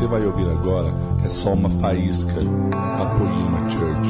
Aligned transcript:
você 0.00 0.06
vai 0.06 0.24
ouvir 0.24 0.48
agora 0.48 0.88
é 1.22 1.28
só 1.28 1.52
uma 1.52 1.68
faísca 1.78 2.32
da 2.32 3.18
Poema 3.18 3.68
Church. 3.68 4.08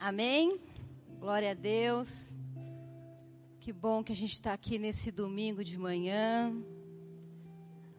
Amém? 0.00 0.58
Glória 1.20 1.50
a 1.50 1.54
Deus. 1.54 2.34
Que 3.60 3.74
bom 3.74 4.02
que 4.02 4.12
a 4.12 4.16
gente 4.16 4.32
está 4.32 4.54
aqui 4.54 4.78
nesse 4.78 5.10
domingo 5.10 5.62
de 5.62 5.76
manhã. 5.76 6.50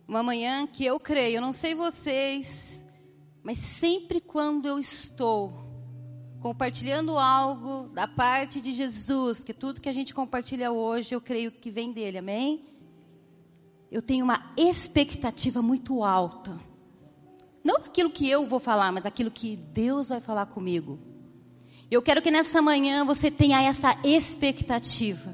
Uma 0.08 0.24
manhã 0.24 0.66
que 0.66 0.84
eu 0.84 1.00
creio, 1.00 1.36
eu 1.36 1.42
não 1.42 1.54
sei 1.54 1.76
vocês, 1.76 2.84
mas 3.44 3.60
sempre 3.60 4.20
quando 4.20 4.68
eu 4.68 4.80
estou 4.80 5.54
compartilhando 6.44 7.18
algo 7.18 7.88
da 7.94 8.06
parte 8.06 8.60
de 8.60 8.74
Jesus, 8.74 9.46
que 9.46 9.54
tudo 9.54 9.80
que 9.80 9.88
a 9.88 9.94
gente 9.94 10.14
compartilha 10.14 10.74
hoje, 10.74 11.16
eu 11.16 11.22
creio 11.22 11.50
que 11.50 11.72
vem 11.72 11.94
dele, 11.94 12.18
amém? 12.18 12.66
Eu 13.90 14.02
tenho 14.02 14.26
uma 14.26 14.52
expectativa 14.58 15.62
muito 15.62 16.04
alta. 16.04 16.60
Não 17.64 17.78
aquilo 17.78 18.10
que 18.10 18.30
eu 18.30 18.46
vou 18.46 18.60
falar, 18.60 18.92
mas 18.92 19.06
aquilo 19.06 19.32
que 19.32 19.56
Deus 19.56 20.10
vai 20.10 20.20
falar 20.20 20.48
comigo. 20.48 21.00
Eu 21.90 22.02
quero 22.02 22.22
que 22.22 22.30
nessa 22.30 22.62
manhã 22.62 23.06
você 23.06 23.32
tenha 23.32 23.64
essa 23.64 23.98
expectativa. 24.04 25.34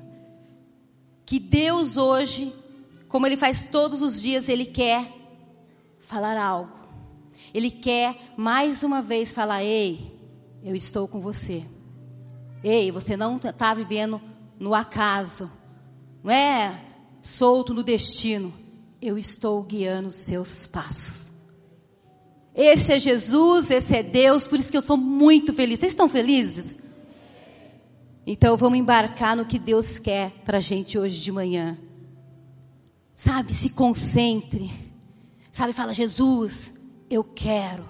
Que 1.25 1.39
Deus 1.39 1.97
hoje, 1.97 2.53
como 3.07 3.25
Ele 3.25 3.35
faz 3.35 3.63
todos 3.63 4.03
os 4.03 4.21
dias, 4.21 4.47
Ele 4.47 4.65
quer 4.65 5.11
falar 6.01 6.37
algo. 6.37 6.77
Ele 7.51 7.71
quer 7.71 8.15
mais 8.37 8.83
uma 8.83 9.01
vez 9.01 9.33
falar: 9.33 9.63
ei, 9.63 10.18
eu 10.63 10.75
estou 10.75 11.07
com 11.07 11.19
você. 11.19 11.65
Ei, 12.63 12.91
você 12.91 13.15
não 13.15 13.37
está 13.37 13.73
vivendo 13.73 14.21
no 14.59 14.73
acaso, 14.73 15.49
não 16.23 16.31
é 16.31 16.79
solto 17.21 17.73
no 17.73 17.83
destino. 17.83 18.53
Eu 19.01 19.17
estou 19.17 19.63
guiando 19.63 20.09
os 20.09 20.15
seus 20.15 20.67
passos. 20.67 21.31
Esse 22.53 22.91
é 22.91 22.99
Jesus, 22.99 23.71
esse 23.71 23.95
é 23.95 24.03
Deus, 24.03 24.45
por 24.45 24.59
isso 24.59 24.69
que 24.69 24.75
eu 24.75 24.81
sou 24.81 24.97
muito 24.97 25.53
feliz. 25.53 25.79
Vocês 25.79 25.93
estão 25.93 26.09
felizes? 26.09 26.77
Então 28.27 28.57
vamos 28.57 28.77
embarcar 28.77 29.35
no 29.37 29.45
que 29.45 29.57
Deus 29.57 29.97
quer 29.97 30.31
para 30.43 30.57
a 30.57 30.61
gente 30.61 30.99
hoje 30.99 31.21
de 31.21 31.31
manhã. 31.31 31.77
Sabe, 33.15 33.53
se 33.53 33.69
concentre. 33.69 34.71
Sabe, 35.51 35.73
fala, 35.73 35.93
Jesus, 35.93 36.73
eu 37.09 37.23
quero. 37.23 37.85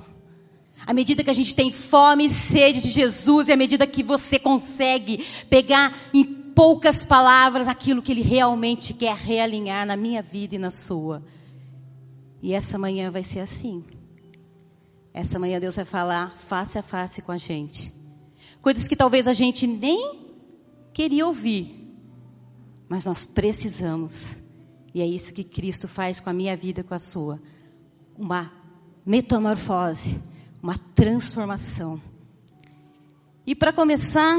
À 0.86 0.94
medida 0.94 1.24
que 1.24 1.30
a 1.30 1.34
gente 1.34 1.56
tem 1.56 1.72
fome 1.72 2.26
e 2.26 2.30
sede 2.30 2.82
de 2.82 2.90
Jesus, 2.90 3.48
e 3.48 3.52
à 3.52 3.58
medida 3.58 3.86
que 3.86 4.02
você 4.02 4.40
consegue 4.40 5.26
pegar 5.50 5.96
em 6.14 6.24
poucas 6.26 7.06
palavras 7.06 7.68
aquilo 7.68 8.02
que 8.02 8.12
Ele 8.12 8.22
realmente 8.22 8.94
quer 8.94 9.16
realinhar 9.16 9.86
na 9.86 9.96
minha 9.96 10.22
vida 10.22 10.56
e 10.56 10.58
na 10.58 10.72
sua. 10.72 11.24
E 12.42 12.54
essa 12.54 12.78
manhã 12.78 13.12
vai 13.12 13.24
ser 13.24 13.40
assim. 13.40 13.84
Essa 15.14 15.40
manhã 15.40 15.60
Deus 15.60 15.76
vai 15.76 15.86
falar 15.86 16.32
face 16.48 16.78
a 16.78 16.82
face 16.82 17.22
com 17.22 17.32
a 17.32 17.38
gente. 17.38 17.94
Coisas 18.62 18.88
que 18.88 18.96
talvez 18.96 19.28
a 19.28 19.34
gente 19.34 19.66
nem 19.66 20.20
queria 20.94 21.26
ouvir, 21.26 21.96
mas 22.88 23.06
nós 23.06 23.26
precisamos. 23.26 24.36
E 24.94 25.02
é 25.02 25.06
isso 25.06 25.34
que 25.34 25.44
Cristo 25.44 25.88
faz 25.88 26.20
com 26.20 26.30
a 26.30 26.34
minha 26.34 26.56
vida 26.58 26.82
e 26.82 26.84
com 26.84 26.94
a 26.94 27.00
sua. 27.00 27.42
Uma 28.18 28.52
metamorfose 29.06 30.20
uma 30.62 30.78
transformação. 30.78 32.02
E 33.46 33.56
para 33.56 33.74
começar, 33.74 34.38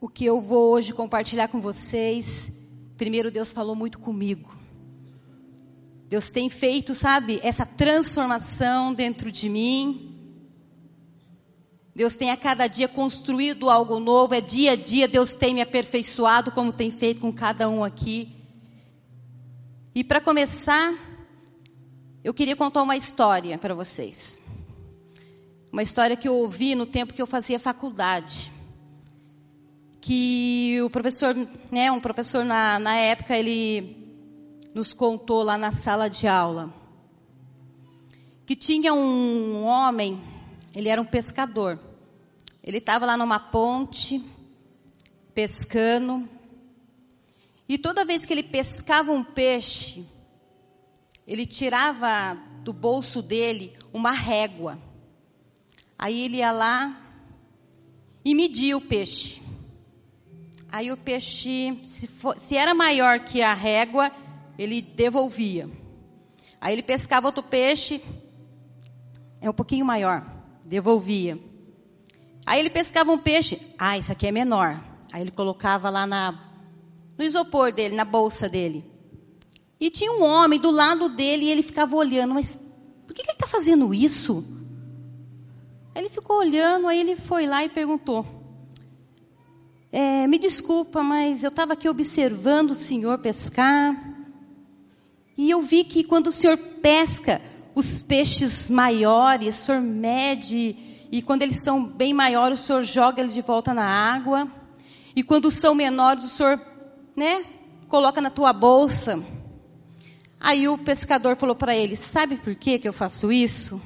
o 0.00 0.08
que 0.08 0.24
eu 0.24 0.40
vou 0.40 0.72
hoje 0.72 0.92
compartilhar 0.92 1.48
com 1.48 1.60
vocês, 1.60 2.52
primeiro 2.96 3.30
Deus 3.30 3.52
falou 3.52 3.74
muito 3.74 3.98
comigo. 3.98 4.54
Deus 6.08 6.28
tem 6.28 6.50
feito, 6.50 6.94
sabe, 6.94 7.40
essa 7.42 7.64
transformação 7.64 8.92
dentro 8.92 9.32
de 9.32 9.48
mim. 9.48 10.10
Deus 11.94 12.16
tem 12.16 12.30
a 12.30 12.36
cada 12.36 12.66
dia 12.66 12.88
construído 12.88 13.70
algo 13.70 13.98
novo, 13.98 14.34
é 14.34 14.40
dia 14.40 14.72
a 14.72 14.76
dia 14.76 15.08
Deus 15.08 15.32
tem 15.32 15.54
me 15.54 15.62
aperfeiçoado, 15.62 16.50
como 16.50 16.72
tem 16.72 16.90
feito 16.90 17.20
com 17.20 17.32
cada 17.32 17.68
um 17.68 17.82
aqui. 17.82 18.30
E 19.94 20.02
para 20.02 20.20
começar, 20.20 20.94
eu 22.24 22.32
queria 22.34 22.56
contar 22.56 22.82
uma 22.82 22.96
história 22.96 23.56
para 23.58 23.74
vocês. 23.74 24.41
Uma 25.72 25.82
história 25.82 26.14
que 26.14 26.28
eu 26.28 26.34
ouvi 26.34 26.74
no 26.74 26.84
tempo 26.84 27.14
que 27.14 27.22
eu 27.22 27.26
fazia 27.26 27.58
faculdade. 27.58 28.52
Que 30.02 30.78
o 30.82 30.90
professor, 30.90 31.34
né, 31.70 31.90
um 31.90 31.98
professor 31.98 32.44
na, 32.44 32.78
na 32.78 32.94
época, 32.94 33.34
ele 33.34 33.96
nos 34.74 34.92
contou 34.92 35.42
lá 35.42 35.56
na 35.56 35.72
sala 35.72 36.10
de 36.10 36.28
aula. 36.28 36.74
Que 38.44 38.54
tinha 38.54 38.92
um 38.92 39.64
homem, 39.64 40.20
ele 40.74 40.90
era 40.90 41.00
um 41.00 41.06
pescador. 41.06 41.80
Ele 42.62 42.76
estava 42.76 43.06
lá 43.06 43.16
numa 43.16 43.40
ponte, 43.40 44.22
pescando. 45.32 46.28
E 47.66 47.78
toda 47.78 48.04
vez 48.04 48.26
que 48.26 48.34
ele 48.34 48.42
pescava 48.42 49.10
um 49.10 49.24
peixe, 49.24 50.06
ele 51.26 51.46
tirava 51.46 52.34
do 52.62 52.74
bolso 52.74 53.22
dele 53.22 53.72
uma 53.90 54.10
régua. 54.10 54.91
Aí 56.02 56.22
ele 56.22 56.38
ia 56.38 56.50
lá 56.50 57.00
e 58.24 58.34
media 58.34 58.76
o 58.76 58.80
peixe. 58.80 59.40
Aí 60.68 60.90
o 60.90 60.96
peixe, 60.96 61.80
se, 61.84 62.08
for, 62.08 62.40
se 62.40 62.56
era 62.56 62.74
maior 62.74 63.20
que 63.20 63.40
a 63.40 63.54
régua, 63.54 64.10
ele 64.58 64.82
devolvia. 64.82 65.70
Aí 66.60 66.72
ele 66.72 66.82
pescava 66.82 67.28
outro 67.28 67.44
peixe, 67.44 68.02
é 69.40 69.48
um 69.48 69.52
pouquinho 69.52 69.86
maior, 69.86 70.28
devolvia. 70.66 71.38
Aí 72.44 72.58
ele 72.58 72.70
pescava 72.70 73.12
um 73.12 73.18
peixe, 73.18 73.60
ah, 73.78 73.96
isso 73.96 74.10
aqui 74.10 74.26
é 74.26 74.32
menor. 74.32 74.82
Aí 75.12 75.22
ele 75.22 75.30
colocava 75.30 75.88
lá 75.88 76.04
na, 76.04 76.32
no 77.16 77.24
isopor 77.24 77.70
dele, 77.72 77.94
na 77.94 78.04
bolsa 78.04 78.48
dele. 78.48 78.84
E 79.78 79.88
tinha 79.88 80.10
um 80.10 80.24
homem 80.24 80.58
do 80.58 80.72
lado 80.72 81.08
dele 81.10 81.44
e 81.44 81.50
ele 81.52 81.62
ficava 81.62 81.94
olhando, 81.94 82.34
mas 82.34 82.58
por 83.06 83.14
que, 83.14 83.22
que 83.22 83.30
ele 83.30 83.36
está 83.36 83.46
fazendo 83.46 83.94
isso? 83.94 84.51
Ele 85.94 86.08
ficou 86.08 86.38
olhando, 86.38 86.86
aí 86.86 87.00
ele 87.00 87.16
foi 87.16 87.46
lá 87.46 87.64
e 87.64 87.68
perguntou: 87.68 88.24
é, 89.90 90.26
Me 90.26 90.38
desculpa, 90.38 91.02
mas 91.02 91.44
eu 91.44 91.48
estava 91.48 91.74
aqui 91.74 91.88
observando 91.88 92.70
o 92.70 92.74
senhor 92.74 93.18
pescar. 93.18 93.94
E 95.36 95.50
eu 95.50 95.62
vi 95.62 95.84
que 95.84 96.04
quando 96.04 96.28
o 96.28 96.32
senhor 96.32 96.56
pesca 96.56 97.40
os 97.74 98.02
peixes 98.02 98.70
maiores, 98.70 99.60
o 99.60 99.64
senhor 99.66 99.80
mede, 99.80 100.76
e 101.10 101.20
quando 101.20 101.42
eles 101.42 101.62
são 101.62 101.84
bem 101.84 102.14
maiores, 102.14 102.60
o 102.60 102.66
senhor 102.66 102.82
joga 102.82 103.20
eles 103.20 103.34
de 103.34 103.42
volta 103.42 103.74
na 103.74 103.84
água. 103.84 104.48
E 105.14 105.22
quando 105.22 105.50
são 105.50 105.74
menores, 105.74 106.24
o 106.24 106.28
senhor, 106.28 106.60
né, 107.14 107.44
coloca 107.86 108.20
na 108.20 108.30
tua 108.30 108.52
bolsa. 108.52 109.22
Aí 110.40 110.66
o 110.68 110.78
pescador 110.78 111.36
falou 111.36 111.54
para 111.54 111.76
ele: 111.76 111.96
Sabe 111.96 112.38
por 112.38 112.54
que, 112.54 112.78
que 112.78 112.88
eu 112.88 112.94
faço 112.94 113.30
isso? 113.30 113.78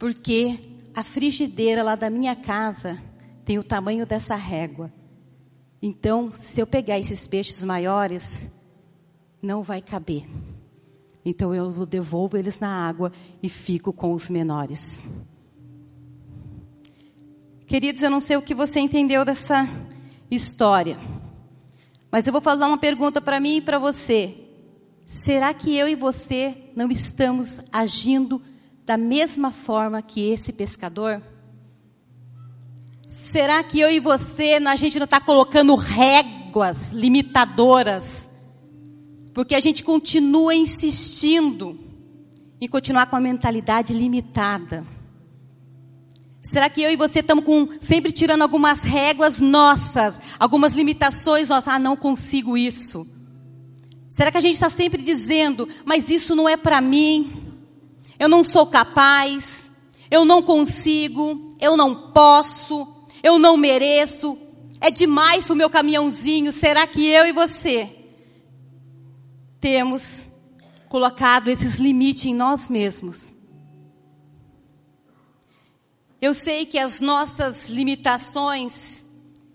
Porque 0.00 0.58
a 0.94 1.04
frigideira 1.04 1.82
lá 1.82 1.94
da 1.94 2.08
minha 2.08 2.34
casa 2.34 2.98
tem 3.44 3.58
o 3.58 3.62
tamanho 3.62 4.06
dessa 4.06 4.34
régua. 4.34 4.90
Então, 5.82 6.32
se 6.34 6.58
eu 6.58 6.66
pegar 6.66 6.98
esses 6.98 7.26
peixes 7.26 7.62
maiores, 7.62 8.50
não 9.42 9.62
vai 9.62 9.82
caber. 9.82 10.26
Então 11.22 11.54
eu 11.54 11.84
devolvo 11.84 12.38
eles 12.38 12.58
na 12.58 12.88
água 12.88 13.12
e 13.42 13.48
fico 13.50 13.92
com 13.92 14.14
os 14.14 14.30
menores. 14.30 15.04
Queridos, 17.66 18.00
eu 18.00 18.10
não 18.10 18.20
sei 18.20 18.38
o 18.38 18.42
que 18.42 18.54
você 18.54 18.80
entendeu 18.80 19.22
dessa 19.22 19.68
história, 20.30 20.96
mas 22.10 22.26
eu 22.26 22.32
vou 22.32 22.40
fazer 22.40 22.64
uma 22.64 22.78
pergunta 22.78 23.20
para 23.20 23.38
mim 23.38 23.58
e 23.58 23.60
para 23.60 23.78
você. 23.78 24.34
Será 25.06 25.52
que 25.52 25.76
eu 25.76 25.86
e 25.86 25.94
você 25.94 26.56
não 26.74 26.90
estamos 26.90 27.60
agindo 27.70 28.40
da 28.84 28.96
mesma 28.96 29.50
forma 29.50 30.02
que 30.02 30.30
esse 30.30 30.52
pescador? 30.52 31.22
Será 33.08 33.62
que 33.62 33.80
eu 33.80 33.90
e 33.90 34.00
você, 34.00 34.54
a 34.54 34.76
gente 34.76 34.98
não 34.98 35.04
está 35.04 35.20
colocando 35.20 35.74
réguas 35.74 36.92
limitadoras? 36.92 38.28
Porque 39.34 39.54
a 39.54 39.60
gente 39.60 39.82
continua 39.82 40.54
insistindo 40.54 41.78
em 42.60 42.68
continuar 42.68 43.06
com 43.06 43.16
a 43.16 43.20
mentalidade 43.20 43.92
limitada. 43.92 44.84
Será 46.42 46.68
que 46.68 46.82
eu 46.82 46.90
e 46.90 46.96
você 46.96 47.20
estamos 47.20 47.44
com, 47.44 47.68
sempre 47.80 48.10
tirando 48.10 48.42
algumas 48.42 48.82
réguas 48.82 49.40
nossas, 49.40 50.20
algumas 50.38 50.72
limitações 50.72 51.48
nossas? 51.48 51.68
Ah, 51.68 51.78
não 51.78 51.96
consigo 51.96 52.56
isso. 52.56 53.06
Será 54.08 54.32
que 54.32 54.38
a 54.38 54.40
gente 54.40 54.54
está 54.54 54.68
sempre 54.68 55.02
dizendo, 55.02 55.68
mas 55.84 56.10
isso 56.10 56.34
não 56.34 56.48
é 56.48 56.56
para 56.56 56.80
mim? 56.80 57.49
Eu 58.20 58.28
não 58.28 58.44
sou 58.44 58.66
capaz, 58.66 59.70
eu 60.10 60.26
não 60.26 60.42
consigo, 60.42 61.56
eu 61.58 61.74
não 61.74 62.12
posso, 62.12 62.86
eu 63.22 63.38
não 63.38 63.56
mereço. 63.56 64.36
É 64.78 64.90
demais 64.90 65.46
para 65.46 65.54
o 65.54 65.56
meu 65.56 65.70
caminhãozinho. 65.70 66.52
Será 66.52 66.86
que 66.86 67.06
eu 67.06 67.26
e 67.26 67.32
você 67.32 67.96
temos 69.58 70.20
colocado 70.90 71.48
esses 71.48 71.76
limites 71.76 72.26
em 72.26 72.34
nós 72.34 72.68
mesmos? 72.68 73.32
Eu 76.20 76.34
sei 76.34 76.66
que 76.66 76.78
as 76.78 77.00
nossas 77.00 77.70
limitações, 77.70 79.06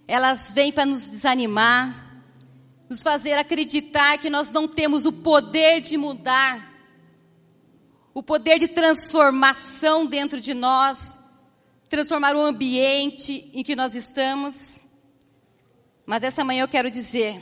elas 0.08 0.52
vêm 0.56 0.72
para 0.72 0.88
nos 0.88 1.04
desanimar, 1.04 2.24
nos 2.90 3.04
fazer 3.04 3.34
acreditar 3.34 4.18
que 4.18 4.30
nós 4.32 4.50
não 4.50 4.68
temos 4.68 5.06
o 5.06 5.14
poder 5.14 5.82
de 5.82 5.98
mudar, 5.98 6.75
o 8.16 8.24
poder 8.24 8.58
de 8.58 8.70
transformação 8.70 10.06
dentro 10.06 10.40
de 10.40 10.54
nós, 10.54 10.98
transformar 11.90 12.34
o 12.34 12.42
ambiente 12.42 13.52
em 13.54 13.62
que 13.62 13.76
nós 13.76 13.94
estamos. 13.94 14.56
Mas 16.06 16.24
essa 16.24 16.44
manhã 16.46 16.64
eu 16.64 16.68
quero 16.68 16.90
dizer 16.90 17.42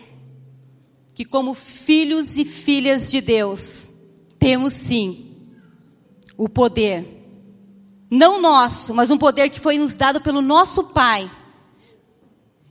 que, 1.13 1.23
como 1.23 1.53
filhos 1.53 2.37
e 2.37 2.43
filhas 2.43 3.11
de 3.11 3.21
Deus, 3.21 3.87
temos 4.39 4.73
sim 4.73 5.37
o 6.35 6.49
poder 6.49 7.21
não 8.09 8.39
nosso, 8.39 8.93
mas 8.93 9.09
um 9.09 9.17
poder 9.17 9.49
que 9.49 9.59
foi 9.59 9.77
nos 9.77 9.95
dado 9.95 10.21
pelo 10.21 10.41
nosso 10.41 10.83
Pai, 10.83 11.31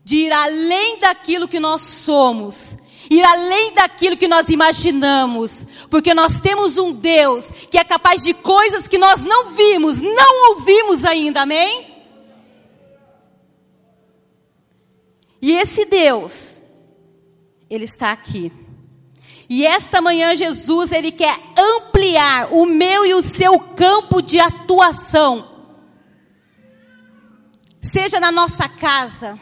de 0.05 0.17
ir 0.17 0.33
além 0.33 0.99
daquilo 0.99 1.49
que 1.49 1.59
nós 1.59 1.83
somos, 1.83 2.77
ir 3.13 3.25
além 3.25 3.75
daquilo 3.75 4.17
que 4.17 4.29
nós 4.29 4.49
imaginamos, 4.49 5.87
porque 5.91 6.15
nós 6.15 6.41
temos 6.41 6.77
um 6.77 6.93
Deus 6.93 7.51
que 7.71 7.79
é 7.79 7.85
capaz 7.85 8.23
de 8.23 8.33
coisas 8.35 8.89
que 8.89 8.99
nós 8.99 9.23
não 9.23 9.51
vimos, 9.51 10.01
não 10.01 10.51
ouvimos 10.51 11.05
ainda, 11.05 11.43
amém? 11.43 11.93
E 15.41 15.53
esse 15.53 15.85
Deus, 15.85 16.53
Ele 17.69 17.85
está 17.85 18.13
aqui. 18.13 18.53
E 19.49 19.67
essa 19.67 20.01
manhã 20.01 20.35
Jesus, 20.35 20.93
ele 20.93 21.13
quer 21.13 21.39
ampliar 21.59 22.55
o 22.55 22.65
meu 22.65 23.05
e 23.05 23.13
o 23.13 23.21
seu 23.21 23.59
campo 23.59 24.23
de 24.23 24.41
atuação. 24.41 25.47
Seja 27.83 28.19
na 28.19 28.33
nossa 28.33 28.67
casa, 28.67 29.39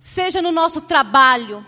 seja 0.00 0.40
no 0.40 0.50
nosso 0.50 0.80
trabalho, 0.80 1.66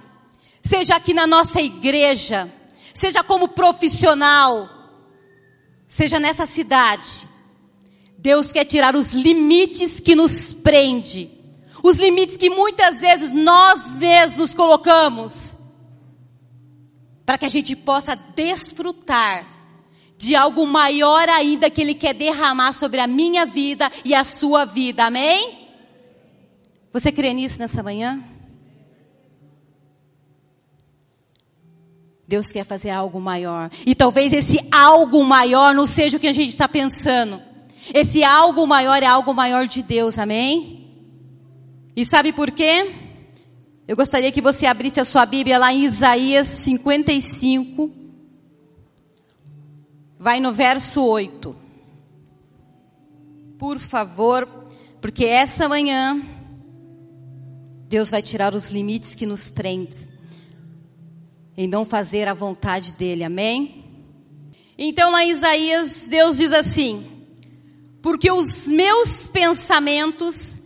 seja 0.64 0.96
aqui 0.96 1.12
na 1.12 1.26
nossa 1.26 1.60
igreja, 1.60 2.50
seja 2.94 3.22
como 3.22 3.48
profissional, 3.48 4.68
seja 5.86 6.18
nessa 6.18 6.46
cidade. 6.46 7.28
Deus 8.18 8.50
quer 8.50 8.64
tirar 8.64 8.96
os 8.96 9.12
limites 9.12 10.00
que 10.00 10.14
nos 10.14 10.54
prende, 10.54 11.30
os 11.82 11.96
limites 11.96 12.36
que 12.38 12.48
muitas 12.48 12.98
vezes 12.98 13.30
nós 13.30 13.96
mesmos 13.96 14.54
colocamos 14.54 15.52
para 17.26 17.36
que 17.36 17.44
a 17.44 17.50
gente 17.50 17.76
possa 17.76 18.14
desfrutar 18.14 19.46
de 20.16 20.34
algo 20.34 20.66
maior 20.66 21.28
ainda 21.28 21.68
que 21.68 21.82
Ele 21.82 21.94
quer 21.94 22.14
derramar 22.14 22.72
sobre 22.72 23.00
a 23.00 23.06
minha 23.06 23.44
vida 23.44 23.90
e 24.04 24.14
a 24.14 24.24
sua 24.24 24.64
vida, 24.64 25.04
amém? 25.04 25.68
Você 26.92 27.10
crê 27.10 27.34
nisso 27.34 27.58
nessa 27.58 27.82
manhã? 27.82 28.33
Deus 32.26 32.50
quer 32.50 32.64
fazer 32.64 32.90
algo 32.90 33.20
maior. 33.20 33.70
E 33.86 33.94
talvez 33.94 34.32
esse 34.32 34.58
algo 34.70 35.22
maior 35.24 35.74
não 35.74 35.86
seja 35.86 36.16
o 36.16 36.20
que 36.20 36.26
a 36.26 36.32
gente 36.32 36.50
está 36.50 36.66
pensando. 36.66 37.40
Esse 37.92 38.24
algo 38.24 38.66
maior 38.66 39.02
é 39.02 39.06
algo 39.06 39.34
maior 39.34 39.66
de 39.66 39.82
Deus, 39.82 40.18
amém? 40.18 40.90
E 41.94 42.04
sabe 42.04 42.32
por 42.32 42.50
quê? 42.50 42.92
Eu 43.86 43.94
gostaria 43.94 44.32
que 44.32 44.40
você 44.40 44.64
abrisse 44.64 44.98
a 44.98 45.04
sua 45.04 45.26
Bíblia 45.26 45.58
lá 45.58 45.72
em 45.72 45.84
Isaías 45.84 46.48
55. 46.48 47.90
Vai 50.18 50.40
no 50.40 50.52
verso 50.52 51.04
8. 51.04 51.54
Por 53.58 53.78
favor, 53.78 54.48
porque 55.00 55.26
essa 55.26 55.68
manhã 55.68 56.20
Deus 57.86 58.10
vai 58.10 58.22
tirar 58.22 58.54
os 58.54 58.70
limites 58.70 59.14
que 59.14 59.26
nos 59.26 59.50
prendem 59.50 60.13
em 61.56 61.68
não 61.68 61.84
fazer 61.84 62.28
a 62.28 62.34
vontade 62.34 62.92
dele. 62.92 63.24
Amém? 63.24 63.84
Então 64.76 65.10
lá 65.10 65.24
em 65.24 65.30
Isaías, 65.30 66.06
Deus 66.08 66.36
diz 66.36 66.52
assim: 66.52 67.06
Porque 68.02 68.30
os 68.30 68.66
meus 68.66 69.28
pensamentos 69.28 70.60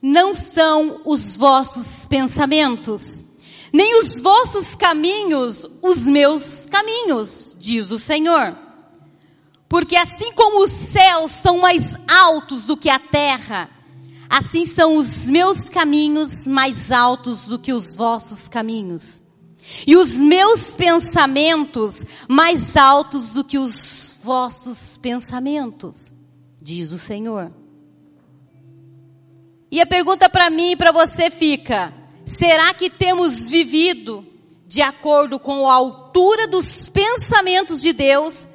não 0.00 0.34
são 0.34 1.00
os 1.04 1.36
vossos 1.36 2.06
pensamentos, 2.06 3.24
nem 3.72 4.00
os 4.00 4.20
vossos 4.20 4.74
caminhos 4.74 5.66
os 5.82 6.06
meus 6.06 6.66
caminhos, 6.66 7.56
diz 7.58 7.90
o 7.90 7.98
Senhor. 7.98 8.56
Porque 9.68 9.96
assim 9.96 10.32
como 10.32 10.62
os 10.62 10.70
céus 10.70 11.32
são 11.32 11.58
mais 11.58 11.96
altos 12.08 12.64
do 12.64 12.76
que 12.76 12.88
a 12.88 12.98
terra, 12.98 13.68
assim 14.28 14.64
são 14.66 14.96
os 14.96 15.26
meus 15.26 15.68
caminhos 15.68 16.46
mais 16.46 16.92
altos 16.92 17.46
do 17.46 17.58
que 17.58 17.72
os 17.72 17.96
vossos 17.96 18.48
caminhos. 18.48 19.22
E 19.86 19.96
os 19.96 20.16
meus 20.16 20.74
pensamentos 20.74 22.04
mais 22.28 22.76
altos 22.76 23.30
do 23.30 23.42
que 23.42 23.58
os 23.58 24.16
vossos 24.22 24.96
pensamentos, 24.96 26.12
diz 26.60 26.92
o 26.92 26.98
Senhor. 26.98 27.52
E 29.70 29.80
a 29.80 29.86
pergunta 29.86 30.28
para 30.28 30.50
mim 30.50 30.72
e 30.72 30.76
para 30.76 30.92
você 30.92 31.30
fica: 31.30 31.92
será 32.24 32.72
que 32.74 32.88
temos 32.88 33.46
vivido 33.46 34.24
de 34.66 34.82
acordo 34.82 35.38
com 35.38 35.68
a 35.68 35.74
altura 35.74 36.48
dos 36.48 36.88
pensamentos 36.88 37.80
de 37.80 37.92
Deus 37.92 38.46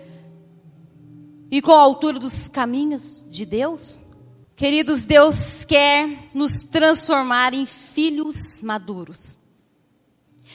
e 1.49 1.61
com 1.61 1.71
a 1.71 1.81
altura 1.81 2.19
dos 2.19 2.47
caminhos 2.47 3.23
de 3.29 3.45
Deus? 3.45 3.99
Queridos, 4.55 5.05
Deus 5.05 5.65
quer 5.65 6.07
nos 6.35 6.61
transformar 6.61 7.53
em 7.53 7.65
filhos 7.65 8.61
maduros. 8.61 9.40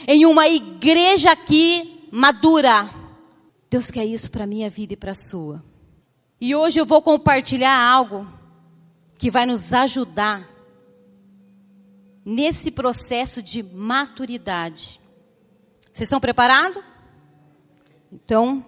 Em 0.06 0.26
uma 0.26 0.48
igreja 0.48 1.32
aqui 1.32 2.08
madura. 2.10 2.90
Deus 3.70 3.90
quer 3.90 4.04
isso 4.04 4.30
para 4.30 4.46
minha 4.46 4.70
vida 4.70 4.94
e 4.94 4.96
para 4.96 5.12
a 5.12 5.14
sua. 5.14 5.64
E 6.40 6.54
hoje 6.54 6.80
eu 6.80 6.86
vou 6.86 7.00
compartilhar 7.02 7.78
algo 7.78 8.26
que 9.18 9.30
vai 9.30 9.46
nos 9.46 9.72
ajudar 9.72 10.46
nesse 12.24 12.70
processo 12.70 13.40
de 13.40 13.62
maturidade. 13.62 15.00
Vocês 15.92 16.08
estão 16.08 16.20
preparados? 16.20 16.82
Então, 18.12 18.64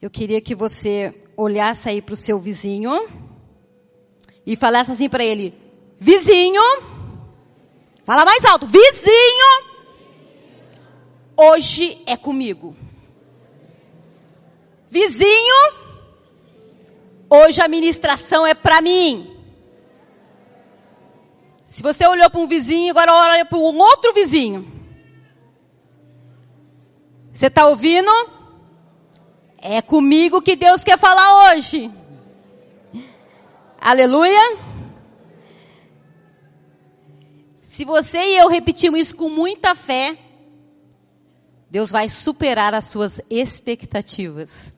eu 0.00 0.10
queria 0.10 0.40
que 0.40 0.54
você 0.54 1.14
olhasse 1.36 1.88
aí 1.88 2.02
para 2.02 2.12
o 2.12 2.16
seu 2.16 2.40
vizinho 2.40 2.92
e 4.44 4.56
falasse 4.56 4.92
assim 4.92 5.08
para 5.08 5.24
ele: 5.24 5.54
Vizinho, 5.98 6.62
fala 8.08 8.24
mais 8.24 8.44
alto, 8.44 8.66
vizinho, 8.66 9.64
hoje 11.36 12.02
é 12.06 12.16
comigo. 12.16 12.74
Vizinho, 14.88 15.88
Hoje 17.30 17.60
a 17.60 17.68
ministração 17.68 18.46
é 18.46 18.54
para 18.54 18.80
mim. 18.80 19.36
Se 21.62 21.82
você 21.82 22.06
olhou 22.06 22.30
para 22.30 22.40
um 22.40 22.46
vizinho, 22.46 22.90
agora 22.90 23.12
olha 23.12 23.44
para 23.44 23.58
um 23.58 23.78
outro 23.78 24.14
vizinho. 24.14 24.66
Você 27.32 27.48
está 27.48 27.66
ouvindo? 27.66 28.10
É 29.58 29.82
comigo 29.82 30.40
que 30.40 30.56
Deus 30.56 30.82
quer 30.82 30.98
falar 30.98 31.52
hoje. 31.52 31.90
Aleluia. 33.78 34.56
Se 37.78 37.84
você 37.84 38.18
e 38.18 38.36
eu 38.36 38.48
repetirmos 38.48 38.98
isso 38.98 39.14
com 39.14 39.28
muita 39.28 39.72
fé, 39.72 40.18
Deus 41.70 41.92
vai 41.92 42.08
superar 42.08 42.74
as 42.74 42.86
suas 42.86 43.20
expectativas. 43.30 44.74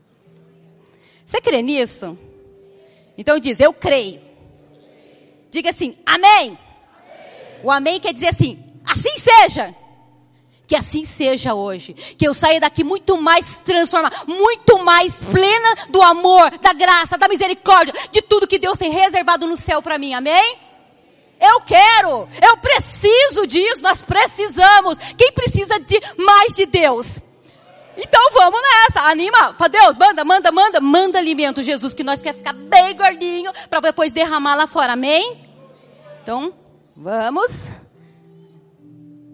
Você 1.25 1.40
crê 1.40 1.62
nisso? 1.62 2.19
Então 3.16 3.40
diz, 3.40 3.59
eu 3.59 3.73
creio. 3.73 4.21
Diga 5.50 5.71
assim, 5.71 5.97
amém. 6.04 6.30
amém. 6.30 6.59
O 7.62 7.71
amém 7.71 7.99
quer 7.99 8.12
dizer 8.12 8.35
assim, 8.35 8.62
assim 8.85 9.19
seja. 9.19 9.75
Que 10.66 10.76
assim 10.76 11.07
seja 11.07 11.54
hoje. 11.54 11.95
Que 11.95 12.28
eu 12.28 12.35
saia 12.35 12.61
daqui 12.61 12.85
muito 12.85 13.16
mais 13.16 13.62
transformada, 13.62 14.14
muito 14.28 14.85
mais 14.85 15.14
plena 15.23 15.87
do 15.88 16.02
amor, 16.02 16.50
da 16.59 16.75
graça, 16.75 17.16
da 17.16 17.28
misericórdia, 17.28 17.95
de 18.12 18.21
tudo 18.21 18.47
que 18.47 18.59
Deus 18.59 18.76
tem 18.76 18.90
reservado 18.90 19.47
no 19.47 19.57
céu 19.57 19.80
para 19.80 19.97
mim. 19.97 20.12
Amém? 20.12 20.69
Eu 21.40 21.61
quero, 21.62 22.28
eu 22.42 22.56
preciso 22.59 23.47
disso, 23.47 23.82
nós 23.82 24.02
precisamos. 24.02 24.99
Quem 25.16 25.32
precisa 25.32 25.78
de 25.80 26.00
mais 26.18 26.54
de 26.54 26.66
Deus? 26.66 27.20
Então 27.97 28.32
vamos 28.32 28.61
nessa, 28.62 29.02
anima, 29.09 29.54
fala 29.54 29.68
Deus, 29.68 29.97
manda, 29.97 30.25
manda, 30.25 30.52
manda, 30.52 30.80
manda 30.80 31.18
alimento, 31.18 31.62
Jesus, 31.62 31.92
que 31.92 32.04
nós 32.04 32.20
quer 32.23 32.35
ficar 32.35 32.52
bem 32.52 32.97
gordinho 32.97 33.52
para 33.68 33.80
depois 33.80 34.12
derramar 34.12 34.54
lá 34.54 34.66
fora, 34.66 34.92
amém? 34.92 35.47
Então, 36.23 36.54
Vamos? 37.02 37.66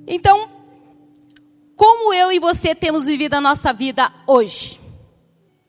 Então, 0.06 0.48
como 1.74 2.14
eu 2.14 2.30
e 2.30 2.38
você 2.38 2.76
temos 2.76 3.06
vivido 3.06 3.34
a 3.34 3.40
nossa 3.40 3.72
vida 3.72 4.12
hoje? 4.24 4.80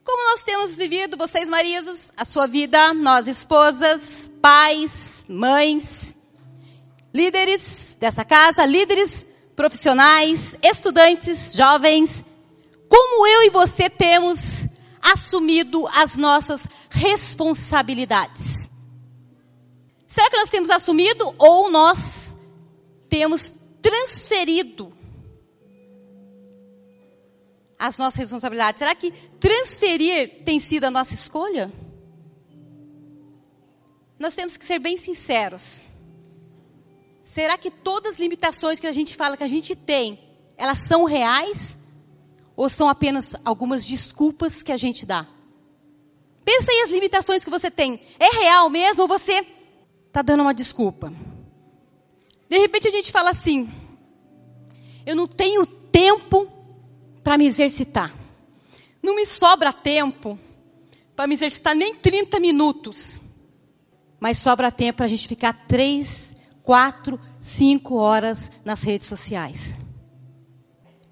Como 0.03 0.31
nós 0.31 0.43
temos 0.43 0.75
vivido, 0.75 1.17
vocês 1.17 1.49
maridos, 1.49 2.11
a 2.15 2.23
sua 2.23 2.45
vida, 2.45 2.93
nós 2.93 3.27
esposas, 3.27 4.31
pais, 4.39 5.25
mães, 5.27 6.15
líderes 7.17 7.97
dessa 7.99 8.23
casa, 8.23 8.63
líderes 8.63 9.25
profissionais, 9.55 10.55
estudantes, 10.61 11.55
jovens, 11.55 12.23
como 12.87 13.25
eu 13.25 13.43
e 13.43 13.49
você 13.49 13.89
temos 13.89 14.67
assumido 15.01 15.87
as 15.87 16.15
nossas 16.15 16.67
responsabilidades? 16.91 18.69
Será 20.07 20.29
que 20.29 20.37
nós 20.37 20.49
temos 20.51 20.69
assumido 20.69 21.33
ou 21.39 21.71
nós 21.71 22.35
temos 23.09 23.51
transferido 23.81 24.93
as 27.79 27.97
nossas 27.97 28.19
responsabilidades? 28.19 28.77
Será 28.77 28.93
que 28.93 29.11
transferir 29.39 30.43
tem 30.45 30.59
sido 30.59 30.83
a 30.83 30.91
nossa 30.91 31.15
escolha? 31.15 31.71
Nós 34.19 34.35
temos 34.35 34.55
que 34.55 34.65
ser 34.65 34.77
bem 34.77 34.97
sinceros. 34.97 35.96
Será 37.37 37.55
que 37.55 37.69
todas 37.69 38.15
as 38.15 38.19
limitações 38.19 38.79
que 38.79 38.87
a 38.87 38.91
gente 38.91 39.15
fala 39.15 39.37
que 39.37 39.43
a 39.43 39.47
gente 39.47 39.75
tem, 39.75 40.19
elas 40.57 40.87
são 40.87 41.03
reais? 41.03 41.77
Ou 42.55 42.67
são 42.67 42.89
apenas 42.89 43.35
algumas 43.45 43.85
desculpas 43.85 44.63
que 44.63 44.71
a 44.71 44.75
gente 44.75 45.05
dá? 45.05 45.27
Pensa 46.43 46.71
aí 46.71 46.81
as 46.81 46.89
limitações 46.89 47.43
que 47.43 47.51
você 47.51 47.69
tem. 47.69 48.01
É 48.17 48.39
real 48.39 48.71
mesmo 48.71 49.03
ou 49.03 49.07
você 49.07 49.45
está 50.07 50.23
dando 50.23 50.41
uma 50.41 50.51
desculpa? 50.51 51.13
De 52.49 52.57
repente 52.57 52.87
a 52.87 52.91
gente 52.91 53.11
fala 53.11 53.29
assim: 53.29 53.69
eu 55.05 55.15
não 55.15 55.27
tenho 55.27 55.63
tempo 55.63 56.51
para 57.23 57.37
me 57.37 57.45
exercitar. 57.45 58.11
Não 58.99 59.15
me 59.15 59.27
sobra 59.27 59.71
tempo 59.71 60.39
para 61.15 61.27
me 61.27 61.35
exercitar 61.35 61.75
nem 61.75 61.93
30 61.93 62.39
minutos. 62.39 63.21
Mas 64.19 64.39
sobra 64.39 64.71
tempo 64.71 64.97
para 64.97 65.05
a 65.05 65.09
gente 65.09 65.27
ficar 65.27 65.53
três, 65.67 66.35
quatro, 66.67 67.17
cinco 67.39 67.95
horas 67.95 68.51
nas 68.65 68.83
redes 68.83 69.07
sociais. 69.07 69.73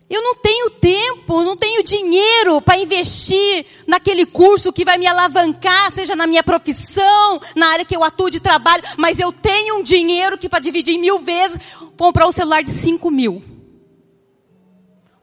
Eu 0.09 0.21
não 0.21 0.35
tenho 0.35 0.69
tempo, 0.69 1.41
não 1.43 1.55
tenho 1.55 1.81
dinheiro 1.81 2.59
para 2.59 2.77
investir 2.77 3.65
naquele 3.87 4.25
curso 4.25 4.73
que 4.73 4.83
vai 4.83 4.97
me 4.97 5.07
alavancar, 5.07 5.93
seja 5.95 6.13
na 6.13 6.27
minha 6.27 6.43
profissão, 6.43 7.39
na 7.55 7.67
área 7.67 7.85
que 7.85 7.95
eu 7.95 8.03
atuo 8.03 8.29
de 8.29 8.41
trabalho, 8.41 8.83
mas 8.97 9.17
eu 9.17 9.31
tenho 9.31 9.77
um 9.77 9.83
dinheiro 9.83 10.37
que 10.37 10.49
para 10.49 10.59
dividir 10.59 10.95
em 10.95 10.99
mil 10.99 11.19
vezes, 11.19 11.77
comprar 11.97 12.27
um 12.27 12.33
celular 12.33 12.61
de 12.61 12.71
cinco 12.71 13.09
mil. 13.09 13.41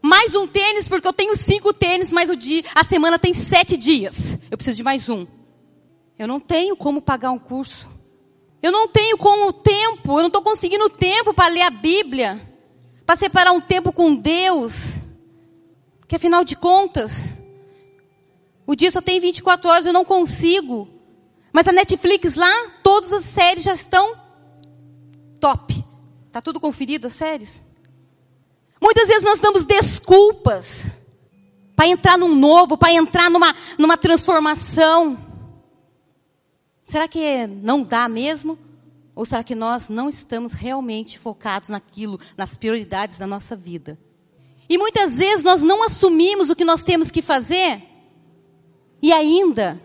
Mais 0.00 0.34
um 0.34 0.46
tênis, 0.46 0.88
porque 0.88 1.06
eu 1.06 1.12
tenho 1.12 1.36
cinco 1.36 1.74
tênis, 1.74 2.10
mas 2.10 2.30
o 2.30 2.34
dia, 2.34 2.64
a 2.74 2.82
semana 2.82 3.18
tem 3.18 3.34
sete 3.34 3.76
dias. 3.76 4.38
Eu 4.50 4.56
preciso 4.56 4.78
de 4.78 4.82
mais 4.82 5.10
um. 5.10 5.26
Eu 6.18 6.26
não 6.26 6.40
tenho 6.40 6.74
como 6.74 7.02
pagar 7.02 7.32
um 7.32 7.38
curso. 7.38 7.91
Eu 8.62 8.71
não 8.71 8.87
tenho 8.87 9.19
como 9.19 9.52
tempo, 9.52 10.12
eu 10.12 10.19
não 10.19 10.28
estou 10.28 10.40
conseguindo 10.40 10.88
tempo 10.88 11.35
para 11.35 11.52
ler 11.52 11.62
a 11.62 11.71
Bíblia, 11.71 12.40
para 13.04 13.16
separar 13.16 13.50
um 13.50 13.61
tempo 13.61 13.92
com 13.92 14.14
Deus. 14.14 14.99
Porque 15.99 16.14
afinal 16.14 16.45
de 16.45 16.54
contas, 16.54 17.12
o 18.64 18.76
dia 18.76 18.92
só 18.92 19.00
tem 19.00 19.19
24 19.19 19.69
horas, 19.69 19.85
eu 19.85 19.92
não 19.92 20.04
consigo. 20.04 20.88
Mas 21.52 21.66
a 21.66 21.73
Netflix 21.73 22.37
lá, 22.37 22.52
todas 22.83 23.12
as 23.12 23.25
séries 23.25 23.64
já 23.64 23.75
estão 23.75 24.14
top. 25.40 25.85
Tá 26.31 26.40
tudo 26.40 26.61
conferido 26.61 27.09
as 27.09 27.14
séries? 27.14 27.61
Muitas 28.81 29.09
vezes 29.09 29.25
nós 29.25 29.40
damos 29.40 29.64
desculpas 29.64 30.85
para 31.75 31.88
entrar 31.88 32.16
num 32.16 32.35
novo, 32.35 32.78
para 32.78 32.92
entrar 32.92 33.28
numa, 33.28 33.54
numa 33.76 33.97
transformação. 33.97 35.19
Será 36.92 37.08
que 37.08 37.46
não 37.46 37.82
dá 37.82 38.06
mesmo? 38.06 38.58
Ou 39.14 39.25
será 39.25 39.42
que 39.42 39.54
nós 39.54 39.88
não 39.88 40.11
estamos 40.11 40.52
realmente 40.52 41.18
focados 41.18 41.70
naquilo, 41.70 42.20
nas 42.37 42.54
prioridades 42.54 43.16
da 43.16 43.26
nossa 43.26 43.56
vida? 43.56 43.99
E 44.68 44.76
muitas 44.76 45.16
vezes 45.16 45.42
nós 45.42 45.62
não 45.62 45.82
assumimos 45.82 46.50
o 46.50 46.54
que 46.54 46.66
nós 46.66 46.82
temos 46.82 47.11
que 47.11 47.22
fazer, 47.22 47.82
e 49.00 49.11
ainda 49.11 49.80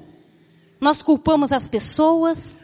nós 0.82 1.02
culpamos 1.02 1.54
as 1.54 1.70
pessoas, 1.70 2.60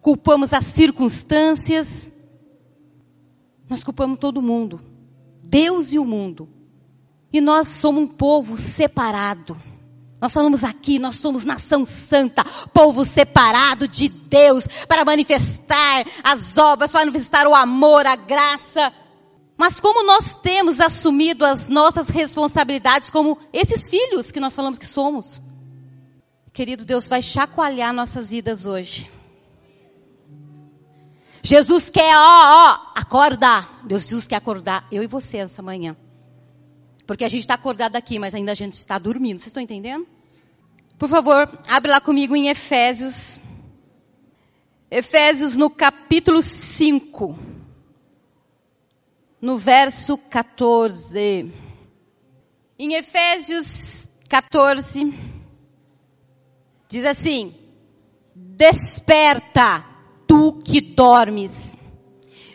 culpamos 0.00 0.52
as 0.52 0.66
circunstâncias, 0.66 2.12
nós 3.68 3.82
culpamos 3.82 4.20
todo 4.20 4.40
mundo. 4.40 4.80
Deus 5.42 5.92
e 5.92 5.98
o 5.98 6.04
mundo. 6.04 6.48
E 7.32 7.40
nós 7.40 7.66
somos 7.66 8.04
um 8.04 8.06
povo 8.06 8.56
separado. 8.56 9.56
Nós 10.22 10.32
falamos 10.32 10.62
aqui, 10.62 11.00
nós 11.00 11.16
somos 11.16 11.44
nação 11.44 11.84
santa, 11.84 12.44
povo 12.72 13.04
separado 13.04 13.88
de 13.88 14.08
Deus, 14.08 14.68
para 14.86 15.04
manifestar 15.04 16.06
as 16.22 16.56
obras, 16.56 16.92
para 16.92 17.04
manifestar 17.04 17.44
o 17.48 17.56
amor, 17.56 18.06
a 18.06 18.14
graça. 18.14 18.92
Mas 19.56 19.80
como 19.80 20.06
nós 20.06 20.36
temos 20.36 20.80
assumido 20.80 21.44
as 21.44 21.66
nossas 21.68 22.08
responsabilidades 22.08 23.10
como 23.10 23.36
esses 23.52 23.90
filhos 23.90 24.30
que 24.30 24.38
nós 24.38 24.54
falamos 24.54 24.78
que 24.78 24.86
somos? 24.86 25.42
Querido 26.52 26.84
Deus, 26.84 27.08
vai 27.08 27.20
chacoalhar 27.20 27.92
nossas 27.92 28.30
vidas 28.30 28.64
hoje. 28.64 29.10
Jesus 31.42 31.90
quer, 31.90 32.16
ó, 32.16 32.20
ó, 32.20 32.92
acordar. 32.94 33.82
Deus, 33.82 34.02
Jesus 34.02 34.28
quer 34.28 34.36
acordar 34.36 34.86
eu 34.92 35.02
e 35.02 35.08
você 35.08 35.38
essa 35.38 35.62
manhã. 35.62 35.96
Porque 37.08 37.24
a 37.24 37.28
gente 37.28 37.40
está 37.40 37.54
acordado 37.54 37.96
aqui, 37.96 38.20
mas 38.20 38.36
ainda 38.36 38.52
a 38.52 38.54
gente 38.54 38.74
está 38.74 39.00
dormindo. 39.00 39.38
Vocês 39.38 39.48
estão 39.48 39.60
entendendo? 39.60 40.11
Por 41.02 41.08
favor, 41.08 41.50
abre 41.66 41.90
lá 41.90 42.00
comigo 42.00 42.36
em 42.36 42.48
Efésios. 42.48 43.40
Efésios 44.88 45.56
no 45.56 45.68
capítulo 45.68 46.40
5. 46.40 47.36
No 49.40 49.58
verso 49.58 50.16
14. 50.16 51.52
Em 52.78 52.94
Efésios 52.94 54.08
14, 54.28 55.12
diz 56.88 57.04
assim: 57.04 57.52
Desperta 58.32 59.84
tu 60.24 60.62
que 60.64 60.80
dormes. 60.80 61.76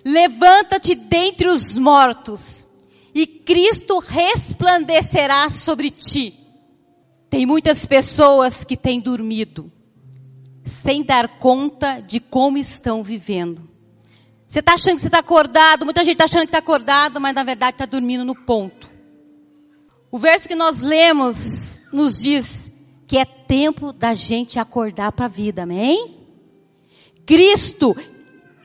Levanta-te 0.05 0.95
dentre 0.95 1.49
os 1.49 1.77
mortos, 1.77 2.65
e 3.13 3.27
Cristo 3.27 3.99
resplandecerá 3.99 5.49
sobre 5.49 5.91
ti. 5.91 6.36
Tem 7.29 7.45
muitas 7.45 7.85
pessoas 7.85 8.63
que 8.63 8.77
têm 8.77 8.99
dormido, 8.99 9.71
sem 10.65 11.03
dar 11.03 11.27
conta 11.27 11.99
de 11.99 12.19
como 12.19 12.57
estão 12.57 13.03
vivendo. 13.03 13.67
Você 14.47 14.59
está 14.59 14.75
achando 14.75 14.95
que 14.95 15.01
você 15.01 15.07
está 15.07 15.19
acordado, 15.19 15.83
muita 15.83 16.05
gente 16.05 16.13
está 16.13 16.23
achando 16.23 16.41
que 16.41 16.47
está 16.47 16.59
acordado, 16.59 17.19
mas 17.19 17.35
na 17.35 17.43
verdade 17.43 17.71
está 17.71 17.85
dormindo 17.85 18.23
no 18.23 18.33
ponto. 18.33 18.87
O 20.09 20.17
verso 20.17 20.47
que 20.47 20.55
nós 20.55 20.79
lemos 20.79 21.81
nos 21.91 22.21
diz 22.21 22.71
que 23.05 23.17
é 23.17 23.25
tempo 23.25 23.91
da 23.91 24.13
gente 24.13 24.57
acordar 24.57 25.11
para 25.11 25.25
a 25.25 25.29
vida, 25.29 25.63
amém? 25.63 26.15
Cristo 27.25 27.95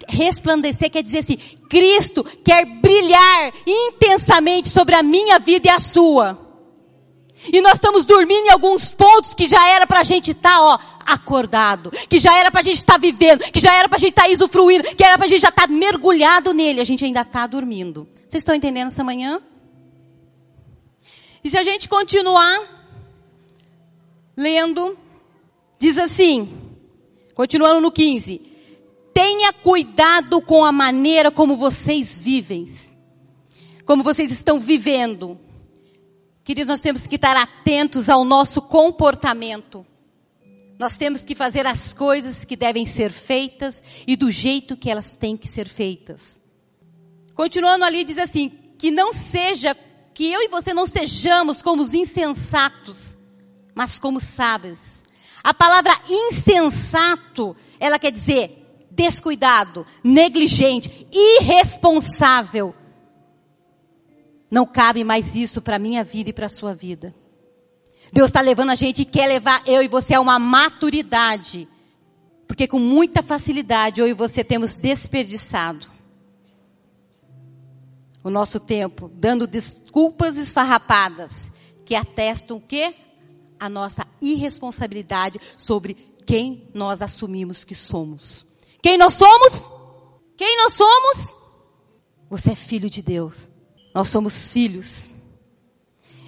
resplandecer 0.09 0.91
quer 0.91 1.03
dizer 1.03 1.19
assim, 1.19 1.37
Cristo 1.69 2.23
quer 2.45 2.65
brilhar 2.65 3.53
intensamente 3.67 4.69
sobre 4.69 4.95
a 4.95 5.03
minha 5.03 5.39
vida 5.39 5.69
e 5.69 5.71
a 5.71 5.81
sua. 5.81 6.42
E 7.51 7.61
nós 7.61 7.75
estamos 7.75 8.05
dormindo 8.05 8.47
em 8.47 8.51
alguns 8.51 8.93
pontos 8.93 9.35
que 9.35 9.49
já 9.49 9.69
era 9.69 9.87
pra 9.87 10.05
gente 10.05 10.33
estar, 10.33 10.57
tá, 10.57 10.61
ó, 10.61 10.79
acordado, 11.07 11.91
que 11.91 12.19
já 12.19 12.37
era 12.39 12.51
pra 12.51 12.63
gente 12.63 12.79
estar 12.79 12.95
tá 12.95 12.99
vivendo, 12.99 13.41
que 13.51 13.59
já 13.59 13.75
era 13.75 13.89
pra 13.89 13.99
gente 13.99 14.11
estar 14.11 14.25
tá 14.25 14.29
usufruindo, 14.29 14.85
que 14.95 15.03
era 15.03 15.17
pra 15.17 15.27
gente 15.27 15.41
já 15.41 15.49
estar 15.49 15.67
tá 15.67 15.73
mergulhado 15.73 16.53
nele, 16.53 16.81
a 16.81 16.85
gente 16.85 17.05
ainda 17.05 17.23
está 17.23 17.47
dormindo. 17.47 18.07
Vocês 18.29 18.43
estão 18.43 18.55
entendendo 18.55 18.89
essa 18.89 19.03
manhã? 19.03 19.41
E 21.43 21.51
se 21.51 21.57
a 21.57 21.63
gente 21.63 21.89
continuar 21.89 22.61
lendo, 24.37 24.97
diz 25.79 25.99
assim, 25.99 26.61
continuando 27.35 27.81
no 27.81 27.91
15, 27.91 28.53
Tenha 29.13 29.53
cuidado 29.53 30.41
com 30.41 30.65
a 30.65 30.73
maneira 30.73 31.31
como 31.31 31.57
vocês 31.57 32.21
vivem. 32.21 32.67
Como 33.85 34.03
vocês 34.03 34.31
estão 34.31 34.59
vivendo. 34.59 35.39
Queridos, 36.45 36.69
nós 36.69 36.81
temos 36.81 37.07
que 37.07 37.17
estar 37.17 37.37
atentos 37.37 38.09
ao 38.09 38.25
nosso 38.25 38.61
comportamento. 38.61 39.87
Nós 40.79 40.97
temos 40.97 41.23
que 41.23 41.35
fazer 41.35 41.67
as 41.67 41.95
coisas 41.95 42.45
que 42.45 42.57
devem 42.57 42.85
ser 42.85 43.13
feitas 43.13 43.83
e 44.07 44.17
do 44.17 44.31
jeito 44.31 44.77
que 44.77 44.91
elas 44.91 45.17
têm 45.17 45.37
que 45.37 45.47
ser 45.47 45.69
feitas. 45.69 46.41
Continuando 47.35 47.85
ali, 47.85 48.03
diz 48.03 48.19
assim: 48.19 48.51
que 48.77 48.91
não 48.91 49.13
seja, 49.13 49.77
que 50.13 50.31
eu 50.31 50.43
e 50.43 50.49
você 50.49 50.75
não 50.75 50.87
sejamos 50.87 51.63
como 51.63 51.81
os 51.81 51.95
insensatos, 51.95 53.17
mas 53.75 53.99
como 53.99 54.19
sábios. 54.19 55.05
A 55.45 55.55
palavra 55.55 55.97
insensato, 56.09 57.57
ela 57.79 57.99
quer 57.99 58.11
dizer 58.11 58.59
descuidado, 58.91 59.87
negligente, 60.05 61.07
irresponsável. 61.13 62.75
Não 64.53 64.67
cabe 64.67 65.03
mais 65.03 65.35
isso 65.35 65.63
para 65.63 65.77
a 65.77 65.79
minha 65.79 66.05
vida 66.05 66.29
e 66.29 66.33
para 66.33 66.45
a 66.45 66.51
sua 66.51 66.75
vida. 66.75 67.15
Deus 68.13 68.29
está 68.29 68.43
levando 68.43 68.69
a 68.69 68.75
gente 68.75 69.01
e 69.01 69.07
quer 69.07 69.27
levar 69.27 69.63
eu 69.67 69.83
e 69.83 69.89
você 69.89 70.13
a 70.13 70.21
uma 70.21 70.39
maturidade. 70.39 71.67
Porque 72.47 72.69
com 72.69 72.79
muita 72.79 73.23
facilidade 73.23 73.99
eu 73.99 74.07
e 74.07 74.13
você 74.13 74.45
temos 74.45 74.79
desperdiçado 74.79 75.91
o 78.23 78.29
nosso 78.29 78.61
tempo, 78.61 79.11
dando 79.15 79.47
desculpas 79.47 80.37
esfarrapadas, 80.37 81.51
que 81.87 81.95
atestam 81.95 82.59
o 82.59 82.61
quê? 82.61 82.95
A 83.59 83.71
nossa 83.71 84.07
irresponsabilidade 84.21 85.41
sobre 85.57 85.95
quem 86.27 86.69
nós 86.75 87.01
assumimos 87.01 87.65
que 87.65 87.75
somos. 87.75 88.45
Quem 88.83 88.99
nós 88.99 89.15
somos? 89.15 89.67
Quem 90.37 90.59
nós 90.59 90.75
somos? 90.75 91.35
Você 92.29 92.53
é 92.53 92.55
filho 92.55 92.91
de 92.91 93.01
Deus. 93.01 93.51
Nós 93.95 94.09
somos 94.09 94.53
filhos. 94.53 95.09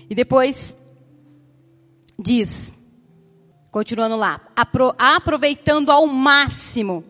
E 0.09 0.15
depois 0.15 0.77
diz, 2.19 2.75
continuando 3.71 4.17
lá, 4.17 4.41
apro 4.55 4.95
aproveitando 4.99 5.91
ao 5.91 6.07
máximo 6.07 7.05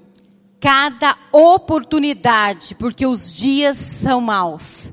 cada 0.60 1.18
oportunidade, 1.30 2.74
porque 2.74 3.06
os 3.06 3.34
dias 3.34 3.76
são 3.76 4.20
maus. 4.20 4.92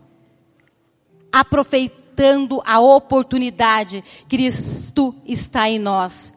Aproveitando 1.31 2.61
a 2.65 2.79
oportunidade, 2.79 4.03
Cristo 4.27 5.15
está 5.25 5.69
em 5.69 5.79
nós 5.79 6.31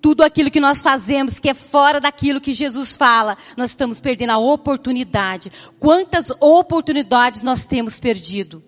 tudo 0.00 0.22
aquilo 0.22 0.50
que 0.50 0.60
nós 0.60 0.82
fazemos 0.82 1.38
que 1.38 1.48
é 1.48 1.54
fora 1.54 2.00
daquilo 2.00 2.40
que 2.40 2.54
Jesus 2.54 2.96
fala, 2.96 3.36
nós 3.56 3.70
estamos 3.70 3.98
perdendo 3.98 4.30
a 4.30 4.38
oportunidade. 4.38 5.50
Quantas 5.78 6.30
oportunidades 6.40 7.42
nós 7.42 7.64
temos 7.64 7.98
perdido? 7.98 8.62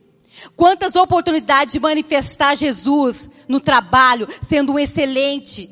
Quantas 0.57 0.95
oportunidades 0.95 1.73
de 1.73 1.81
manifestar 1.81 2.57
Jesus 2.57 3.29
no 3.49 3.61
trabalho, 3.61 4.29
sendo 4.49 4.73
um 4.73 4.79
excelente 4.79 5.69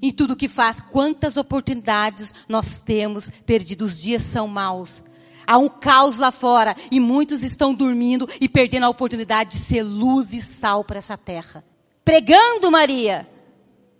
em 0.00 0.12
tudo 0.12 0.36
que 0.36 0.48
faz? 0.48 0.80
Quantas 0.80 1.36
oportunidades 1.36 2.34
nós 2.48 2.76
temos 2.76 3.30
perdido? 3.44 3.84
Os 3.84 3.98
dias 3.98 4.22
são 4.22 4.46
maus. 4.46 5.02
Há 5.46 5.58
um 5.58 5.68
caos 5.68 6.18
lá 6.18 6.30
fora 6.30 6.74
e 6.90 6.98
muitos 6.98 7.42
estão 7.42 7.74
dormindo 7.74 8.28
e 8.40 8.48
perdendo 8.48 8.84
a 8.84 8.88
oportunidade 8.88 9.58
de 9.58 9.64
ser 9.64 9.82
luz 9.82 10.32
e 10.32 10.40
sal 10.40 10.84
para 10.84 10.98
essa 10.98 11.18
terra. 11.18 11.62
Pregando, 12.04 12.70
Maria, 12.70 13.28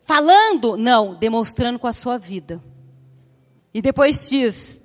Falando? 0.05 0.77
Não, 0.77 1.15
demonstrando 1.15 1.79
com 1.79 1.87
a 1.87 1.93
sua 1.93 2.19
vida. 2.19 2.63
E 3.73 3.81
depois 3.81 4.29
diz, 4.29 4.83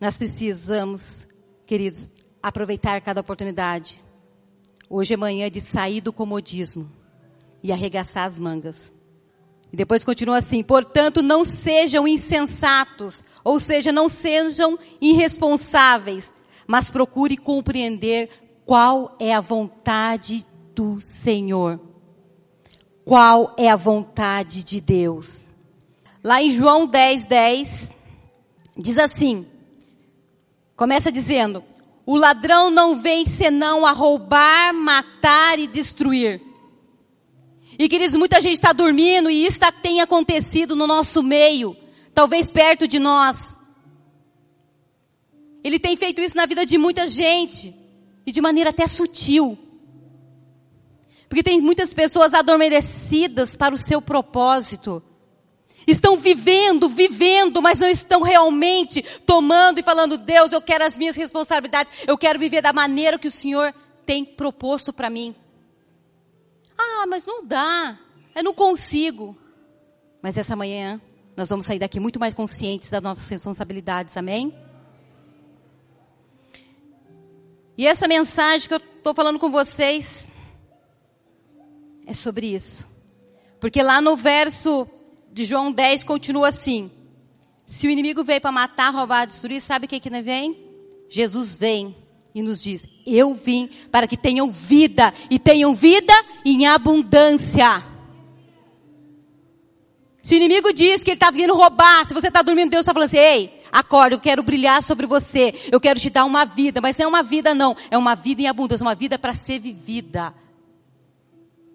nós 0.00 0.18
precisamos, 0.18 1.26
queridos, 1.64 2.10
aproveitar 2.42 3.00
cada 3.00 3.20
oportunidade. 3.20 4.02
Hoje 4.90 5.14
é 5.14 5.16
manhã 5.16 5.48
de 5.48 5.60
sair 5.60 6.00
do 6.00 6.12
comodismo 6.12 6.90
e 7.62 7.72
arregaçar 7.72 8.26
as 8.26 8.38
mangas. 8.38 8.92
E 9.72 9.76
depois 9.76 10.04
continua 10.04 10.38
assim: 10.38 10.62
portanto, 10.62 11.22
não 11.22 11.44
sejam 11.44 12.06
insensatos, 12.06 13.24
ou 13.44 13.58
seja, 13.58 13.90
não 13.92 14.08
sejam 14.08 14.78
irresponsáveis, 15.00 16.32
mas 16.66 16.90
procure 16.90 17.36
compreender 17.36 18.28
qual 18.66 19.16
é 19.18 19.32
a 19.32 19.40
vontade 19.40 20.44
do 20.74 21.00
Senhor 21.00 21.91
qual 23.04 23.54
é 23.58 23.68
a 23.68 23.76
vontade 23.76 24.62
de 24.62 24.80
Deus. 24.80 25.46
Lá 26.22 26.42
em 26.42 26.50
João 26.50 26.86
10, 26.86 27.24
10, 27.24 27.94
diz 28.76 28.98
assim, 28.98 29.46
começa 30.76 31.10
dizendo, 31.10 31.64
o 32.06 32.16
ladrão 32.16 32.70
não 32.70 33.00
vem 33.00 33.26
senão 33.26 33.86
a 33.86 33.92
roubar, 33.92 34.72
matar 34.72 35.58
e 35.58 35.66
destruir. 35.66 36.40
E 37.78 37.88
queridos, 37.88 38.16
muita 38.16 38.40
gente 38.40 38.54
está 38.54 38.72
dormindo 38.72 39.30
e 39.30 39.46
isso 39.46 39.58
tá, 39.58 39.72
tem 39.72 40.00
acontecido 40.00 40.76
no 40.76 40.86
nosso 40.86 41.22
meio, 41.22 41.76
talvez 42.14 42.50
perto 42.50 42.86
de 42.86 42.98
nós. 42.98 43.56
Ele 45.64 45.78
tem 45.78 45.96
feito 45.96 46.20
isso 46.20 46.36
na 46.36 46.46
vida 46.46 46.66
de 46.66 46.76
muita 46.76 47.06
gente 47.06 47.74
e 48.26 48.32
de 48.32 48.40
maneira 48.40 48.70
até 48.70 48.86
sutil. 48.86 49.58
Porque 51.32 51.42
tem 51.42 51.62
muitas 51.62 51.94
pessoas 51.94 52.34
adormecidas 52.34 53.56
para 53.56 53.74
o 53.74 53.78
seu 53.78 54.02
propósito. 54.02 55.02
Estão 55.86 56.18
vivendo, 56.18 56.90
vivendo, 56.90 57.62
mas 57.62 57.78
não 57.78 57.88
estão 57.88 58.20
realmente 58.20 59.02
tomando 59.20 59.78
e 59.78 59.82
falando, 59.82 60.18
Deus, 60.18 60.52
eu 60.52 60.60
quero 60.60 60.84
as 60.84 60.98
minhas 60.98 61.16
responsabilidades, 61.16 62.04
eu 62.06 62.18
quero 62.18 62.38
viver 62.38 62.60
da 62.60 62.70
maneira 62.70 63.18
que 63.18 63.28
o 63.28 63.30
Senhor 63.30 63.72
tem 64.04 64.26
proposto 64.26 64.92
para 64.92 65.08
mim. 65.08 65.34
Ah, 66.76 67.06
mas 67.08 67.24
não 67.24 67.42
dá, 67.42 67.98
eu 68.34 68.44
não 68.44 68.52
consigo. 68.52 69.34
Mas 70.20 70.36
essa 70.36 70.54
manhã, 70.54 71.00
nós 71.34 71.48
vamos 71.48 71.64
sair 71.64 71.78
daqui 71.78 71.98
muito 71.98 72.20
mais 72.20 72.34
conscientes 72.34 72.90
das 72.90 73.00
nossas 73.00 73.26
responsabilidades, 73.26 74.18
amém? 74.18 74.54
E 77.78 77.86
essa 77.86 78.06
mensagem 78.06 78.68
que 78.68 78.74
eu 78.74 78.82
estou 78.98 79.14
falando 79.14 79.38
com 79.38 79.50
vocês, 79.50 80.30
é 82.06 82.14
sobre 82.14 82.54
isso. 82.54 82.86
Porque 83.60 83.82
lá 83.82 84.00
no 84.00 84.16
verso 84.16 84.88
de 85.32 85.44
João 85.44 85.70
10 85.70 86.04
continua 86.04 86.48
assim: 86.48 86.90
Se 87.66 87.86
o 87.86 87.90
inimigo 87.90 88.24
veio 88.24 88.40
para 88.40 88.52
matar, 88.52 88.92
roubar, 88.92 89.26
destruir, 89.26 89.60
sabe 89.60 89.86
o 89.86 89.88
que 89.88 90.00
que 90.00 90.10
vem? 90.22 90.58
Jesus 91.08 91.56
vem 91.58 91.96
e 92.34 92.42
nos 92.42 92.62
diz: 92.62 92.86
Eu 93.06 93.34
vim 93.34 93.68
para 93.90 94.06
que 94.06 94.16
tenham 94.16 94.50
vida 94.50 95.12
e 95.30 95.38
tenham 95.38 95.74
vida 95.74 96.12
em 96.44 96.66
abundância. 96.66 97.84
Se 100.22 100.34
o 100.34 100.36
inimigo 100.36 100.72
diz 100.72 101.02
que 101.02 101.10
ele 101.10 101.16
está 101.16 101.30
vindo 101.30 101.54
roubar, 101.54 102.06
se 102.06 102.14
você 102.14 102.28
está 102.28 102.42
dormindo, 102.42 102.70
Deus 102.70 102.82
está 102.82 102.92
falando 102.92 103.06
assim: 103.06 103.18
Ei, 103.18 103.62
acorda, 103.70 104.14
eu 104.14 104.20
quero 104.20 104.42
brilhar 104.42 104.82
sobre 104.82 105.06
você, 105.06 105.52
eu 105.70 105.80
quero 105.80 105.98
te 105.98 106.10
dar 106.10 106.24
uma 106.24 106.44
vida, 106.44 106.80
mas 106.80 106.96
não 106.96 107.04
é 107.04 107.08
uma 107.08 107.22
vida 107.22 107.54
não, 107.54 107.76
é 107.90 107.98
uma 107.98 108.14
vida 108.14 108.42
em 108.42 108.46
abundância, 108.46 108.84
uma 108.84 108.94
vida 108.94 109.18
para 109.18 109.34
ser 109.34 109.58
vivida. 109.58 110.34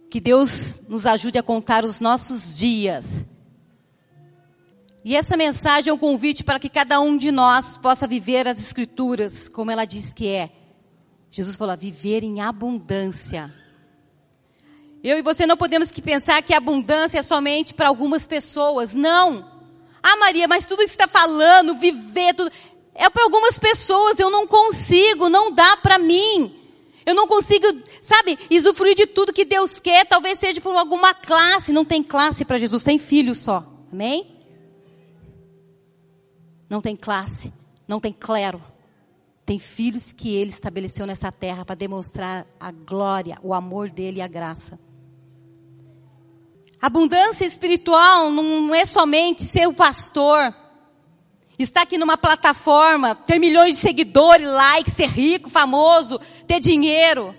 Que 0.10 0.20
Deus 0.20 0.82
nos 0.88 1.06
ajude 1.06 1.38
a 1.38 1.43
contar 1.43 1.84
os 1.84 2.00
nossos 2.00 2.58
dias. 2.58 3.26
E 5.04 5.15
essa 5.15 5.38
mensagem 5.38 5.89
é 5.89 5.93
um 5.93 5.98
convite 5.98 6.43
para 6.43 6.60
que 6.60 6.70
cada 6.70 7.00
um 7.00 7.17
de 7.17 7.32
nós 7.32 7.78
possa 7.78 8.06
viver 8.06 8.48
as 8.48 8.60
Escrituras, 8.60 9.48
como 9.48 9.72
ela 9.72 9.86
diz 9.86 10.13
que 10.13 10.28
é. 10.28 10.52
Jesus 11.32 11.56
falou, 11.56 11.78
viver 11.78 12.24
em 12.24 12.41
abundância. 12.41 13.54
Eu 15.04 15.17
e 15.17 15.22
você 15.22 15.46
não 15.46 15.56
podemos 15.56 15.91
que 15.91 16.02
pensar 16.02 16.41
que 16.41 16.54
abundância 16.54 17.20
é 17.20 17.22
somente 17.22 17.74
para 17.74 17.88
algumas 17.88 18.26
pessoas. 18.28 18.93
Não. 18.93 19.50
Ah, 20.02 20.17
Maria, 20.17 20.48
mas 20.48 20.65
tudo 20.65 20.84
isso 20.84 20.98
que 20.98 21.04
está 21.04 21.08
falando, 21.08 21.76
viver, 21.76 22.34
tudo, 22.34 22.52
é 22.93 23.10
para 23.10 23.24
algumas 23.24 23.60
pessoas. 23.60 24.20
Eu 24.20 24.30
não 24.30 24.48
consigo, 24.48 25.30
não 25.30 25.54
dá 25.54 25.78
para 25.78 25.98
mim. 26.00 26.54
Eu 27.08 27.15
não 27.15 27.26
consigo, 27.26 27.65
sabe, 28.02 28.38
usufruir 28.52 28.93
de 28.93 29.08
tudo 29.08 29.32
que 29.32 29.46
Deus 29.46 29.80
quer. 29.80 30.06
Talvez 30.06 30.38
seja 30.39 30.60
por 30.60 30.76
alguma 30.76 31.13
classe. 31.13 31.72
Não 31.72 31.86
tem 31.86 32.04
classe 32.04 32.43
para 32.43 32.58
Jesus, 32.58 32.84
tem 32.84 33.00
filho 33.00 33.34
só. 33.34 33.65
Amém? 33.89 34.36
Não 36.70 36.82
tem 36.82 36.98
classe, 36.98 37.54
não 37.88 38.02
tem 38.02 38.12
clero. 38.12 38.62
Tem 39.46 39.58
filhos 39.58 40.12
que 40.12 40.36
ele 40.36 40.50
estabeleceu 40.50 41.06
nessa 41.06 41.32
terra 41.32 41.63
para 41.63 41.76
demonstrar 41.76 42.46
a 42.60 42.74
glória, 42.74 43.39
o 43.41 43.54
amor 43.54 43.89
dele 43.89 44.17
e 44.17 44.22
a 44.22 44.28
graça. 44.28 44.78
Abundância 46.82 47.46
espiritual 47.46 48.30
não 48.30 48.76
é 48.76 48.86
somente 48.86 49.43
ser 49.43 49.65
o 49.65 49.74
pastor 49.74 50.54
estar 51.58 51.82
aqui 51.82 51.98
numa 51.98 52.17
plataforma, 52.17 53.15
ter 53.15 53.39
milhões 53.39 53.76
de 53.76 53.82
seguidores, 53.82 54.48
likes, 54.48 54.93
ser 54.93 55.10
rico, 55.10 55.50
famoso, 55.50 56.20
ter 56.46 56.60
dinheiro. 56.60 57.34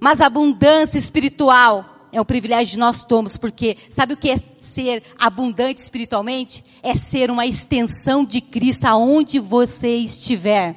Mas 0.00 0.20
abundância 0.20 0.98
espiritual 0.98 2.08
é 2.12 2.20
um 2.20 2.24
privilégio 2.24 2.72
de 2.72 2.78
nós 2.78 3.04
todos, 3.04 3.36
porque 3.36 3.76
sabe 3.90 4.14
o 4.14 4.16
que 4.16 4.30
é 4.30 4.40
ser 4.60 5.02
abundante 5.18 5.80
espiritualmente? 5.80 6.64
É 6.82 6.94
ser 6.94 7.30
uma 7.30 7.46
extensão 7.46 8.24
de 8.24 8.40
Cristo 8.40 8.84
aonde 8.84 9.38
você 9.38 9.96
estiver. 9.96 10.76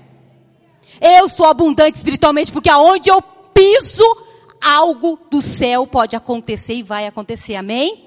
Eu 1.02 1.28
sou 1.28 1.48
abundante 1.48 1.98
espiritualmente 1.98 2.52
porque 2.52 2.70
aonde 2.70 3.10
eu 3.10 3.22
piso, 3.54 4.04
algo 4.62 5.20
do 5.30 5.42
céu 5.42 5.86
pode 5.86 6.16
acontecer 6.16 6.76
e 6.76 6.84
vai 6.84 7.06
acontecer. 7.08 7.56
Amém? 7.56 8.05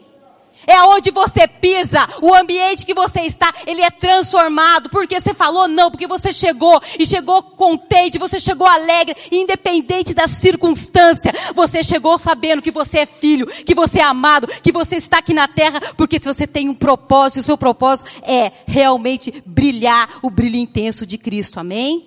É 0.67 0.83
onde 0.83 1.11
você 1.11 1.47
pisa, 1.47 2.07
o 2.21 2.35
ambiente 2.35 2.85
que 2.85 2.95
você 2.95 3.23
está, 3.23 3.53
ele 3.67 3.83
é 3.83 3.91
transformado. 3.91 4.91
Porque 4.91 5.21
você 5.21 5.35
falou 5.35 5.69
não, 5.69 5.91
porque 5.91 6.07
você 6.07 6.33
chegou 6.33 6.81
e 6.99 7.07
chegou 7.07 7.43
contente, 7.43 8.19
você 8.19 8.39
chegou 8.39 8.67
alegre, 8.67 9.17
independente 9.31 10.15
da 10.15 10.29
circunstância. 10.29 11.33
Você 11.55 11.83
chegou 11.83 12.19
sabendo 12.19 12.63
que 12.63 12.71
você 12.71 12.99
é 12.99 13.07
filho, 13.07 13.47
que 13.47 13.75
você 13.75 14.01
é 14.01 14.05
amado, 14.05 14.47
que 14.47 14.73
você 14.73 14.97
está 14.97 15.19
aqui 15.19 15.33
na 15.33 15.49
terra, 15.49 15.81
porque 15.97 16.19
você 16.19 16.47
tem 16.47 16.69
um 16.69 16.75
propósito, 16.75 17.39
e 17.39 17.41
o 17.41 17.45
seu 17.45 17.59
propósito 17.59 18.11
é 18.23 18.53
realmente 18.67 19.43
brilhar 19.47 20.19
o 20.23 20.31
brilho 20.31 20.57
intenso 20.57 21.07
de 21.07 21.17
Cristo. 21.19 21.61
Amém? 21.61 22.07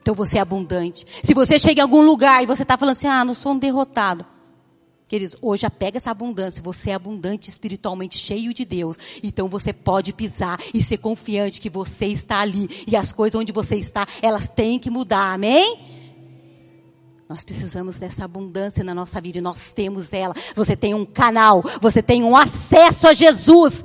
Então 0.00 0.14
você 0.14 0.38
é 0.38 0.40
abundante. 0.40 1.06
Se 1.22 1.32
você 1.32 1.58
chega 1.58 1.80
em 1.80 1.82
algum 1.82 2.02
lugar 2.02 2.42
e 2.42 2.46
você 2.46 2.62
está 2.62 2.76
falando 2.76 2.96
assim, 2.96 3.06
ah, 3.06 3.24
não 3.24 3.34
sou 3.34 3.52
um 3.52 3.58
derrotado. 3.58 4.26
Queridos, 5.12 5.36
hoje 5.42 5.68
pega 5.68 5.98
essa 5.98 6.10
abundância. 6.10 6.62
Você 6.62 6.88
é 6.88 6.94
abundante 6.94 7.50
espiritualmente, 7.50 8.16
cheio 8.16 8.54
de 8.54 8.64
Deus. 8.64 8.96
Então 9.22 9.46
você 9.46 9.70
pode 9.70 10.10
pisar 10.10 10.58
e 10.72 10.82
ser 10.82 10.96
confiante 10.96 11.60
que 11.60 11.68
você 11.68 12.06
está 12.06 12.38
ali. 12.38 12.66
E 12.86 12.96
as 12.96 13.12
coisas 13.12 13.38
onde 13.38 13.52
você 13.52 13.76
está, 13.76 14.06
elas 14.22 14.48
têm 14.48 14.78
que 14.78 14.88
mudar. 14.88 15.34
Amém? 15.34 15.78
Nós 17.28 17.44
precisamos 17.44 18.00
dessa 18.00 18.24
abundância 18.24 18.82
na 18.82 18.94
nossa 18.94 19.20
vida 19.20 19.36
e 19.36 19.42
nós 19.42 19.70
temos 19.74 20.14
ela. 20.14 20.34
Você 20.56 20.74
tem 20.74 20.94
um 20.94 21.04
canal, 21.04 21.62
você 21.78 22.02
tem 22.02 22.24
um 22.24 22.34
acesso 22.34 23.06
a 23.06 23.12
Jesus. 23.12 23.84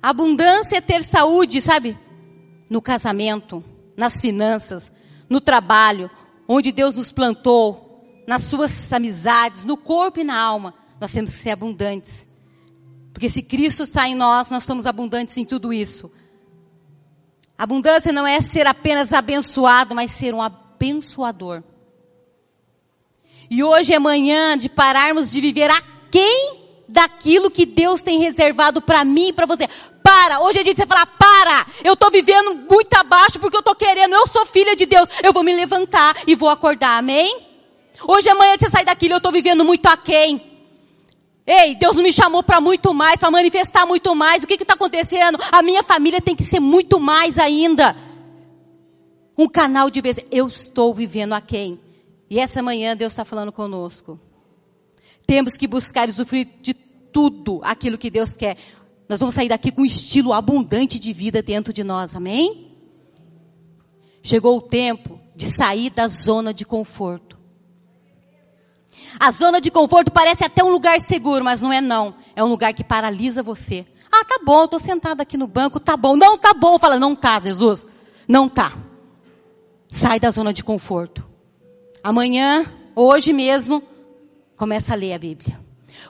Abundância 0.00 0.76
é 0.76 0.80
ter 0.80 1.02
saúde, 1.02 1.60
sabe? 1.60 1.98
No 2.70 2.80
casamento, 2.80 3.64
nas 3.96 4.20
finanças, 4.20 4.92
no 5.28 5.40
trabalho, 5.40 6.08
onde 6.46 6.70
Deus 6.70 6.94
nos 6.94 7.10
plantou, 7.10 7.83
nas 8.26 8.44
suas 8.44 8.92
amizades, 8.92 9.64
no 9.64 9.76
corpo 9.76 10.20
e 10.20 10.24
na 10.24 10.38
alma, 10.38 10.74
nós 11.00 11.12
temos 11.12 11.32
que 11.32 11.42
ser 11.42 11.50
abundantes. 11.50 12.26
Porque 13.12 13.28
se 13.28 13.42
Cristo 13.42 13.82
está 13.84 14.08
em 14.08 14.14
nós, 14.14 14.50
nós 14.50 14.64
somos 14.64 14.86
abundantes 14.86 15.36
em 15.36 15.44
tudo 15.44 15.72
isso. 15.72 16.10
Abundância 17.56 18.12
não 18.12 18.26
é 18.26 18.40
ser 18.40 18.66
apenas 18.66 19.12
abençoado, 19.12 19.94
mas 19.94 20.10
ser 20.10 20.34
um 20.34 20.42
abençoador. 20.42 21.62
E 23.48 23.62
hoje 23.62 23.92
é 23.92 23.98
manhã 23.98 24.58
de 24.58 24.68
pararmos 24.68 25.30
de 25.30 25.40
viver 25.40 25.70
aquém 25.70 26.64
daquilo 26.88 27.50
que 27.50 27.64
Deus 27.64 28.02
tem 28.02 28.18
reservado 28.18 28.82
para 28.82 29.04
mim 29.04 29.28
e 29.28 29.32
para 29.32 29.46
você. 29.46 29.68
Para, 30.02 30.40
hoje 30.40 30.58
é 30.58 30.62
dia 30.62 30.74
de 30.74 30.80
você 30.80 30.86
falar, 30.86 31.06
para, 31.06 31.66
eu 31.84 31.94
estou 31.94 32.10
vivendo 32.10 32.54
muito 32.68 32.92
abaixo 32.94 33.38
porque 33.38 33.56
eu 33.56 33.60
estou 33.60 33.74
querendo, 33.74 34.14
eu 34.14 34.26
sou 34.26 34.44
filha 34.44 34.76
de 34.76 34.86
Deus, 34.86 35.08
eu 35.22 35.32
vou 35.32 35.42
me 35.42 35.54
levantar 35.54 36.14
e 36.26 36.34
vou 36.34 36.48
acordar, 36.48 36.98
amém? 36.98 37.53
Hoje 38.02 38.28
amanhã 38.28 38.56
você 38.58 38.70
sai 38.70 38.84
daquilo, 38.84 39.14
eu 39.14 39.18
estou 39.18 39.32
vivendo 39.32 39.64
muito 39.64 39.86
aquém. 39.86 40.54
Ei, 41.46 41.74
Deus 41.74 41.96
me 41.96 42.12
chamou 42.12 42.42
para 42.42 42.60
muito 42.60 42.94
mais, 42.94 43.16
para 43.16 43.30
manifestar 43.30 43.84
muito 43.86 44.14
mais. 44.14 44.42
O 44.42 44.46
que 44.46 44.54
está 44.54 44.74
acontecendo? 44.74 45.38
A 45.52 45.62
minha 45.62 45.82
família 45.82 46.20
tem 46.20 46.34
que 46.34 46.44
ser 46.44 46.58
muito 46.58 46.98
mais 46.98 47.38
ainda. 47.38 47.94
Um 49.36 49.48
canal 49.48 49.90
de 49.90 50.00
bênção. 50.00 50.24
Eu 50.30 50.46
estou 50.46 50.94
vivendo 50.94 51.34
aquém. 51.34 51.78
E 52.30 52.40
essa 52.40 52.62
manhã 52.62 52.96
Deus 52.96 53.12
está 53.12 53.24
falando 53.24 53.52
conosco. 53.52 54.18
Temos 55.26 55.54
que 55.54 55.66
buscar 55.66 56.08
e 56.08 56.10
usufruir 56.10 56.48
de 56.60 56.72
tudo 56.72 57.60
aquilo 57.62 57.98
que 57.98 58.10
Deus 58.10 58.30
quer. 58.30 58.56
Nós 59.08 59.20
vamos 59.20 59.34
sair 59.34 59.48
daqui 59.48 59.70
com 59.70 59.82
um 59.82 59.86
estilo 59.86 60.32
abundante 60.32 60.98
de 60.98 61.12
vida 61.12 61.42
dentro 61.42 61.72
de 61.72 61.84
nós, 61.84 62.14
amém? 62.14 62.72
Chegou 64.22 64.56
o 64.56 64.62
tempo 64.62 65.20
de 65.36 65.46
sair 65.54 65.90
da 65.90 66.08
zona 66.08 66.54
de 66.54 66.64
conforto. 66.64 67.43
A 69.18 69.30
zona 69.30 69.60
de 69.60 69.70
conforto 69.70 70.10
parece 70.10 70.44
até 70.44 70.62
um 70.62 70.70
lugar 70.70 71.00
seguro, 71.00 71.44
mas 71.44 71.60
não 71.60 71.72
é 71.72 71.80
não. 71.80 72.14
É 72.34 72.42
um 72.42 72.48
lugar 72.48 72.72
que 72.72 72.84
paralisa 72.84 73.42
você. 73.42 73.86
Ah, 74.10 74.24
tá 74.24 74.40
bom, 74.44 74.62
eu 74.62 74.68
tô 74.68 74.78
sentado 74.78 75.20
aqui 75.20 75.36
no 75.36 75.46
banco, 75.46 75.80
tá 75.80 75.96
bom. 75.96 76.16
Não, 76.16 76.38
tá 76.38 76.54
bom. 76.54 76.78
Fala, 76.78 76.98
não 76.98 77.14
tá, 77.14 77.40
Jesus. 77.40 77.86
Não 78.28 78.48
tá. 78.48 78.72
Sai 79.88 80.20
da 80.20 80.30
zona 80.30 80.52
de 80.52 80.62
conforto. 80.62 81.24
Amanhã, 82.02 82.64
hoje 82.94 83.32
mesmo, 83.32 83.82
começa 84.56 84.92
a 84.92 84.96
ler 84.96 85.14
a 85.14 85.18
Bíblia. 85.18 85.58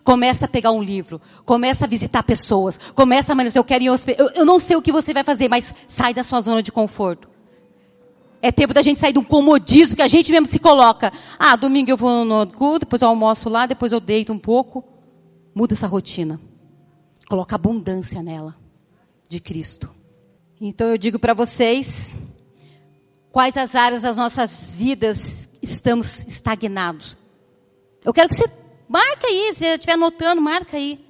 Começa 0.02 0.44
a 0.44 0.48
pegar 0.48 0.72
um 0.72 0.82
livro. 0.82 1.20
Começa 1.44 1.84
a 1.84 1.88
visitar 1.88 2.22
pessoas. 2.22 2.78
Começa 2.94 3.32
a 3.32 3.34
manifestar. 3.34 3.60
Eu 3.60 3.64
quero 3.64 3.84
ir 3.84 3.88
eu, 4.18 4.30
eu 4.34 4.44
não 4.44 4.60
sei 4.60 4.76
o 4.76 4.82
que 4.82 4.92
você 4.92 5.14
vai 5.14 5.24
fazer, 5.24 5.48
mas 5.48 5.74
sai 5.88 6.12
da 6.12 6.22
sua 6.22 6.40
zona 6.40 6.62
de 6.62 6.72
conforto. 6.72 7.33
É 8.44 8.52
tempo 8.52 8.74
da 8.74 8.82
gente 8.82 9.00
sair 9.00 9.16
um 9.16 9.24
comodismo 9.24 9.96
que 9.96 10.02
a 10.02 10.06
gente 10.06 10.30
mesmo 10.30 10.46
se 10.46 10.58
coloca. 10.58 11.10
Ah, 11.38 11.56
domingo 11.56 11.90
eu 11.90 11.96
vou 11.96 12.26
no 12.26 12.46
culto, 12.46 12.80
depois 12.80 13.00
eu 13.00 13.08
almoço 13.08 13.48
lá, 13.48 13.64
depois 13.64 13.90
eu 13.90 13.98
deito 13.98 14.34
um 14.34 14.38
pouco. 14.38 14.84
Muda 15.54 15.72
essa 15.72 15.86
rotina. 15.86 16.38
Coloca 17.26 17.54
abundância 17.54 18.22
nela. 18.22 18.54
De 19.30 19.40
Cristo. 19.40 19.88
Então 20.60 20.88
eu 20.88 20.98
digo 20.98 21.18
para 21.18 21.32
vocês, 21.32 22.14
quais 23.32 23.56
as 23.56 23.74
áreas 23.74 24.02
das 24.02 24.18
nossas 24.18 24.76
vidas 24.76 25.48
estamos 25.62 26.26
estagnados. 26.26 27.16
Eu 28.04 28.12
quero 28.12 28.28
que 28.28 28.34
você 28.34 28.44
marque 28.86 29.24
aí, 29.24 29.54
se 29.54 29.60
você 29.60 29.66
estiver 29.68 29.94
anotando, 29.94 30.42
marca 30.42 30.76
aí. 30.76 31.02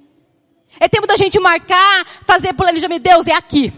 É 0.79 0.87
tempo 0.87 1.05
da 1.05 1.17
gente 1.17 1.37
marcar, 1.41 2.05
fazer 2.25 2.53
planejamento. 2.53 3.03
Deus, 3.03 3.27
é 3.27 3.33
aqui. 3.33 3.73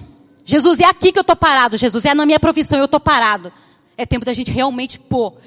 Jesus, 0.47 0.79
é 0.79 0.85
aqui 0.85 1.11
que 1.11 1.19
eu 1.19 1.23
estou 1.23 1.35
parado. 1.35 1.75
Jesus, 1.75 2.05
é 2.05 2.13
na 2.13 2.25
minha 2.25 2.39
profissão, 2.39 2.79
eu 2.79 2.85
estou 2.85 3.01
parado. 3.01 3.51
É 3.97 4.05
tempo 4.05 4.23
da 4.23 4.33
gente 4.33 4.49
realmente 4.49 4.97
pôr, 4.97 5.37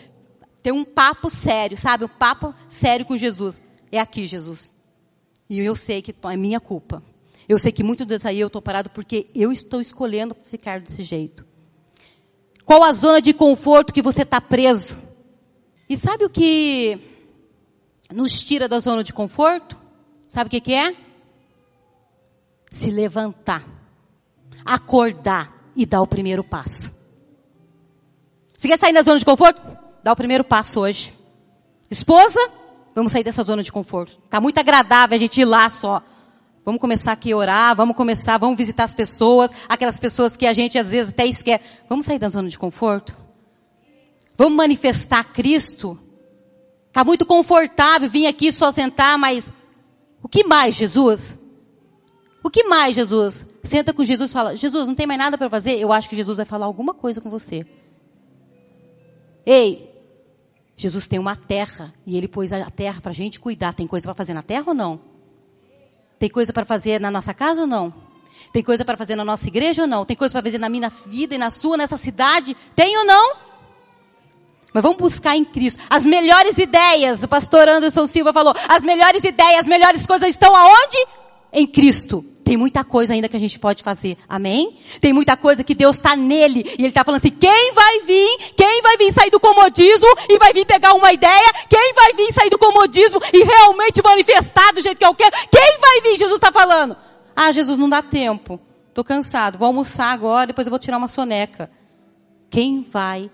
ter 0.63 0.73
um 0.73 0.85
papo 0.85 1.31
sério, 1.31 1.79
sabe? 1.79 2.05
Um 2.05 2.09
papo 2.09 2.55
sério 2.69 3.07
com 3.07 3.17
Jesus. 3.17 3.63
É 3.91 3.99
aqui, 3.99 4.27
Jesus. 4.27 4.75
E 5.49 5.59
eu 5.59 5.75
sei 5.75 6.03
que 6.03 6.15
é 6.25 6.37
minha 6.37 6.61
culpa. 6.61 7.03
Eu 7.49 7.59
sei 7.59 7.73
que 7.73 7.83
muitas 7.83 8.07
vezes 8.07 8.27
aí 8.27 8.39
eu 8.39 8.49
estou 8.49 8.61
parado 8.61 8.91
porque 8.91 9.29
eu 9.35 9.51
estou 9.51 9.81
escolhendo 9.81 10.37
ficar 10.45 10.81
desse 10.81 11.03
jeito. 11.03 11.47
Qual 12.67 12.85
a 12.85 12.93
zona 12.93 13.23
de 13.23 13.33
conforto 13.33 13.95
que 13.95 14.03
você 14.03 14.21
está 14.21 14.39
preso? 14.39 14.99
E 15.89 15.97
sabe 15.97 16.27
o 16.27 16.31
que 16.31 17.01
nos 18.13 18.45
tira 18.45 18.69
da 18.69 18.79
zona 18.79 19.03
de 19.03 19.15
conforto? 19.15 19.79
Sabe 20.27 20.49
o 20.49 20.51
que, 20.51 20.61
que 20.61 20.75
é? 20.75 20.95
Se 22.71 22.91
levantar 22.91 23.80
acordar 24.65 25.71
e 25.77 25.85
dar 25.87 26.03
o 26.03 26.07
primeiro 26.07 26.45
passo. 26.45 26.93
Você 28.57 28.69
quer 28.69 28.79
sair 28.79 28.93
da 28.93 29.03
zona 29.03 29.19
de 29.19 29.25
conforto? 29.25 29.61
Dá 30.03 30.13
o 30.13 30.17
primeiro 30.17 30.45
passo 30.45 30.81
hoje. 30.81 31.15
Esposa, 31.91 32.39
vamos 32.95 33.13
sair 33.13 33.25
dessa 33.25 33.43
zona 33.43 33.63
de 33.63 33.73
conforto. 33.73 34.19
Tá 34.29 34.41
muito 34.41 34.59
agradável 34.59 35.17
a 35.17 35.19
gente 35.19 35.41
ir 35.41 35.45
lá 35.45 35.69
só. 35.71 36.03
Vamos 36.65 36.81
começar 36.81 37.13
aqui 37.13 37.33
a 37.33 37.37
orar, 37.37 37.75
vamos 37.75 37.97
começar, 37.97 38.37
vamos 38.39 38.57
visitar 38.57 38.85
as 38.85 38.95
pessoas, 38.95 39.51
aquelas 39.69 39.99
pessoas 39.99 40.37
que 40.37 40.47
a 40.47 40.53
gente 40.53 40.79
às 40.79 40.91
vezes 40.91 41.13
até 41.13 41.27
esquece. 41.27 41.81
Vamos 41.89 42.05
sair 42.05 42.19
da 42.19 42.29
zona 42.29 42.49
de 42.49 42.59
conforto? 42.59 43.17
Vamos 44.37 44.57
manifestar 44.57 45.25
Cristo? 45.33 45.99
Tá 46.93 47.03
muito 47.03 47.25
confortável 47.25 48.11
vir 48.11 48.27
aqui 48.27 48.53
só 48.53 48.71
sentar, 48.71 49.17
mas 49.17 49.51
o 50.23 50.29
que 50.29 50.45
mais, 50.45 50.75
Jesus? 50.75 51.39
O 52.43 52.51
que 52.51 52.65
mais, 52.65 52.95
Jesus? 52.95 53.47
Senta 53.63 53.93
com 53.93 54.05
Jesus 54.05 54.31
e 54.31 54.33
fala: 54.33 54.57
Jesus, 54.57 54.89
não 54.89 54.95
tem 54.95 55.07
mais 55.07 55.19
nada 55.19 55.37
para 55.37 55.51
fazer? 55.51 55.79
Eu 55.79 55.93
acho 55.93 56.09
que 56.09 56.17
Jesus 56.17 56.39
vai 56.39 56.47
falar 56.47 56.67
alguma 56.67 56.95
coisa 56.95 57.21
com 57.21 57.29
você. 57.29 57.67
Ei, 59.45 59.91
Jesus 60.77 61.07
tem 61.07 61.19
uma 61.19 61.37
terra 61.37 61.93
e 62.07 62.17
ele 62.17 62.27
pôs 62.27 62.53
a 62.53 62.71
terra 62.71 63.01
para 63.01 63.11
a 63.11 63.15
gente 63.15 63.39
cuidar. 63.39 63.75
Tem 63.75 63.87
coisa 63.87 64.07
para 64.07 64.15
fazer 64.15 64.33
na 64.33 64.43
terra 64.43 64.65
ou 64.69 64.75
não? 64.75 65.01
Tem 66.19 66.29
coisa 66.29 66.53
para 66.53 66.65
fazer 66.65 67.01
na 67.01 67.11
nossa 67.11 67.35
casa 67.35 67.63
ou 67.63 67.67
não? 67.67 67.93
Tem 68.53 68.63
coisa 68.63 68.85
para 68.85 68.97
fazer 68.97 69.17
na 69.17 69.25
nossa 69.25 69.47
igreja 69.47 69.83
ou 69.83 69.89
não? 69.89 70.05
Tem 70.05 70.17
coisa 70.17 70.33
para 70.33 70.43
fazer 70.43 70.59
na 70.59 70.69
minha 70.69 70.91
vida 71.07 71.35
e 71.35 71.39
na 71.39 71.51
sua, 71.51 71.77
nessa 71.77 71.97
cidade? 71.97 72.57
Tem 72.75 72.97
ou 72.97 73.05
não? 73.05 73.37
Mas 74.73 74.83
vamos 74.83 74.99
buscar 74.99 75.37
em 75.37 75.45
Cristo. 75.45 75.83
As 75.91 76.07
melhores 76.07 76.57
ideias, 76.57 77.23
o 77.23 77.29
pastor 77.29 77.69
Anderson 77.69 78.07
Silva 78.07 78.33
falou, 78.33 78.55
as 78.69 78.83
melhores 78.83 79.23
ideias, 79.25 79.61
as 79.61 79.67
melhores 79.67 80.07
coisas 80.07 80.29
estão 80.29 80.55
aonde? 80.55 81.20
Em 81.53 81.67
Cristo. 81.67 82.25
Tem 82.45 82.57
muita 82.57 82.83
coisa 82.83 83.13
ainda 83.13 83.29
que 83.29 83.37
a 83.37 83.41
gente 83.41 83.59
pode 83.59 83.83
fazer. 83.83 84.17
Amém? 84.29 84.77
Tem 85.01 85.13
muita 85.13 85.37
coisa 85.37 85.63
que 85.63 85.75
Deus 85.75 85.97
está 85.97 86.17
nele. 86.17 86.65
E 86.79 86.83
Ele 86.83 86.89
está 86.89 87.05
falando 87.05 87.21
assim, 87.21 87.31
quem 87.31 87.73
vai 87.73 88.01
vir, 88.01 88.39
quem 88.57 88.83
vai 88.83 88.97
vir 88.97 89.13
sair 89.13 89.31
do 89.31 89.39
comodismo 89.39 90.09
e 90.29 90.37
vai 90.37 90.53
vir 90.53 90.67
pegar 90.67 90.95
uma 90.95 91.13
ideia, 91.13 91.53
quem 91.69 91.95
vai 91.95 92.13
vir 92.15 92.33
sair 92.33 92.51
do 92.51 92.59
comodismo 92.59 93.21
e 93.33 93.45
realmente 93.45 94.03
manifestar 94.03 94.73
do 94.73 94.81
jeito 94.81 94.99
que 94.99 95.05
eu 95.05 95.15
quero, 95.15 95.31
quem 95.51 95.79
vai 95.81 96.01
vir? 96.01 96.19
Jesus 96.19 96.35
está 96.35 96.51
falando. 96.51 96.97
Ah, 97.37 97.53
Jesus, 97.53 97.79
não 97.79 97.89
dá 97.89 98.03
tempo. 98.03 98.61
Estou 98.89 99.05
cansado. 99.05 99.57
Vou 99.57 99.67
almoçar 99.67 100.11
agora, 100.13 100.49
depois 100.49 100.67
eu 100.67 100.71
vou 100.71 100.79
tirar 100.81 100.99
uma 100.99 101.07
soneca. 101.09 101.71
Quem 102.51 102.83
vai 102.83 103.31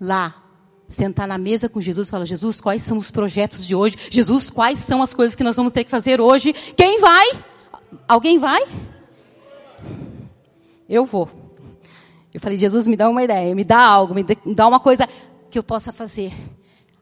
lá 0.00 0.34
sentar 0.90 1.26
na 1.26 1.38
mesa 1.38 1.68
com 1.68 1.80
Jesus 1.80 2.08
e 2.08 2.10
falar, 2.10 2.24
Jesus, 2.24 2.60
quais 2.60 2.82
são 2.82 2.98
os 2.98 3.10
projetos 3.10 3.66
de 3.66 3.74
hoje? 3.74 3.96
Jesus, 4.10 4.50
quais 4.50 4.80
são 4.80 5.02
as 5.02 5.14
coisas 5.14 5.36
que 5.36 5.44
nós 5.44 5.56
vamos 5.56 5.72
ter 5.72 5.84
que 5.84 5.90
fazer 5.90 6.20
hoje? 6.20 6.52
Quem 6.52 7.00
vai? 7.00 7.26
Alguém 8.06 8.38
vai? 8.38 8.62
Eu 10.88 11.06
vou. 11.06 11.28
Eu 12.34 12.40
falei, 12.40 12.58
Jesus, 12.58 12.86
me 12.86 12.96
dá 12.96 13.08
uma 13.08 13.22
ideia, 13.22 13.54
me 13.54 13.64
dá 13.64 13.80
algo, 13.80 14.14
me 14.14 14.24
dá 14.54 14.66
uma 14.66 14.80
coisa 14.80 15.08
que 15.48 15.58
eu 15.58 15.62
possa 15.62 15.92
fazer. 15.92 16.32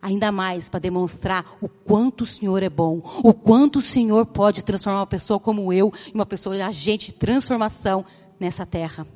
ainda 0.00 0.30
mais 0.30 0.68
para 0.68 0.78
demonstrar 0.78 1.44
o 1.60 1.68
quanto 1.68 2.22
o 2.22 2.26
Senhor 2.26 2.62
é 2.62 2.68
bom, 2.68 3.00
o 3.24 3.34
quanto 3.34 3.80
o 3.80 3.82
Senhor 3.82 4.24
pode 4.26 4.62
transformar 4.62 5.00
uma 5.00 5.06
pessoa 5.06 5.40
como 5.40 5.72
eu 5.72 5.92
em 6.08 6.14
uma 6.14 6.26
pessoa 6.26 6.54
agente 6.64 7.06
de 7.06 7.14
transformação 7.14 8.04
nessa 8.38 8.64
terra. 8.64 9.06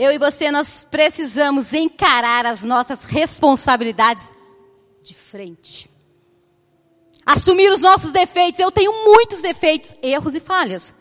Eu 0.00 0.10
e 0.10 0.16
você, 0.16 0.50
nós 0.50 0.82
precisamos 0.90 1.74
encarar 1.74 2.46
as 2.46 2.64
nossas 2.64 3.04
responsabilidades 3.04 4.32
de 5.02 5.12
frente. 5.12 5.90
Assumir 7.26 7.70
os 7.70 7.82
nossos 7.82 8.10
defeitos. 8.10 8.58
Eu 8.60 8.70
tenho 8.70 9.04
muitos 9.04 9.42
defeitos, 9.42 9.94
erros 10.02 10.34
e 10.34 10.40
falhas. 10.40 10.94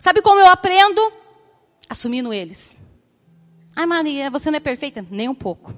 Sabe 0.00 0.20
como 0.20 0.40
eu 0.40 0.48
aprendo? 0.48 1.12
Assumindo 1.88 2.34
eles. 2.34 2.76
Ai, 3.76 3.86
Maria, 3.86 4.28
você 4.30 4.50
não 4.50 4.56
é 4.56 4.60
perfeita? 4.60 5.06
Nem 5.08 5.28
um 5.28 5.34
pouco. 5.34 5.72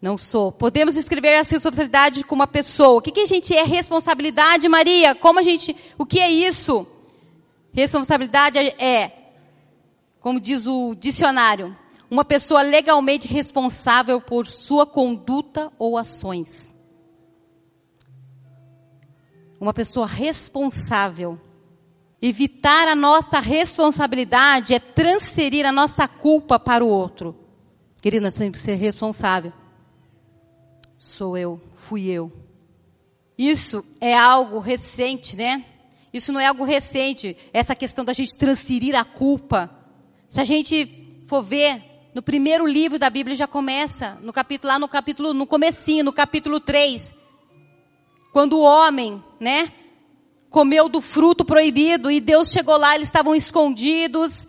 Não 0.00 0.16
sou. 0.16 0.52
Podemos 0.52 0.94
escrever 0.94 1.34
a 1.34 1.38
responsabilidade 1.38 2.22
com 2.22 2.36
uma 2.36 2.46
pessoa. 2.46 3.00
O 3.00 3.02
que, 3.02 3.10
que 3.10 3.22
a 3.22 3.26
gente 3.26 3.52
é 3.52 3.64
responsabilidade, 3.64 4.68
Maria? 4.68 5.12
Como 5.16 5.40
a 5.40 5.42
gente, 5.42 5.74
o 5.98 6.06
que 6.06 6.20
é 6.20 6.30
isso? 6.30 6.86
Responsabilidade 7.72 8.58
é 8.58 9.17
como 10.20 10.40
diz 10.40 10.66
o 10.66 10.94
dicionário, 10.94 11.76
uma 12.10 12.24
pessoa 12.24 12.62
legalmente 12.62 13.28
responsável 13.28 14.20
por 14.20 14.46
sua 14.46 14.86
conduta 14.86 15.70
ou 15.78 15.96
ações. 15.96 16.74
Uma 19.60 19.74
pessoa 19.74 20.06
responsável. 20.06 21.38
Evitar 22.20 22.88
a 22.88 22.96
nossa 22.96 23.38
responsabilidade 23.38 24.74
é 24.74 24.80
transferir 24.80 25.64
a 25.66 25.72
nossa 25.72 26.08
culpa 26.08 26.58
para 26.58 26.84
o 26.84 26.88
outro. 26.88 27.36
Querido, 28.00 28.24
nós 28.24 28.34
temos 28.34 28.52
que 28.52 28.58
ser 28.58 28.74
responsável. 28.74 29.52
Sou 30.96 31.36
eu, 31.36 31.60
fui 31.76 32.06
eu. 32.06 32.32
Isso 33.36 33.84
é 34.00 34.16
algo 34.16 34.58
recente, 34.58 35.36
né? 35.36 35.64
Isso 36.12 36.32
não 36.32 36.40
é 36.40 36.46
algo 36.46 36.64
recente, 36.64 37.36
essa 37.52 37.76
questão 37.76 38.04
da 38.04 38.12
gente 38.12 38.36
transferir 38.36 38.96
a 38.96 39.04
culpa 39.04 39.77
se 40.28 40.40
a 40.40 40.44
gente 40.44 41.24
for 41.26 41.42
ver, 41.42 41.82
no 42.14 42.22
primeiro 42.22 42.66
livro 42.66 42.98
da 42.98 43.08
Bíblia 43.08 43.34
já 43.34 43.46
começa, 43.46 44.18
no 44.22 44.32
capítulo, 44.32 44.72
lá 44.72 44.78
no 44.78 44.88
capítulo, 44.88 45.32
no 45.32 45.46
comecinho, 45.46 46.04
no 46.04 46.12
capítulo 46.12 46.60
3. 46.60 47.14
Quando 48.32 48.58
o 48.58 48.62
homem, 48.62 49.22
né, 49.40 49.72
comeu 50.50 50.88
do 50.88 51.00
fruto 51.00 51.44
proibido 51.44 52.10
e 52.10 52.20
Deus 52.20 52.50
chegou 52.50 52.76
lá, 52.76 52.94
eles 52.94 53.08
estavam 53.08 53.34
escondidos. 53.34 54.46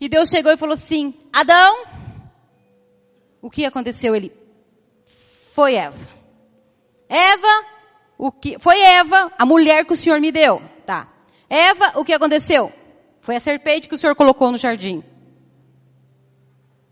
E 0.00 0.08
Deus 0.08 0.28
chegou 0.28 0.50
e 0.50 0.56
falou 0.56 0.74
assim: 0.74 1.14
Adão, 1.32 1.84
o 3.40 3.50
que 3.50 3.64
aconteceu? 3.64 4.16
Ele 4.16 4.32
foi 5.54 5.74
Eva. 5.74 6.08
Eva, 7.08 7.66
o 8.18 8.32
que 8.32 8.58
foi 8.58 8.80
Eva, 8.80 9.32
a 9.38 9.44
mulher 9.44 9.84
que 9.84 9.92
o 9.92 9.96
Senhor 9.96 10.20
me 10.20 10.32
deu, 10.32 10.62
tá? 10.86 11.08
Eva, 11.48 11.92
o 11.98 12.04
que 12.04 12.12
aconteceu? 12.12 12.72
Foi 13.20 13.36
a 13.36 13.40
serpente 13.40 13.88
que 13.88 13.94
o 13.94 13.98
Senhor 13.98 14.14
colocou 14.14 14.50
no 14.50 14.58
jardim. 14.58 15.02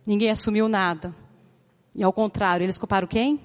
Ninguém 0.07 0.31
assumiu 0.31 0.69
nada. 0.69 1.15
E 1.95 2.03
ao 2.03 2.13
contrário, 2.13 2.65
eles 2.65 2.79
culparam 2.79 3.07
quem? 3.07 3.41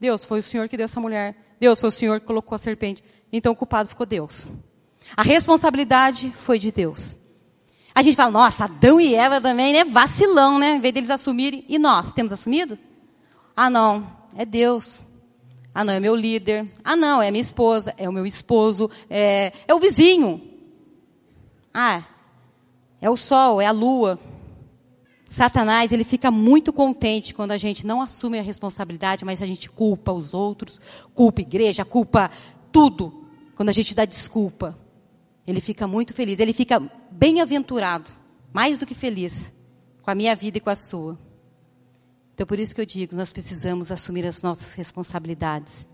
Deus, 0.00 0.24
foi 0.24 0.40
o 0.40 0.42
Senhor 0.42 0.68
que 0.68 0.76
deu 0.76 0.84
essa 0.84 1.00
mulher. 1.00 1.36
Deus, 1.60 1.80
foi 1.80 1.88
o 1.88 1.92
Senhor 1.92 2.20
que 2.20 2.26
colocou 2.26 2.54
a 2.54 2.58
serpente. 2.58 3.02
Então 3.32 3.52
o 3.52 3.56
culpado 3.56 3.88
ficou 3.88 4.06
Deus. 4.06 4.48
A 5.16 5.22
responsabilidade 5.22 6.30
foi 6.30 6.58
de 6.58 6.70
Deus. 6.70 7.18
A 7.94 8.02
gente 8.02 8.16
fala, 8.16 8.30
nossa, 8.30 8.64
Adão 8.64 9.00
e 9.00 9.14
Eva 9.14 9.40
também, 9.40 9.72
né? 9.72 9.84
Vacilão, 9.84 10.58
né? 10.58 10.76
Em 10.76 10.80
vez 10.80 10.94
deles 10.94 11.10
assumirem. 11.10 11.64
E 11.68 11.78
nós, 11.78 12.12
temos 12.12 12.32
assumido? 12.32 12.78
Ah, 13.56 13.68
não, 13.68 14.06
é 14.36 14.44
Deus. 14.44 15.02
Ah, 15.74 15.84
não, 15.84 15.92
é 15.92 16.00
meu 16.00 16.14
líder. 16.14 16.70
Ah, 16.84 16.94
não, 16.94 17.20
é 17.20 17.30
minha 17.30 17.40
esposa, 17.40 17.92
é 17.98 18.08
o 18.08 18.12
meu 18.12 18.24
esposo, 18.24 18.90
é, 19.10 19.52
é 19.66 19.74
o 19.74 19.80
vizinho. 19.80 20.47
Ah, 21.80 22.02
é 23.00 23.08
o 23.08 23.16
sol, 23.16 23.60
é 23.60 23.66
a 23.66 23.70
lua. 23.70 24.18
Satanás, 25.24 25.92
ele 25.92 26.02
fica 26.02 26.28
muito 26.28 26.72
contente 26.72 27.32
quando 27.32 27.52
a 27.52 27.56
gente 27.56 27.86
não 27.86 28.02
assume 28.02 28.36
a 28.36 28.42
responsabilidade, 28.42 29.24
mas 29.24 29.40
a 29.40 29.46
gente 29.46 29.70
culpa 29.70 30.10
os 30.10 30.34
outros, 30.34 30.80
culpa 31.14 31.40
igreja, 31.40 31.84
culpa 31.84 32.32
tudo. 32.72 33.28
Quando 33.54 33.68
a 33.68 33.72
gente 33.72 33.94
dá 33.94 34.04
desculpa, 34.04 34.76
ele 35.46 35.60
fica 35.60 35.86
muito 35.86 36.12
feliz, 36.12 36.40
ele 36.40 36.52
fica 36.52 36.82
bem-aventurado, 37.12 38.10
mais 38.52 38.76
do 38.76 38.84
que 38.84 38.94
feliz, 38.94 39.54
com 40.02 40.10
a 40.10 40.16
minha 40.16 40.34
vida 40.34 40.58
e 40.58 40.60
com 40.60 40.70
a 40.70 40.74
sua. 40.74 41.16
Então, 42.34 42.44
por 42.44 42.58
isso 42.58 42.74
que 42.74 42.80
eu 42.80 42.86
digo, 42.86 43.14
nós 43.14 43.32
precisamos 43.32 43.92
assumir 43.92 44.26
as 44.26 44.42
nossas 44.42 44.72
responsabilidades. 44.72 45.86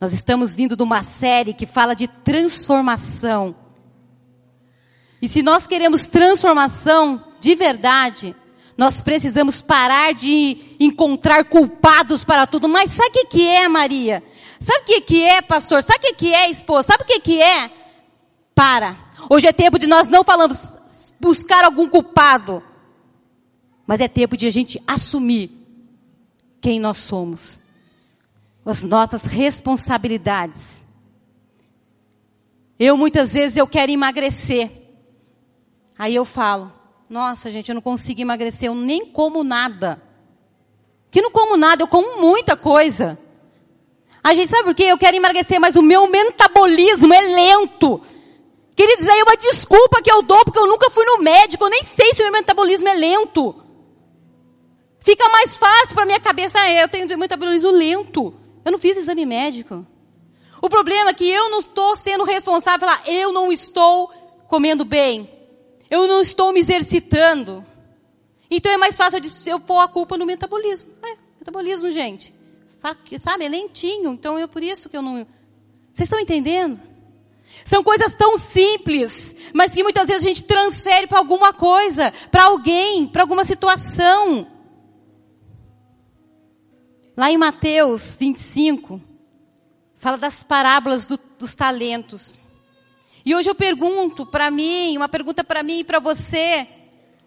Nós 0.00 0.14
estamos 0.14 0.56
vindo 0.56 0.74
de 0.74 0.82
uma 0.82 1.02
série 1.02 1.52
que 1.52 1.66
fala 1.66 1.92
de 1.92 2.08
transformação. 2.08 3.67
E 5.20 5.28
se 5.28 5.42
nós 5.42 5.66
queremos 5.66 6.06
transformação 6.06 7.24
de 7.40 7.54
verdade, 7.54 8.34
nós 8.76 9.02
precisamos 9.02 9.60
parar 9.60 10.14
de 10.14 10.76
encontrar 10.78 11.44
culpados 11.44 12.24
para 12.24 12.46
tudo. 12.46 12.68
Mas 12.68 12.92
sabe 12.92 13.08
o 13.08 13.12
que, 13.12 13.24
que 13.24 13.48
é, 13.48 13.66
Maria? 13.68 14.22
Sabe 14.60 14.80
o 14.80 14.84
que, 14.84 15.00
que 15.00 15.24
é, 15.24 15.42
pastor? 15.42 15.82
Sabe 15.82 15.98
o 15.98 16.02
que, 16.02 16.12
que 16.14 16.34
é, 16.34 16.50
esposa? 16.50 16.88
Sabe 16.88 17.02
o 17.02 17.06
que, 17.06 17.20
que 17.20 17.42
é? 17.42 17.70
Para. 18.54 18.96
Hoje 19.28 19.48
é 19.48 19.52
tempo 19.52 19.78
de 19.78 19.86
nós 19.86 20.08
não 20.08 20.22
falamos 20.22 20.58
buscar 21.20 21.64
algum 21.64 21.88
culpado. 21.88 22.62
Mas 23.86 24.00
é 24.00 24.06
tempo 24.06 24.36
de 24.36 24.46
a 24.46 24.50
gente 24.50 24.80
assumir 24.86 25.50
quem 26.60 26.78
nós 26.78 26.98
somos. 26.98 27.58
As 28.64 28.84
nossas 28.84 29.22
responsabilidades. 29.24 30.86
Eu 32.78 32.96
muitas 32.96 33.32
vezes 33.32 33.56
eu 33.56 33.66
quero 33.66 33.90
emagrecer. 33.90 34.70
Aí 35.98 36.14
eu 36.14 36.24
falo, 36.24 36.72
nossa 37.10 37.50
gente, 37.50 37.70
eu 37.70 37.74
não 37.74 37.82
consigo 37.82 38.20
emagrecer, 38.20 38.68
eu 38.68 38.74
nem 38.74 39.04
como 39.06 39.42
nada. 39.42 40.00
Que 41.10 41.20
não 41.20 41.30
como 41.30 41.56
nada, 41.56 41.82
eu 41.82 41.88
como 41.88 42.20
muita 42.20 42.56
coisa. 42.56 43.18
A 44.22 44.34
gente 44.34 44.50
sabe 44.50 44.64
por 44.64 44.74
quê? 44.74 44.84
Eu 44.84 44.98
quero 44.98 45.16
emagrecer, 45.16 45.58
mas 45.58 45.74
o 45.74 45.82
meu 45.82 46.08
metabolismo 46.08 47.12
é 47.12 47.20
lento. 47.20 48.00
Queridos, 48.76 49.08
aí 49.08 49.18
é 49.18 49.22
uma 49.24 49.36
desculpa 49.36 50.00
que 50.00 50.12
eu 50.12 50.22
dou, 50.22 50.44
porque 50.44 50.58
eu 50.58 50.68
nunca 50.68 50.88
fui 50.90 51.04
no 51.04 51.18
médico, 51.18 51.64
eu 51.64 51.70
nem 51.70 51.82
sei 51.82 52.14
se 52.14 52.22
o 52.22 52.24
meu 52.26 52.32
metabolismo 52.32 52.86
é 52.88 52.94
lento. 52.94 53.64
Fica 55.00 55.28
mais 55.30 55.56
fácil 55.56 55.94
para 55.94 56.04
minha 56.04 56.20
cabeça, 56.20 56.60
ah, 56.60 56.70
eu 56.72 56.88
tenho 56.88 57.18
metabolismo 57.18 57.70
lento. 57.70 58.34
Eu 58.64 58.70
não 58.70 58.78
fiz 58.78 58.96
exame 58.96 59.24
médico. 59.24 59.86
O 60.60 60.68
problema 60.68 61.10
é 61.10 61.14
que 61.14 61.28
eu 61.28 61.50
não 61.50 61.60
estou 61.60 61.96
sendo 61.96 62.24
responsável, 62.24 62.86
falar, 62.86 63.02
eu 63.06 63.32
não 63.32 63.50
estou 63.50 64.12
comendo 64.46 64.84
bem. 64.84 65.37
Eu 65.90 66.06
não 66.06 66.20
estou 66.20 66.52
me 66.52 66.60
exercitando. 66.60 67.64
Então 68.50 68.72
é 68.72 68.76
mais 68.76 68.96
fácil 68.96 69.20
eu 69.46 69.60
pôr 69.60 69.78
a 69.80 69.88
culpa 69.88 70.16
no 70.16 70.26
metabolismo. 70.26 70.90
É, 71.02 71.16
metabolismo, 71.38 71.90
gente. 71.90 72.34
Sabe, 73.18 73.44
é 73.44 73.48
lentinho. 73.48 74.12
Então 74.12 74.38
é 74.38 74.46
por 74.46 74.62
isso 74.62 74.88
que 74.88 74.96
eu 74.96 75.02
não. 75.02 75.26
Vocês 75.92 76.06
estão 76.06 76.20
entendendo? 76.20 76.80
São 77.64 77.82
coisas 77.82 78.14
tão 78.14 78.38
simples, 78.38 79.34
mas 79.54 79.72
que 79.72 79.82
muitas 79.82 80.06
vezes 80.06 80.24
a 80.24 80.28
gente 80.28 80.44
transfere 80.44 81.06
para 81.06 81.18
alguma 81.18 81.52
coisa, 81.52 82.12
para 82.30 82.44
alguém, 82.44 83.06
para 83.06 83.22
alguma 83.22 83.44
situação. 83.44 84.46
Lá 87.16 87.30
em 87.32 87.36
Mateus 87.36 88.16
25, 88.16 89.00
fala 89.96 90.16
das 90.16 90.42
parábolas 90.44 91.06
do, 91.06 91.18
dos 91.38 91.54
talentos. 91.56 92.36
E 93.28 93.34
hoje 93.34 93.50
eu 93.50 93.54
pergunto 93.54 94.24
para 94.24 94.50
mim, 94.50 94.96
uma 94.96 95.06
pergunta 95.06 95.44
para 95.44 95.62
mim 95.62 95.80
e 95.80 95.84
para 95.84 96.00
você, 96.00 96.66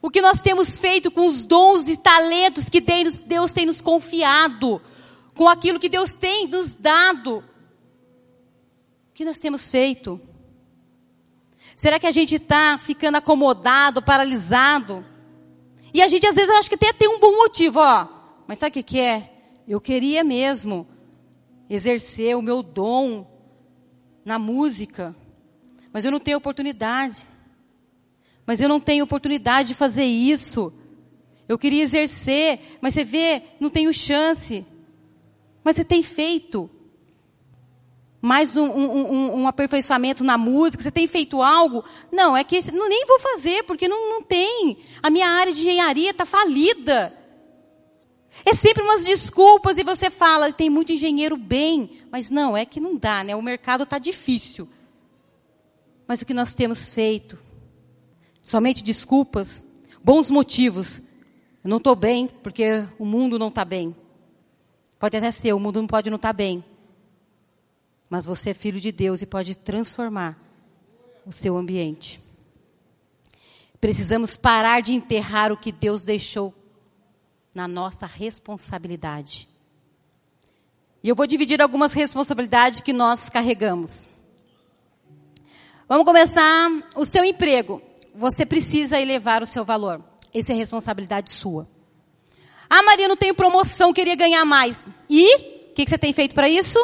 o 0.02 0.10
que 0.10 0.20
nós 0.20 0.42
temos 0.42 0.80
feito 0.80 1.12
com 1.12 1.28
os 1.28 1.46
dons 1.46 1.88
e 1.88 1.96
talentos 1.96 2.68
que 2.70 2.82
Deus 2.82 3.52
tem 3.52 3.68
nos 3.68 3.82
confiado, 3.82 4.82
com 5.36 5.48
aquilo 5.48 5.80
que 5.80 5.88
Deus 5.88 6.14
tem 6.14 6.48
nos 6.48 6.74
dado. 6.74 7.38
O 7.38 7.44
que 9.14 9.24
nós 9.24 9.38
temos 9.38 9.68
feito? 9.68 10.20
Será 11.76 12.00
que 12.00 12.08
a 12.08 12.12
gente 12.12 12.34
está 12.34 12.80
ficando 12.80 13.18
acomodado, 13.18 14.02
paralisado? 14.02 15.06
E 15.94 16.02
a 16.02 16.08
gente 16.08 16.26
às 16.26 16.34
vezes 16.34 16.50
acha 16.50 16.68
que 16.68 16.74
até 16.74 16.92
tem 16.92 17.10
um 17.10 17.20
bom 17.20 17.36
motivo, 17.36 17.80
ó. 17.80 18.08
Mas 18.48 18.58
sabe 18.58 18.72
o 18.72 18.74
que, 18.74 18.82
que 18.82 19.00
é? 19.00 19.32
Eu 19.68 19.80
queria 19.80 20.24
mesmo 20.24 20.88
exercer 21.70 22.36
o 22.36 22.42
meu 22.42 22.64
dom 22.64 23.24
na 24.26 24.40
música. 24.40 25.16
Mas 25.94 26.06
eu 26.06 26.12
não 26.12 26.20
tenho 26.20 26.38
oportunidade. 26.38 27.28
Mas 28.46 28.60
eu 28.60 28.70
não 28.70 28.80
tenho 28.80 29.04
oportunidade 29.04 29.70
de 29.70 29.74
fazer 29.76 30.06
isso. 30.06 30.74
Eu 31.48 31.58
queria 31.58 31.84
exercer, 31.84 32.78
mas 32.82 32.94
você 32.94 33.04
vê, 33.04 33.44
não 33.60 33.70
tenho 33.70 33.94
chance. 33.94 34.66
Mas 35.64 35.76
você 35.76 35.84
tem 35.84 36.02
feito 36.02 36.70
mais 38.22 38.56
um, 38.56 38.64
um, 38.64 38.92
um, 38.92 39.40
um, 39.40 39.48
aperfeiçoamento 39.48 40.24
na 40.24 40.38
música, 40.38 40.84
você 40.84 40.92
tem 40.92 41.08
feito 41.08 41.42
algo? 41.42 41.84
Não, 42.12 42.38
é 42.38 42.44
que 42.44 42.72
não, 42.72 42.88
nem 42.88 43.06
vou 43.08 43.20
fazer, 43.20 43.64
porque 43.64 43.88
não, 43.88 44.12
não 44.12 44.22
tem. 44.22 44.78
A 45.02 45.10
minha 45.10 45.28
área 45.28 45.52
de 45.52 45.62
engenharia 45.62 46.12
está 46.12 46.24
falida. 46.24 47.18
É 48.46 48.54
sempre 48.54 48.84
umas 48.84 49.04
desculpas 49.04 49.78
e 49.78 49.84
você 49.84 50.10
fala, 50.10 50.54
tem 50.54 50.70
muito 50.70 50.92
engenheiro 50.92 51.36
bem, 51.36 52.00
mas 52.12 52.30
não, 52.30 52.56
é 52.56 52.64
que 52.64 52.80
não 52.80 52.96
dá, 52.96 53.24
né? 53.24 53.36
O 53.36 53.42
mercado 53.42 53.84
está 53.84 53.98
difícil. 53.98 54.70
Mas 56.12 56.22
o 56.22 56.26
que 56.26 56.34
nós 56.34 56.54
temos 56.54 56.94
feito? 56.94 57.40
Somente 58.44 58.84
desculpas, 58.84 59.64
bons 60.04 60.30
motivos. 60.30 60.98
Eu 61.64 61.70
não 61.70 61.78
estou 61.78 61.96
bem 61.96 62.28
porque 62.28 62.86
o 63.00 63.06
mundo 63.06 63.40
não 63.40 63.48
está 63.48 63.64
bem. 63.64 63.96
Pode 65.00 65.16
até 65.16 65.32
ser, 65.32 65.54
o 65.54 65.60
mundo 65.60 65.80
não 65.80 65.88
pode 65.88 66.10
não 66.10 66.18
estar 66.18 66.28
tá 66.28 66.34
bem. 66.34 66.62
Mas 68.10 68.26
você 68.26 68.50
é 68.50 68.54
filho 68.54 68.78
de 68.78 68.92
Deus 68.92 69.22
e 69.22 69.26
pode 69.26 69.58
transformar 69.58 70.38
o 71.26 71.32
seu 71.32 71.56
ambiente. 71.56 72.22
Precisamos 73.80 74.36
parar 74.36 74.82
de 74.82 74.92
enterrar 74.92 75.50
o 75.50 75.58
que 75.58 75.72
Deus 75.72 76.04
deixou 76.04 76.54
na 77.56 77.70
nossa 77.70 78.06
responsabilidade. 78.06 79.48
E 81.02 81.08
eu 81.08 81.16
vou 81.16 81.26
dividir 81.26 81.62
algumas 81.62 81.94
responsabilidades 81.94 82.82
que 82.82 82.92
nós 82.92 83.30
carregamos. 83.30 84.11
Vamos 85.92 86.06
começar 86.06 86.70
o 86.96 87.04
seu 87.04 87.22
emprego. 87.26 87.82
Você 88.16 88.46
precisa 88.46 88.98
elevar 88.98 89.44
o 89.44 89.46
seu 89.46 89.66
valor. 89.66 90.02
Essa 90.34 90.54
é 90.54 90.56
responsabilidade 90.56 91.30
sua. 91.32 91.68
Ah, 92.70 92.82
Maria, 92.82 93.10
não 93.10 93.18
tenho 93.18 93.36
promoção, 93.36 93.92
queria 93.92 94.16
ganhar 94.16 94.46
mais. 94.46 94.88
E? 95.10 95.36
O 95.36 95.74
que, 95.74 95.84
que 95.84 95.90
você 95.90 95.98
tem 95.98 96.14
feito 96.14 96.34
para 96.34 96.48
isso? 96.48 96.80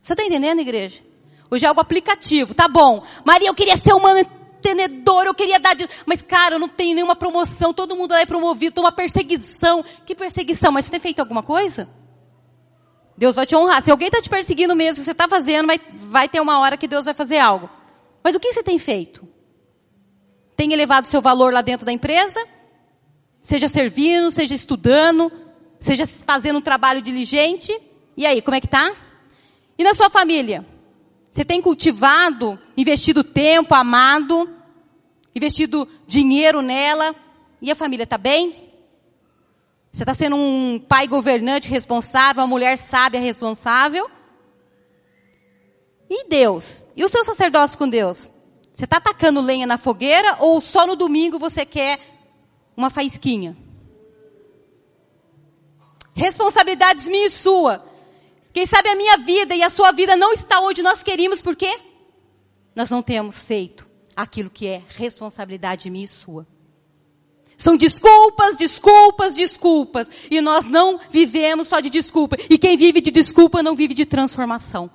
Você 0.00 0.14
está 0.14 0.24
entendendo, 0.24 0.60
igreja? 0.60 1.02
Hoje 1.50 1.66
é 1.66 1.68
algo 1.68 1.78
aplicativo, 1.78 2.54
tá 2.54 2.66
bom. 2.66 3.04
Maria, 3.22 3.48
eu 3.48 3.54
queria 3.54 3.76
ser 3.76 3.92
uma 3.92 4.14
mantenedora, 4.14 5.28
eu 5.28 5.34
queria 5.34 5.60
dar. 5.60 5.74
De... 5.76 5.86
Mas, 6.06 6.22
cara, 6.22 6.54
eu 6.54 6.58
não 6.58 6.70
tenho 6.70 6.94
nenhuma 6.94 7.14
promoção, 7.14 7.74
todo 7.74 7.94
mundo 7.94 8.12
lá 8.12 8.20
é 8.22 8.24
promovido, 8.24 8.80
uma 8.80 8.92
perseguição. 8.92 9.84
Que 10.06 10.14
perseguição? 10.14 10.72
Mas 10.72 10.86
você 10.86 10.90
tem 10.90 11.00
feito 11.00 11.20
alguma 11.20 11.42
coisa? 11.42 11.86
Deus 13.16 13.36
vai 13.36 13.46
te 13.46 13.54
honrar. 13.54 13.82
Se 13.82 13.90
alguém 13.90 14.08
está 14.08 14.20
te 14.20 14.28
perseguindo 14.28 14.74
mesmo, 14.74 15.04
você 15.04 15.12
está 15.12 15.28
fazendo, 15.28 15.66
vai, 15.66 15.78
vai 16.14 16.28
ter 16.28 16.40
uma 16.40 16.60
hora 16.60 16.76
que 16.76 16.86
Deus 16.86 17.04
vai 17.04 17.12
fazer 17.12 17.38
algo. 17.38 17.68
Mas 18.22 18.36
o 18.36 18.40
que 18.40 18.52
você 18.52 18.62
tem 18.62 18.78
feito? 18.78 19.28
Tem 20.56 20.72
elevado 20.72 21.08
seu 21.08 21.20
valor 21.20 21.52
lá 21.52 21.60
dentro 21.60 21.84
da 21.84 21.90
empresa? 21.92 22.40
Seja 23.42 23.66
servindo, 23.66 24.30
seja 24.30 24.54
estudando, 24.54 25.30
seja 25.80 26.06
fazendo 26.06 26.60
um 26.60 26.62
trabalho 26.62 27.02
diligente. 27.02 27.76
E 28.16 28.24
aí, 28.24 28.40
como 28.40 28.54
é 28.54 28.60
que 28.60 28.68
tá? 28.68 28.94
E 29.76 29.82
na 29.82 29.92
sua 29.92 30.08
família? 30.08 30.64
Você 31.32 31.44
tem 31.44 31.60
cultivado, 31.60 32.56
investido 32.76 33.24
tempo, 33.24 33.74
amado, 33.74 34.48
investido 35.34 35.88
dinheiro 36.06 36.62
nela, 36.62 37.12
e 37.60 37.72
a 37.72 37.74
família 37.74 38.04
está 38.04 38.16
bem? 38.16 38.70
Você 39.92 40.04
está 40.04 40.14
sendo 40.14 40.36
um 40.36 40.78
pai 40.78 41.08
governante 41.08 41.68
responsável, 41.68 42.40
uma 42.40 42.46
mulher 42.46 42.78
sábia 42.78 43.18
responsável? 43.18 44.08
E 46.16 46.28
Deus? 46.28 46.84
E 46.94 47.04
o 47.04 47.08
seu 47.08 47.24
sacerdócio 47.24 47.76
com 47.76 47.88
Deus? 47.88 48.30
Você 48.72 48.84
está 48.84 48.98
atacando 48.98 49.40
lenha 49.40 49.66
na 49.66 49.76
fogueira 49.76 50.36
ou 50.38 50.60
só 50.60 50.86
no 50.86 50.94
domingo 50.94 51.40
você 51.40 51.66
quer 51.66 51.98
uma 52.76 52.88
faísquinha? 52.88 53.56
Responsabilidades 56.14 57.06
minha 57.06 57.26
e 57.26 57.30
sua. 57.30 57.84
Quem 58.52 58.64
sabe 58.64 58.90
a 58.90 58.94
minha 58.94 59.18
vida 59.18 59.56
e 59.56 59.62
a 59.64 59.68
sua 59.68 59.90
vida 59.90 60.14
não 60.14 60.32
está 60.32 60.60
onde 60.60 60.84
nós 60.84 61.02
queríamos, 61.02 61.42
por 61.42 61.56
quê? 61.56 61.80
Nós 62.76 62.90
não 62.90 63.02
temos 63.02 63.44
feito 63.44 63.84
aquilo 64.14 64.48
que 64.48 64.68
é 64.68 64.82
responsabilidade 64.90 65.90
minha 65.90 66.04
e 66.04 66.08
sua. 66.08 66.46
São 67.58 67.76
desculpas, 67.76 68.56
desculpas, 68.56 69.34
desculpas. 69.34 70.08
E 70.30 70.40
nós 70.40 70.64
não 70.64 71.00
vivemos 71.10 71.66
só 71.66 71.80
de 71.80 71.90
desculpa. 71.90 72.36
E 72.48 72.56
quem 72.56 72.76
vive 72.76 73.00
de 73.00 73.10
desculpa 73.10 73.64
não 73.64 73.74
vive 73.74 73.94
de 73.94 74.06
transformação. 74.06 74.88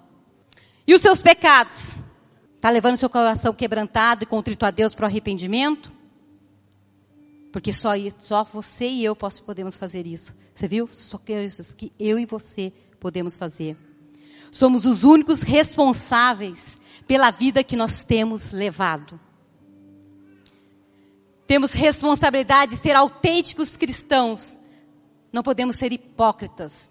E 0.89 0.93
os 0.95 1.04
seus 1.04 1.21
pecados? 1.21 1.95
Está 2.56 2.71
levando 2.71 2.97
seu 2.97 3.12
coração 3.12 3.54
quebrantado 3.54 4.23
e 4.23 4.25
contrito 4.25 4.65
a 4.65 4.71
Deus 4.71 4.95
para 4.95 5.04
o 5.04 5.06
arrependimento? 5.06 5.91
Porque 7.52 7.71
só, 7.71 7.91
só 8.17 8.43
você 8.43 8.88
e 8.88 9.06
eu 9.06 9.15
podemos 9.15 9.78
fazer 9.78 10.08
isso. 10.08 10.36
Você 10.52 10.67
viu? 10.67 10.89
Só 10.91 11.19
coisas 11.19 11.73
que 11.73 11.93
eu 11.99 12.17
e 12.17 12.25
você 12.25 12.73
podemos 12.99 13.38
fazer. 13.38 13.78
Somos 14.52 14.88
os 14.88 15.04
únicos 15.04 15.43
responsáveis 15.43 16.80
pela 17.08 17.30
vida 17.30 17.63
que 17.63 17.75
nós 17.75 18.04
temos 18.04 18.52
levado. 18.52 19.19
Temos 21.45 21.71
responsabilidade 21.71 22.71
de 22.71 22.82
ser 22.82 22.95
autênticos 22.95 23.78
cristãos. 23.78 24.58
Não 25.32 25.43
podemos 25.43 25.75
ser 25.75 25.93
hipócritas. 25.93 26.89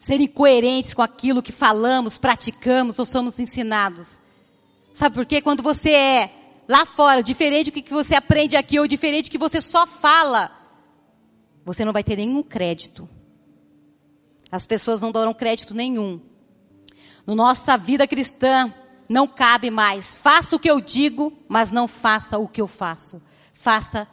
Ser 0.00 0.18
incoerentes 0.18 0.94
com 0.94 1.02
aquilo 1.02 1.42
que 1.42 1.52
falamos, 1.52 2.16
praticamos 2.16 2.98
ou 2.98 3.04
somos 3.04 3.38
ensinados. 3.38 4.18
Sabe 4.94 5.14
por 5.14 5.26
quê? 5.26 5.42
Quando 5.42 5.62
você 5.62 5.90
é 5.90 6.30
lá 6.66 6.86
fora, 6.86 7.22
diferente 7.22 7.70
do 7.70 7.82
que 7.82 7.92
você 7.92 8.14
aprende 8.14 8.56
aqui 8.56 8.80
ou 8.80 8.86
diferente 8.86 9.28
do 9.28 9.30
que 9.30 9.36
você 9.36 9.60
só 9.60 9.86
fala, 9.86 10.50
você 11.66 11.84
não 11.84 11.92
vai 11.92 12.02
ter 12.02 12.16
nenhum 12.16 12.42
crédito. 12.42 13.06
As 14.50 14.66
pessoas 14.66 15.02
não 15.02 15.12
darão 15.12 15.34
crédito 15.34 15.74
nenhum. 15.74 16.18
No 17.26 17.34
nossa 17.34 17.76
vida 17.76 18.08
cristã, 18.08 18.74
não 19.06 19.28
cabe 19.28 19.70
mais. 19.70 20.14
Faça 20.14 20.56
o 20.56 20.58
que 20.58 20.70
eu 20.70 20.80
digo, 20.80 21.30
mas 21.46 21.70
não 21.70 21.86
faça 21.86 22.38
o 22.38 22.48
que 22.48 22.62
eu 22.62 22.66
faço. 22.66 23.20
Faça 23.52 24.08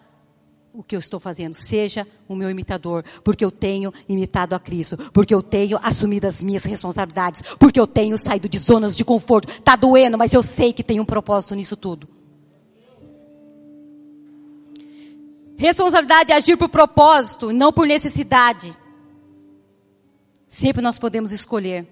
o 0.73 0.84
que 0.84 0.95
eu 0.95 0.99
estou 0.99 1.19
fazendo. 1.19 1.53
Seja 1.56 2.08
o 2.27 2.36
meu 2.36 2.49
imitador, 2.49 3.03
porque 3.23 3.43
eu 3.43 3.51
tenho 3.51 3.93
imitado 4.08 4.53
a 4.53 4.60
Cristo, 4.60 4.97
porque 5.12 5.34
eu 5.34 5.41
tenho 5.41 5.80
assumido 5.82 6.27
as 6.27 6.41
minhas 6.41 6.63
responsabilidades, 6.63 7.41
porque 7.58 7.80
eu 7.80 7.88
tenho 7.88 8.17
saído 8.17 8.47
de 8.47 8.60
zonas 8.60 8.95
de 8.95 9.03
conforto. 9.03 9.62
Tá 9.62 9.75
doendo, 9.75 10.17
mas 10.17 10.34
eu 10.34 10.43
sei 10.43 10.71
que 10.71 10.84
tem 10.84 10.99
um 10.99 11.06
propósito 11.06 11.56
nisso 11.56 11.75
tudo. 11.75 12.08
Responsabilidade 15.58 16.32
é 16.32 16.36
agir 16.36 16.56
por 16.56 16.69
propósito, 16.69 17.51
não 17.51 17.73
por 17.73 17.88
necessidade. 17.88 18.77
Sempre 20.47 20.84
nós 20.84 20.99
podemos 20.99 21.32
escolher 21.32 21.88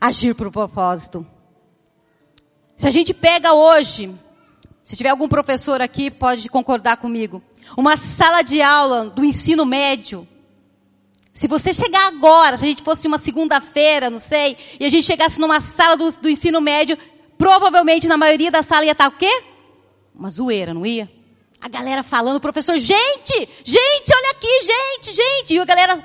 agir 0.00 0.34
por 0.34 0.50
propósito. 0.50 1.24
Se 2.76 2.86
a 2.86 2.90
gente 2.90 3.14
pega 3.14 3.54
hoje, 3.54 4.14
se 4.82 4.96
tiver 4.96 5.10
algum 5.10 5.28
professor 5.28 5.80
aqui, 5.80 6.10
pode 6.10 6.48
concordar 6.48 6.96
comigo, 6.96 7.42
uma 7.76 7.96
sala 7.96 8.42
de 8.42 8.60
aula 8.60 9.06
do 9.10 9.24
ensino 9.24 9.64
médio. 9.64 10.26
Se 11.32 11.46
você 11.46 11.72
chegar 11.72 12.08
agora, 12.08 12.56
se 12.56 12.64
a 12.64 12.68
gente 12.68 12.82
fosse 12.82 13.06
uma 13.06 13.18
segunda-feira, 13.18 14.10
não 14.10 14.18
sei, 14.18 14.56
e 14.80 14.84
a 14.84 14.88
gente 14.88 15.04
chegasse 15.04 15.38
numa 15.38 15.60
sala 15.60 15.96
do, 15.96 16.10
do 16.18 16.28
ensino 16.28 16.60
médio, 16.60 16.98
provavelmente 17.36 18.08
na 18.08 18.16
maioria 18.16 18.50
da 18.50 18.62
sala 18.62 18.84
ia 18.84 18.92
estar 18.92 19.06
o 19.06 19.12
quê? 19.12 19.42
Uma 20.14 20.30
zoeira, 20.30 20.74
não 20.74 20.84
ia? 20.84 21.08
A 21.60 21.68
galera 21.68 22.02
falando, 22.02 22.40
professor, 22.40 22.76
gente, 22.76 23.48
gente, 23.64 24.12
olha 24.12 24.30
aqui, 24.32 24.62
gente, 24.62 25.16
gente. 25.16 25.54
E 25.54 25.58
a 25.60 25.64
galera 25.64 26.04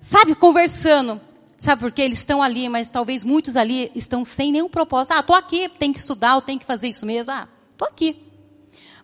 sabe, 0.00 0.34
conversando. 0.34 1.20
Sabe 1.58 1.80
por 1.80 1.92
quê? 1.92 2.02
Eles 2.02 2.18
estão 2.18 2.42
ali, 2.42 2.68
mas 2.68 2.88
talvez 2.88 3.22
muitos 3.22 3.56
ali 3.56 3.92
estão 3.94 4.24
sem 4.24 4.50
nenhum 4.50 4.68
propósito. 4.68 5.12
Ah, 5.12 5.22
tô 5.22 5.34
aqui, 5.34 5.68
tem 5.68 5.92
que 5.92 5.98
estudar, 5.98 6.36
ou 6.36 6.42
tem 6.42 6.58
que 6.58 6.64
fazer 6.64 6.88
isso 6.88 7.04
mesmo. 7.04 7.32
Ah, 7.32 7.46
tô 7.76 7.84
aqui. 7.84 8.29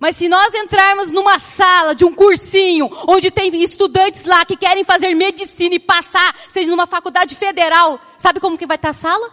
Mas 0.01 0.17
se 0.17 0.29
nós 0.29 0.53
entrarmos 0.55 1.11
numa 1.11 1.39
sala 1.39 1.95
de 1.95 2.05
um 2.05 2.15
cursinho, 2.15 2.89
onde 3.09 3.31
tem 3.31 3.55
estudantes 3.63 4.25
lá 4.25 4.45
que 4.45 4.57
querem 4.57 4.85
fazer 4.85 5.15
medicina 5.15 5.75
e 5.75 5.79
passar, 5.79 6.35
seja 6.51 6.71
numa 6.71 6.87
faculdade 6.87 7.35
federal, 7.35 7.99
sabe 8.19 8.41
como 8.41 8.59
que 8.59 8.67
vai 8.67 8.77
estar 8.77 8.91
a 8.91 8.95
sala? 8.95 9.31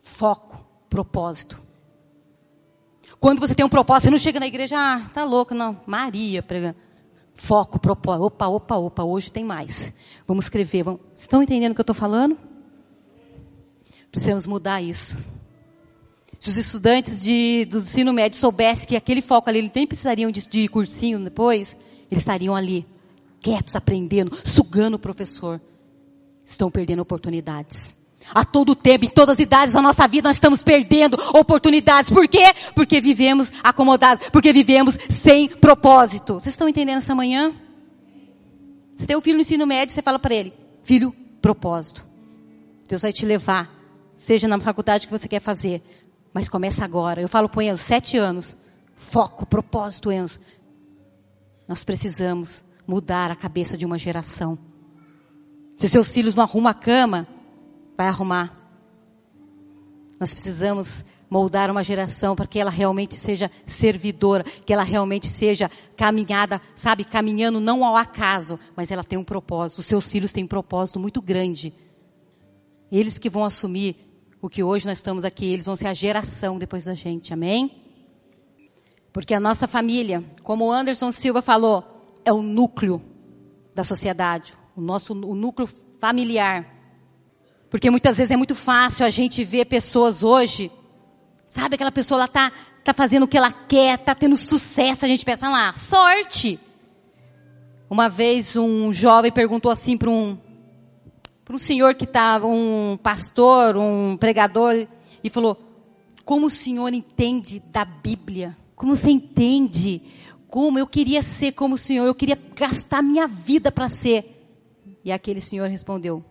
Foco, 0.00 0.64
propósito. 0.88 1.60
Quando 3.18 3.40
você 3.40 3.54
tem 3.54 3.64
um 3.64 3.68
propósito, 3.68 4.04
você 4.04 4.10
não 4.10 4.18
chega 4.18 4.40
na 4.40 4.46
igreja, 4.46 4.76
ah, 4.78 5.10
tá 5.12 5.24
louco, 5.24 5.54
não. 5.54 5.80
Maria 5.86 6.42
pregando. 6.42 6.76
Foco, 7.34 7.78
propósito. 7.78 8.24
Opa, 8.24 8.48
opa, 8.48 8.76
opa, 8.76 9.04
hoje 9.04 9.30
tem 9.30 9.44
mais. 9.44 9.92
Vamos 10.26 10.46
escrever. 10.46 10.82
Vamos... 10.82 11.00
Estão 11.14 11.42
entendendo 11.42 11.72
o 11.72 11.74
que 11.74 11.80
eu 11.80 11.82
estou 11.82 11.94
falando? 11.94 12.36
Precisamos 14.10 14.46
mudar 14.46 14.80
isso. 14.82 15.18
Se 16.40 16.48
os 16.48 16.56
estudantes 16.56 17.22
de, 17.22 17.66
do 17.66 17.80
ensino 17.80 18.14
médio 18.14 18.38
soubessem 18.38 18.88
que 18.88 18.96
aquele 18.96 19.20
foco 19.20 19.50
ali, 19.50 19.58
eles 19.58 19.70
nem 19.74 19.86
precisariam 19.86 20.30
de, 20.30 20.48
de 20.48 20.68
cursinho 20.68 21.22
depois, 21.22 21.76
eles 22.10 22.22
estariam 22.22 22.56
ali, 22.56 22.86
quietos, 23.40 23.76
aprendendo, 23.76 24.36
sugando 24.42 24.94
o 24.94 24.98
professor. 24.98 25.60
Estão 26.42 26.70
perdendo 26.70 27.00
oportunidades. 27.00 27.94
A 28.34 28.42
todo 28.42 28.74
tempo, 28.74 29.04
em 29.04 29.08
todas 29.08 29.34
as 29.34 29.40
idades 29.40 29.74
da 29.74 29.82
nossa 29.82 30.08
vida, 30.08 30.30
nós 30.30 30.36
estamos 30.36 30.64
perdendo 30.64 31.18
oportunidades. 31.34 32.10
Por 32.10 32.26
quê? 32.26 32.54
Porque 32.74 33.02
vivemos 33.02 33.52
acomodados, 33.62 34.30
porque 34.30 34.50
vivemos 34.50 34.98
sem 35.10 35.46
propósito. 35.46 36.34
Vocês 36.34 36.54
estão 36.54 36.68
entendendo 36.68 36.98
essa 36.98 37.14
manhã? 37.14 37.52
Você 38.94 39.06
tem 39.06 39.16
um 39.16 39.20
filho 39.20 39.36
no 39.36 39.42
ensino 39.42 39.66
médio, 39.66 39.94
você 39.94 40.00
fala 40.00 40.18
para 40.18 40.34
ele, 40.34 40.54
filho, 40.82 41.14
propósito. 41.42 42.04
Deus 42.88 43.02
vai 43.02 43.12
te 43.12 43.26
levar, 43.26 43.70
seja 44.16 44.48
na 44.48 44.58
faculdade 44.58 45.06
que 45.06 45.12
você 45.12 45.28
quer 45.28 45.40
fazer, 45.40 45.82
mas 46.32 46.48
começa 46.48 46.84
agora. 46.84 47.20
Eu 47.20 47.28
falo 47.28 47.48
para 47.48 47.58
o 47.58 47.62
Enzo, 47.62 47.82
sete 47.82 48.16
anos, 48.16 48.56
foco, 48.94 49.46
propósito, 49.46 50.12
Enzo. 50.12 50.40
Nós 51.66 51.84
precisamos 51.84 52.64
mudar 52.86 53.30
a 53.30 53.36
cabeça 53.36 53.76
de 53.76 53.86
uma 53.86 53.98
geração. 53.98 54.58
Se 55.76 55.88
seus 55.88 56.12
filhos 56.12 56.34
não 56.34 56.42
arrumam 56.42 56.70
a 56.70 56.74
cama, 56.74 57.26
vai 57.96 58.08
arrumar. 58.08 58.56
Nós 60.18 60.32
precisamos 60.32 61.04
moldar 61.30 61.70
uma 61.70 61.84
geração 61.84 62.34
para 62.34 62.46
que 62.46 62.58
ela 62.58 62.70
realmente 62.70 63.14
seja 63.14 63.50
servidora, 63.64 64.42
que 64.42 64.72
ela 64.72 64.82
realmente 64.82 65.28
seja 65.28 65.70
caminhada, 65.96 66.60
sabe, 66.74 67.04
caminhando 67.04 67.60
não 67.60 67.84
ao 67.84 67.96
acaso, 67.96 68.58
mas 68.74 68.90
ela 68.90 69.04
tem 69.04 69.18
um 69.18 69.24
propósito. 69.24 69.78
Os 69.78 69.86
seus 69.86 70.10
filhos 70.10 70.32
têm 70.32 70.44
um 70.44 70.48
propósito 70.48 70.98
muito 70.98 71.22
grande. 71.22 71.72
Eles 72.90 73.16
que 73.16 73.30
vão 73.30 73.44
assumir 73.44 74.09
o 74.42 74.48
que 74.48 74.62
hoje 74.62 74.86
nós 74.86 74.98
estamos 74.98 75.24
aqui, 75.24 75.52
eles 75.52 75.66
vão 75.66 75.76
ser 75.76 75.86
a 75.86 75.94
geração 75.94 76.58
depois 76.58 76.84
da 76.84 76.94
gente, 76.94 77.32
amém? 77.32 77.70
Porque 79.12 79.34
a 79.34 79.40
nossa 79.40 79.68
família, 79.68 80.24
como 80.42 80.66
o 80.66 80.72
Anderson 80.72 81.10
Silva 81.10 81.42
falou, 81.42 81.84
é 82.24 82.32
o 82.32 82.42
núcleo 82.42 83.02
da 83.74 83.84
sociedade, 83.84 84.54
o 84.74 84.80
nosso 84.80 85.12
o 85.12 85.34
núcleo 85.34 85.68
familiar. 85.98 86.66
Porque 87.68 87.90
muitas 87.90 88.16
vezes 88.16 88.30
é 88.30 88.36
muito 88.36 88.54
fácil 88.54 89.04
a 89.04 89.10
gente 89.10 89.44
ver 89.44 89.66
pessoas 89.66 90.22
hoje, 90.22 90.70
sabe 91.46 91.74
aquela 91.74 91.92
pessoa 91.92 92.20
ela 92.20 92.28
tá 92.28 92.50
tá 92.82 92.94
fazendo 92.94 93.24
o 93.24 93.28
que 93.28 93.36
ela 93.36 93.52
quer, 93.52 93.98
tá 93.98 94.14
tendo 94.14 94.36
sucesso, 94.38 95.04
a 95.04 95.08
gente 95.08 95.24
pensa 95.24 95.48
lá, 95.50 95.72
sorte. 95.72 96.58
Uma 97.90 98.08
vez 98.08 98.56
um 98.56 98.92
jovem 98.92 99.30
perguntou 99.30 99.70
assim 99.70 99.98
para 99.98 100.08
um 100.08 100.38
para 101.50 101.56
um 101.56 101.58
senhor 101.58 101.96
que 101.96 102.04
estava, 102.04 102.46
um 102.46 102.96
pastor, 103.02 103.76
um 103.76 104.16
pregador, 104.16 104.86
e 105.22 105.28
falou: 105.28 105.58
Como 106.24 106.46
o 106.46 106.50
senhor 106.50 106.94
entende 106.94 107.58
da 107.58 107.84
Bíblia? 107.84 108.56
Como 108.76 108.94
você 108.94 109.10
entende? 109.10 110.00
Como 110.46 110.78
eu 110.78 110.86
queria 110.86 111.22
ser 111.22 111.50
como 111.50 111.74
o 111.74 111.78
senhor, 111.78 112.06
eu 112.06 112.14
queria 112.14 112.38
gastar 112.54 113.02
minha 113.02 113.26
vida 113.26 113.72
para 113.72 113.88
ser. 113.88 114.46
E 115.04 115.10
aquele 115.10 115.40
senhor 115.40 115.68
respondeu: 115.68 116.24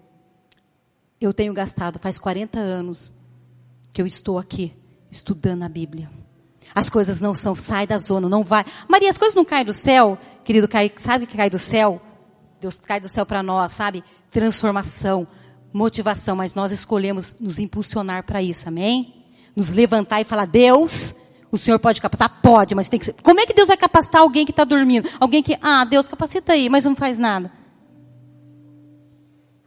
Eu 1.20 1.34
tenho 1.34 1.54
gastado, 1.54 2.00
faz 2.00 2.18
40 2.18 2.58
anos 2.58 3.12
que 3.92 4.02
eu 4.02 4.08
estou 4.08 4.40
aqui 4.40 4.72
estudando 5.12 5.64
a 5.64 5.70
Bíblia. 5.70 6.10
As 6.74 6.90
coisas 6.90 7.20
não 7.20 7.36
são, 7.36 7.58
sai 7.58 7.86
da 7.86 7.98
zona, 7.98 8.30
não 8.30 8.42
vai. 8.42 8.64
Maria, 8.88 9.10
as 9.10 9.18
coisas 9.18 9.36
não 9.36 9.44
caem 9.44 9.66
do 9.66 9.74
céu, 9.74 10.18
querido, 10.46 10.66
cai, 10.66 10.90
sabe 10.96 11.26
que 11.26 11.36
cai 11.36 11.50
do 11.50 11.60
céu? 11.60 12.02
Deus 12.60 12.80
cai 12.80 13.00
do 13.00 13.08
céu 13.08 13.26
para 13.26 13.42
nós, 13.42 13.72
sabe? 13.72 14.04
Transformação, 14.30 15.28
motivação, 15.72 16.36
mas 16.36 16.56
nós 16.56 16.72
escolhemos 16.72 17.38
nos 17.40 17.60
impulsionar 17.60 18.24
para 18.24 18.42
isso, 18.42 18.68
amém? 18.68 19.24
Nos 19.56 19.70
levantar 19.72 20.22
e 20.22 20.26
falar, 20.26 20.46
Deus, 20.46 21.16
o 21.52 21.58
Senhor 21.58 21.80
pode 21.80 22.02
capacitar? 22.02 22.42
Pode, 22.42 22.76
mas 22.76 22.90
tem 22.90 23.00
que 23.00 23.06
ser. 23.06 23.16
Como 23.24 23.40
é 23.40 23.46
que 23.46 23.54
Deus 23.54 23.68
vai 23.68 23.78
capacitar 23.78 24.22
alguém 24.22 24.46
que 24.46 24.52
está 24.52 24.64
dormindo? 24.64 25.10
Alguém 25.20 25.42
que, 25.42 25.58
ah, 25.62 25.86
Deus 25.86 26.08
capacita 26.08 26.54
aí, 26.54 26.70
mas 26.70 26.86
não 26.86 26.96
faz 26.96 27.18
nada. 27.18 27.52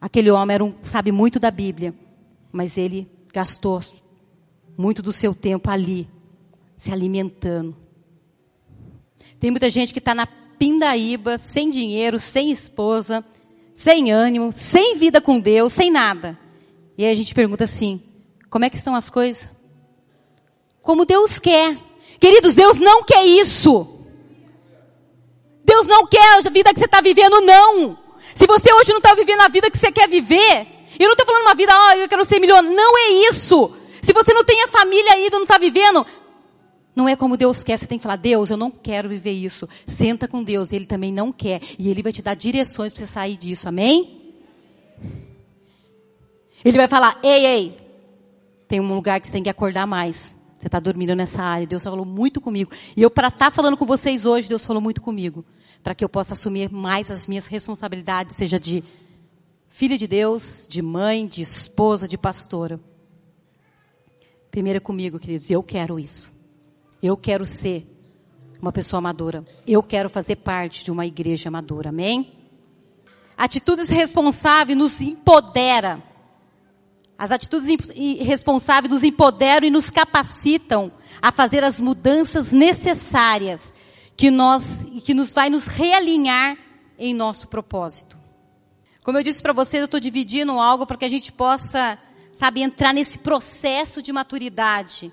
Aquele 0.01 0.31
homem 0.31 0.55
era 0.55 0.65
um, 0.65 0.75
sabe 0.83 1.13
muito 1.13 1.39
da 1.39 1.51
Bíblia, 1.51 1.95
mas 2.51 2.77
ele 2.77 3.09
gastou 3.33 3.81
muito 4.77 5.01
do 5.01 5.13
seu 5.13 5.35
tempo 5.35 5.71
ali, 5.71 6.09
se 6.77 6.93
alimentando. 6.93 7.77
Tem 9.39 9.51
muita 9.51 9.71
gente 9.71 9.93
que 9.93 9.99
está 9.99 10.15
na 10.15 10.27
pindaíba, 10.63 11.39
sem 11.39 11.69
dinheiro, 11.69 12.21
sem 12.21 12.53
esposa, 12.53 13.25
sem 13.75 14.13
ânimo, 14.13 14.53
sem 14.53 14.97
vida 14.97 15.21
com 15.21 15.41
Deus, 15.41 15.73
sem 15.73 15.91
nada. 15.91 16.39
E 16.97 17.05
aí 17.05 17.11
a 17.11 17.15
gente 17.17 17.35
pergunta 17.35 17.65
assim: 17.65 18.01
como 18.49 18.65
é 18.65 18.71
que 18.71 18.77
estão 18.77 18.95
as 18.95 19.11
coisas? 19.11 19.51
Como 20.81 21.05
Deus 21.05 21.41
quer. 21.41 21.77
Queridos, 22.21 22.55
Deus 22.55 22.79
não 22.79 23.03
quer 23.03 23.27
isso. 23.27 23.89
Deus 25.65 25.89
não 25.89 26.07
quer 26.07 26.39
a 26.39 26.49
vida 26.49 26.73
que 26.73 26.79
você 26.79 26.87
está 26.87 27.01
vivendo, 27.01 27.41
não. 27.41 27.99
Se 28.33 28.47
você 28.47 28.73
hoje 28.73 28.91
não 28.91 28.99
está 28.99 29.15
vivendo 29.15 29.41
a 29.41 29.49
vida 29.49 29.69
que 29.69 29.77
você 29.77 29.91
quer 29.91 30.09
viver, 30.09 30.69
eu 30.97 31.07
não 31.07 31.15
estou 31.15 31.27
falando 31.27 31.43
uma 31.43 31.57
vida, 31.57 31.73
ó, 31.75 31.89
oh, 31.89 31.93
eu 31.95 32.09
quero 32.09 32.25
ser 32.25 32.39
milionário. 32.39 32.77
Não 32.77 32.99
é 32.99 33.09
isso. 33.29 33.73
Se 34.01 34.13
você 34.13 34.33
não 34.33 34.45
tem 34.45 34.63
a 34.63 34.69
família 34.69 35.13
ainda, 35.13 35.39
não 35.39 35.43
está 35.43 35.59
vivendo, 35.59 36.07
não 36.95 37.09
é 37.09 37.17
como 37.17 37.37
Deus 37.37 37.63
quer, 37.63 37.79
você 37.79 37.87
tem 37.87 37.99
que 37.99 38.03
falar, 38.03 38.17
Deus, 38.17 38.51
eu 38.51 38.57
não 38.57 38.71
quero 38.71 39.09
viver 39.09 39.33
isso. 39.33 39.69
Senta 39.87 40.29
com 40.29 40.43
Deus, 40.43 40.73
Ele 40.73 40.85
também 40.85 41.13
não 41.13 41.33
quer. 41.33 41.61
E 41.79 41.89
Ele 41.89 42.03
vai 42.03 42.13
te 42.13 42.21
dar 42.21 42.35
direções 42.35 42.93
para 42.93 43.01
você 43.01 43.07
sair 43.11 43.37
disso, 43.37 43.67
amém? 43.67 44.21
Ele 46.65 46.77
vai 46.77 46.89
falar, 46.89 47.19
ei, 47.23 47.47
ei, 47.47 47.77
tem 48.69 48.79
um 48.79 48.95
lugar 48.95 49.21
que 49.21 49.27
você 49.27 49.33
tem 49.33 49.43
que 49.43 49.49
acordar 49.49 49.87
mais. 49.87 50.37
Você 50.59 50.69
está 50.69 50.79
dormindo 50.79 51.15
nessa 51.17 51.43
área. 51.43 51.67
Deus 51.67 51.83
falou 51.83 52.05
muito 52.05 52.41
comigo. 52.41 52.71
E 52.97 53.03
eu, 53.03 53.11
para 53.11 53.29
estar 53.29 53.47
tá 53.47 53.51
falando 53.51 53.77
com 53.77 53.85
vocês 53.85 54.25
hoje, 54.25 54.49
Deus 54.49 54.65
falou 54.65 54.81
muito 54.81 55.01
comigo. 55.01 55.45
Para 55.83 55.95
que 55.95 56.05
eu 56.05 56.09
possa 56.09 56.35
assumir 56.35 56.71
mais 56.71 57.11
as 57.11 57.27
minhas 57.27 57.47
responsabilidades, 57.47 58.37
seja 58.37 58.61
de 58.61 58.85
filha 59.69 59.99
de 59.99 60.07
Deus, 60.07 60.67
de 60.69 60.81
mãe, 60.81 61.27
de 61.27 61.43
esposa, 61.43 62.07
de 62.07 62.17
pastora. 62.17 62.79
Primeiro 64.51 64.77
é 64.77 64.81
comigo, 64.81 65.19
queridos. 65.19 65.51
Eu 65.51 65.63
quero 65.63 65.99
isso. 65.99 66.31
Eu 67.03 67.17
quero 67.17 67.45
ser 67.45 67.85
uma 68.61 68.71
pessoa 68.71 69.01
madura. 69.01 69.45
Eu 69.67 69.83
quero 69.83 70.09
fazer 70.09 70.37
parte 70.37 70.85
de 70.85 70.93
uma 70.93 71.05
igreja 71.05 71.51
madura. 71.51 71.89
Amém? 71.89 72.33
Atitudes 73.37 73.89
responsáveis 73.89 74.79
nos 74.79 75.01
empodera. 75.01 76.01
As 77.19 77.33
atitudes 77.33 77.89
responsáveis 78.21 78.93
nos 78.93 79.03
empoderam 79.03 79.67
e 79.67 79.71
nos 79.71 79.91
capacitam 79.91 80.93
a 81.21 81.33
fazer 81.33 81.65
as 81.65 81.81
mudanças 81.81 82.53
necessárias 82.53 83.75
que 84.17 84.31
nós 84.31 84.85
que 85.05 85.13
nos 85.13 85.33
vai 85.33 85.51
nos 85.51 85.67
realinhar 85.67 86.57
em 86.99 87.13
nosso 87.13 87.49
propósito. 87.49 88.17
Como 89.03 89.19
eu 89.19 89.23
disse 89.25 89.43
para 89.43 89.53
vocês, 89.53 89.81
eu 89.81 89.87
estou 89.87 89.99
dividindo 89.99 90.53
algo 90.61 90.87
para 90.87 90.97
que 90.97 91.05
a 91.05 91.09
gente 91.09 91.33
possa, 91.33 91.99
sabe, 92.33 92.63
entrar 92.63 92.95
nesse 92.95 93.19
processo 93.19 94.01
de 94.01 94.13
maturidade 94.13 95.13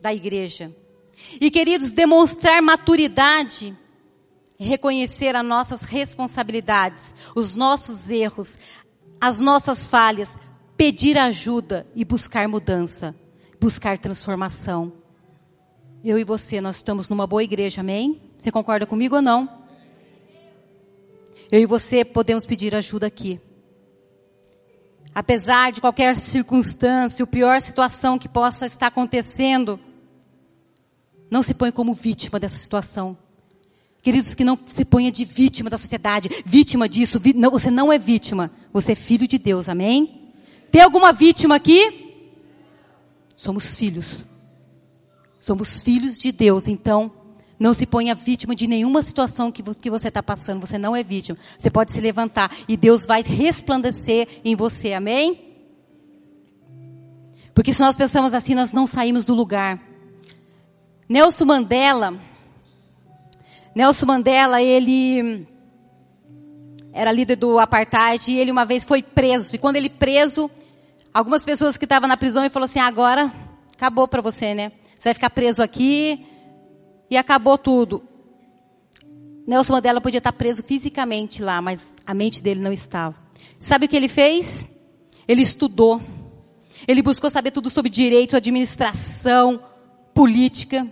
da 0.00 0.12
igreja. 0.12 0.74
E 1.40 1.50
queridos, 1.50 1.90
demonstrar 1.90 2.60
maturidade, 2.62 3.76
reconhecer 4.58 5.34
as 5.34 5.44
nossas 5.44 5.82
responsabilidades, 5.82 7.14
os 7.34 7.56
nossos 7.56 8.10
erros, 8.10 8.58
as 9.20 9.40
nossas 9.40 9.88
falhas, 9.88 10.38
pedir 10.76 11.18
ajuda 11.18 11.86
e 11.94 12.04
buscar 12.04 12.48
mudança, 12.48 13.14
buscar 13.60 13.98
transformação. 13.98 14.92
Eu 16.02 16.18
e 16.18 16.24
você, 16.24 16.60
nós 16.60 16.76
estamos 16.76 17.08
numa 17.08 17.26
boa 17.26 17.44
igreja, 17.44 17.82
amém? 17.82 18.22
Você 18.38 18.50
concorda 18.50 18.86
comigo 18.86 19.16
ou 19.16 19.22
não? 19.22 19.60
Eu 21.52 21.60
e 21.60 21.66
você 21.66 22.04
podemos 22.04 22.46
pedir 22.46 22.74
ajuda 22.74 23.06
aqui. 23.06 23.40
Apesar 25.14 25.72
de 25.72 25.80
qualquer 25.80 26.18
circunstância, 26.18 27.24
o 27.24 27.28
pior 27.28 27.60
situação 27.60 28.18
que 28.18 28.28
possa 28.28 28.66
estar 28.66 28.86
acontecendo, 28.86 29.78
não 31.30 31.42
se 31.42 31.54
ponha 31.54 31.70
como 31.70 31.94
vítima 31.94 32.40
dessa 32.40 32.56
situação. 32.56 33.16
Queridos, 34.02 34.34
que 34.34 34.44
não 34.44 34.58
se 34.66 34.84
ponha 34.84 35.12
de 35.12 35.24
vítima 35.24 35.68
da 35.68 35.76
sociedade, 35.76 36.30
vítima 36.44 36.88
disso. 36.88 37.20
Não, 37.34 37.50
você 37.50 37.70
não 37.70 37.92
é 37.92 37.98
vítima. 37.98 38.50
Você 38.72 38.92
é 38.92 38.94
filho 38.94 39.28
de 39.28 39.38
Deus, 39.38 39.68
amém? 39.68 40.32
Tem 40.70 40.80
alguma 40.80 41.12
vítima 41.12 41.56
aqui? 41.56 42.14
Somos 43.36 43.74
filhos. 43.76 44.18
Somos 45.38 45.80
filhos 45.80 46.18
de 46.18 46.32
Deus, 46.32 46.66
então 46.66 47.12
não 47.58 47.74
se 47.74 47.84
ponha 47.84 48.14
vítima 48.14 48.56
de 48.56 48.66
nenhuma 48.66 49.02
situação 49.02 49.52
que, 49.52 49.62
que 49.62 49.90
você 49.90 50.08
está 50.08 50.22
passando. 50.22 50.66
Você 50.66 50.78
não 50.78 50.96
é 50.96 51.02
vítima. 51.02 51.38
Você 51.58 51.70
pode 51.70 51.92
se 51.92 52.00
levantar 52.00 52.50
e 52.66 52.76
Deus 52.76 53.04
vai 53.04 53.22
resplandecer 53.22 54.26
em 54.42 54.56
você, 54.56 54.94
amém? 54.94 55.50
Porque 57.54 57.74
se 57.74 57.80
nós 57.80 57.96
pensamos 57.96 58.32
assim, 58.32 58.54
nós 58.54 58.72
não 58.72 58.86
saímos 58.86 59.26
do 59.26 59.34
lugar. 59.34 59.89
Nelson 61.10 61.44
Mandela, 61.44 62.14
Nelson 63.74 64.06
Mandela, 64.06 64.62
ele 64.62 65.44
era 66.92 67.10
líder 67.10 67.34
do 67.34 67.58
apartheid 67.58 68.30
e 68.30 68.38
ele 68.38 68.52
uma 68.52 68.64
vez 68.64 68.84
foi 68.84 69.02
preso. 69.02 69.56
E 69.56 69.58
quando 69.58 69.74
ele 69.74 69.90
preso, 69.90 70.48
algumas 71.12 71.44
pessoas 71.44 71.76
que 71.76 71.84
estavam 71.84 72.08
na 72.08 72.16
prisão 72.16 72.44
e 72.44 72.48
falou 72.48 72.66
assim: 72.66 72.78
agora 72.78 73.28
acabou 73.74 74.06
para 74.06 74.22
você, 74.22 74.54
né? 74.54 74.70
Você 74.94 75.08
vai 75.08 75.14
ficar 75.14 75.30
preso 75.30 75.60
aqui 75.64 76.24
e 77.10 77.16
acabou 77.16 77.58
tudo. 77.58 78.04
Nelson 79.48 79.72
Mandela 79.72 80.00
podia 80.00 80.18
estar 80.18 80.30
preso 80.30 80.62
fisicamente 80.62 81.42
lá, 81.42 81.60
mas 81.60 81.96
a 82.06 82.14
mente 82.14 82.40
dele 82.40 82.60
não 82.60 82.72
estava. 82.72 83.16
Sabe 83.58 83.86
o 83.86 83.88
que 83.88 83.96
ele 83.96 84.08
fez? 84.08 84.68
Ele 85.26 85.42
estudou. 85.42 86.00
Ele 86.86 87.02
buscou 87.02 87.28
saber 87.28 87.50
tudo 87.50 87.68
sobre 87.68 87.90
direito, 87.90 88.36
administração, 88.36 89.60
política. 90.14 90.86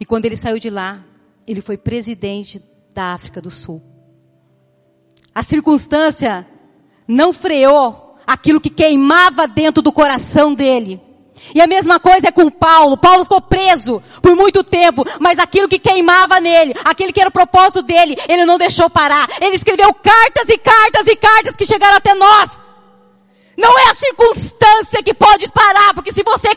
E 0.00 0.04
quando 0.06 0.24
ele 0.24 0.36
saiu 0.36 0.58
de 0.58 0.70
lá, 0.70 1.04
ele 1.46 1.60
foi 1.60 1.76
presidente 1.76 2.62
da 2.94 3.12
África 3.12 3.40
do 3.40 3.50
Sul. 3.50 3.82
A 5.34 5.44
circunstância 5.44 6.46
não 7.06 7.32
freou 7.32 8.16
aquilo 8.26 8.60
que 8.60 8.70
queimava 8.70 9.46
dentro 9.46 9.82
do 9.82 9.92
coração 9.92 10.54
dele. 10.54 11.00
E 11.54 11.60
a 11.60 11.66
mesma 11.66 11.98
coisa 11.98 12.28
é 12.28 12.32
com 12.32 12.50
Paulo. 12.50 12.96
Paulo 12.96 13.24
ficou 13.24 13.40
preso 13.40 14.02
por 14.22 14.36
muito 14.36 14.62
tempo, 14.62 15.04
mas 15.18 15.38
aquilo 15.38 15.68
que 15.68 15.78
queimava 15.78 16.38
nele, 16.40 16.74
aquele 16.84 17.12
que 17.12 17.20
era 17.20 17.30
o 17.30 17.32
propósito 17.32 17.82
dele, 17.82 18.16
ele 18.28 18.44
não 18.44 18.58
deixou 18.58 18.88
parar. 18.90 19.26
Ele 19.40 19.56
escreveu 19.56 19.92
cartas 19.94 20.48
e 20.48 20.58
cartas 20.58 21.06
e 21.06 21.16
cartas 21.16 21.56
que 21.56 21.66
chegaram 21.66 21.96
até 21.96 22.14
nós. 22.14 22.60
Não 23.56 23.78
é 23.78 23.90
a 23.90 23.94
circunstância 23.94 25.02
que 25.02 25.12
pode 25.12 25.48
parar, 25.50 25.92
porque 25.94 26.12
se 26.12 26.22
você 26.22 26.54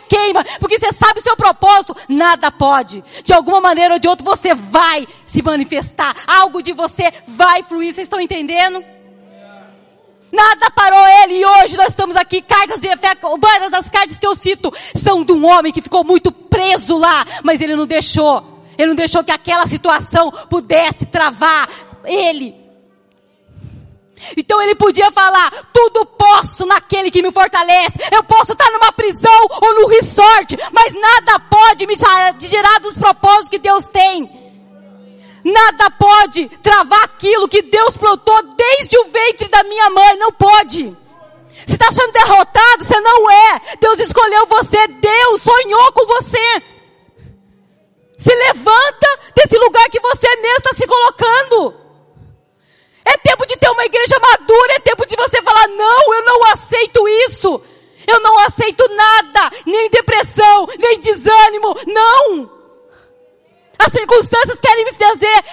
sabe 1.04 1.20
o 1.20 1.24
seu 1.24 1.36
propósito, 1.36 1.95
nada 2.08 2.49
pode. 2.49 3.04
De 3.24 3.34
alguma 3.34 3.60
maneira 3.60 3.95
ou 3.95 3.99
de 3.99 4.08
outra 4.08 4.24
você 4.24 4.54
vai 4.54 5.06
se 5.26 5.41
manifestar. 5.41 6.16
Algo 6.26 6.62
de 6.62 6.72
você 6.72 7.12
vai 7.28 7.62
fluir. 7.64 7.93
Vocês 7.93 8.06
estão 8.06 8.22
entendendo? 8.22 8.84
Nada 10.32 10.72
parou 10.72 11.06
ele 11.24 11.36
e 11.36 11.45
hoje 11.45 11.78
nós 11.78 11.89
estamos 11.89 12.16
aqui, 12.16 12.41
cartas 12.41 12.82
de 12.82 12.88
fé, 12.97 13.16
várias 13.39 13.70
das 13.70 13.88
cartas 13.88 14.18
que 14.18 14.26
eu 14.26 14.36
cito 14.36 14.74
são 14.95 15.24
de 15.24 15.32
um 15.32 15.45
homem 15.45 15.72
que 15.72 15.80
ficou 15.82 16.04
muito 16.04 16.32
preso 16.32 16.97
lá, 16.97 17.24
mas 17.43 17.62
ele 17.62 17.76
não 17.76 17.86
deixou. 17.86 18.64
Ele 18.76 18.88
não 18.88 18.95
deixou 18.95 19.24
que 19.24 19.32
aquela 19.32 19.68
situação 19.68 20.32
pudesse 20.49 21.06
travar 21.06 21.70
ele. 22.04 22.62
Então 24.38 24.61
ele 24.61 24.76
podia 24.76 25.11
falar, 25.11 25.51
tudo 25.74 26.05
posso 26.05 26.65
naquele 26.65 27.11
que 27.11 27.21
me 27.21 27.32
fortalece. 27.32 27.99
Eu 28.11 28.24
posso 28.24 28.53
estar 28.53 28.69
numa 28.71 28.91
prisão 28.91 29.47
ou 29.61 29.74
num 29.76 29.88
resort, 29.88 30.57
mas 30.71 30.93
nada 30.93 31.39
pode 31.39 31.86
me 31.86 31.95
tirar 32.39 32.80
dos 32.80 32.97
propósitos 32.97 33.49
que 33.49 33.59
Deus 33.59 33.86
tem. 33.89 34.43
Nada 35.43 35.89
pode 35.91 36.47
travar 36.61 37.03
aquilo 37.03 37.49
que 37.49 37.61
Deus 37.61 37.97
plantou 37.97 38.41
desde 38.55 38.97
o 38.97 39.05
ventre 39.05 39.47
da 39.49 39.61
minha 39.63 39.89
mãe. 39.89 40.15
Não 40.15 40.32
pode. 40.32 40.95
Você 41.49 41.74
está 41.74 41.91
sendo 41.91 42.13
derrotado? 42.13 42.86
Você 42.86 42.99
não 43.01 43.30
é. 43.30 43.61
Deus 43.80 43.99
escolheu 43.99 44.45
você. 44.47 44.88
Deus 44.88 45.41
sonhou 45.41 45.91
com 45.91 46.05
você. 46.05 46.63
Se 48.17 48.34
levanta 48.34 49.19
desse 49.36 49.57
lugar 49.57 49.89
que 49.89 49.99
você 49.99 50.34
mesmo 50.38 50.57
está 50.57 50.74
se 50.76 50.88
colocando. 50.88 51.82
É 53.06 53.18
tempo 53.18 53.45
de 53.45 53.58
ter 53.58 53.70
uma 53.70 53.86
igreja 53.86 54.18
madura. 54.20 54.74
É 54.74 54.80
tempo 54.80 55.06
de 55.06 55.16
você 55.16 55.41
falar: 55.41 55.68
não, 55.68 56.14
eu 56.14 56.26
não 56.26 56.45
aceito 56.45 57.08
isso. 57.28 57.62
Eu 58.08 58.20
não 58.22 58.38
aceito 58.39 58.86
nada. 58.95 59.51
Nem 59.66 59.89
depressão, 59.89 60.68
nem 60.80 60.99
desânimo. 60.99 61.76
Não. 61.88 62.51
As 63.80 63.91
circunstâncias 63.91 64.60
querem 64.60 64.86
me 64.86 64.93
fazer 64.93 65.43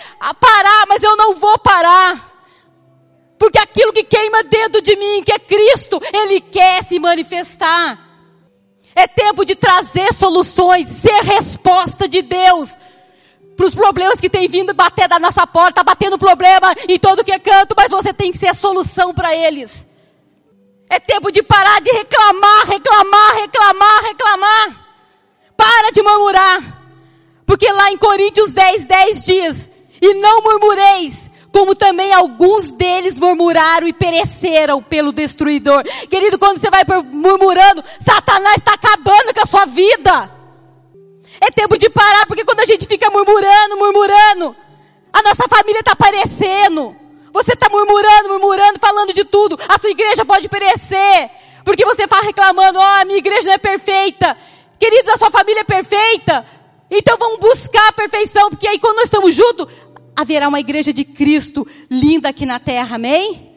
parar, 0.40 0.84
mas 0.88 1.02
eu 1.02 1.16
não 1.16 1.34
vou 1.34 1.58
parar. 1.58 2.28
Porque 3.38 3.58
aquilo 3.58 3.92
que 3.92 4.04
queima 4.04 4.42
dentro 4.44 4.82
de 4.82 4.94
mim, 4.96 5.22
que 5.24 5.32
é 5.32 5.38
Cristo, 5.38 6.00
Ele 6.12 6.40
quer 6.40 6.84
se 6.84 6.98
manifestar. 6.98 7.98
É 8.94 9.06
tempo 9.06 9.44
de 9.44 9.54
trazer 9.54 10.12
soluções, 10.12 10.88
ser 10.88 11.22
resposta 11.22 12.06
de 12.06 12.22
Deus 12.22 12.76
para 13.60 13.66
os 13.66 13.74
problemas 13.74 14.18
que 14.18 14.30
tem 14.30 14.48
vindo 14.48 14.72
bater 14.72 15.06
da 15.06 15.18
nossa 15.18 15.46
porta, 15.46 15.84
batendo 15.84 16.16
problema 16.16 16.74
em 16.88 16.98
todo 16.98 17.22
que 17.22 17.30
é 17.30 17.38
canto, 17.38 17.74
mas 17.76 17.90
você 17.90 18.10
tem 18.10 18.32
que 18.32 18.38
ser 18.38 18.46
a 18.46 18.54
solução 18.54 19.12
para 19.12 19.36
eles. 19.36 19.86
É 20.88 20.98
tempo 20.98 21.30
de 21.30 21.42
parar 21.42 21.78
de 21.82 21.90
reclamar, 21.90 22.66
reclamar, 22.66 23.34
reclamar, 23.34 24.02
reclamar. 24.04 24.86
Para 25.58 25.90
de 25.92 26.00
murmurar. 26.00 26.62
Porque 27.44 27.70
lá 27.70 27.92
em 27.92 27.98
Coríntios 27.98 28.50
10, 28.52 28.86
10 28.86 29.24
diz, 29.26 29.70
e 30.00 30.14
não 30.14 30.40
murmureis, 30.40 31.30
como 31.52 31.74
também 31.74 32.14
alguns 32.14 32.70
deles 32.70 33.20
murmuraram 33.20 33.86
e 33.86 33.92
pereceram 33.92 34.82
pelo 34.82 35.12
destruidor. 35.12 35.84
Querido, 36.08 36.38
quando 36.38 36.58
você 36.58 36.70
vai 36.70 36.82
murmurando, 37.12 37.84
Satanás 38.00 38.56
está 38.56 38.72
acabando 38.72 39.34
com 39.34 39.42
a 39.42 39.46
sua 39.46 39.66
vida. 39.66 40.39
É 41.38 41.50
tempo 41.50 41.76
de 41.76 41.90
parar, 41.90 42.26
porque 42.26 42.44
quando 42.44 42.60
a 42.60 42.66
gente 42.66 42.86
fica 42.86 43.10
murmurando, 43.10 43.76
murmurando, 43.76 44.56
a 45.12 45.22
nossa 45.22 45.46
família 45.48 45.80
está 45.80 45.94
perecendo. 45.94 46.96
Você 47.32 47.52
está 47.52 47.68
murmurando, 47.68 48.28
murmurando, 48.30 48.78
falando 48.80 49.12
de 49.12 49.24
tudo. 49.24 49.58
A 49.68 49.78
sua 49.78 49.90
igreja 49.90 50.24
pode 50.24 50.48
perecer. 50.48 51.30
Porque 51.64 51.84
você 51.84 52.04
está 52.04 52.20
reclamando, 52.20 52.78
ó, 52.78 53.00
oh, 53.02 53.06
minha 53.06 53.18
igreja 53.18 53.44
não 53.44 53.52
é 53.52 53.58
perfeita. 53.58 54.36
Queridos, 54.78 55.12
a 55.12 55.18
sua 55.18 55.30
família 55.30 55.60
é 55.60 55.64
perfeita. 55.64 56.44
Então 56.90 57.16
vamos 57.18 57.38
buscar 57.38 57.88
a 57.88 57.92
perfeição, 57.92 58.50
porque 58.50 58.66
aí 58.66 58.78
quando 58.78 58.96
nós 58.96 59.04
estamos 59.04 59.34
juntos, 59.34 59.72
haverá 60.16 60.48
uma 60.48 60.58
igreja 60.58 60.92
de 60.92 61.04
Cristo 61.04 61.66
linda 61.88 62.30
aqui 62.30 62.44
na 62.44 62.58
terra, 62.58 62.96
amém? 62.96 63.48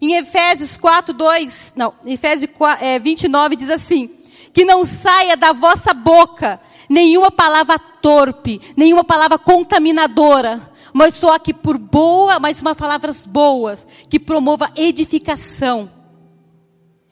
Em 0.00 0.16
Efésios 0.16 0.76
4, 0.76 1.14
2, 1.14 1.72
não, 1.74 1.94
Efésios 2.04 2.50
4, 2.52 2.84
é, 2.84 2.98
29 2.98 3.56
diz 3.56 3.70
assim, 3.70 4.10
que 4.54 4.64
não 4.64 4.86
saia 4.86 5.36
da 5.36 5.52
vossa 5.52 5.92
boca 5.92 6.58
nenhuma 6.88 7.30
palavra 7.30 7.78
torpe, 7.78 8.60
nenhuma 8.76 9.04
palavra 9.04 9.38
contaminadora, 9.38 10.70
mas 10.94 11.14
só 11.14 11.38
que 11.38 11.52
por 11.52 11.76
boa, 11.76 12.38
mas 12.38 12.62
uma 12.62 12.74
palavras 12.74 13.26
boas, 13.26 13.86
que 14.08 14.18
promova 14.18 14.70
edificação. 14.74 15.90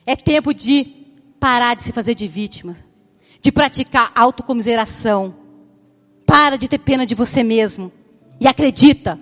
É 0.05 0.15
tempo 0.15 0.51
de 0.53 0.85
parar 1.39 1.75
de 1.75 1.83
se 1.83 1.91
fazer 1.91 2.15
de 2.15 2.27
vítima 2.27 2.75
de 3.43 3.51
praticar 3.51 4.09
autocomiseração. 4.15 5.35
Para 6.25 6.57
de 6.57 6.69
ter 6.69 6.79
pena 6.79 7.05
de 7.05 7.13
você 7.13 7.43
mesmo. 7.43 7.91
E 8.39 8.47
acredita, 8.47 9.19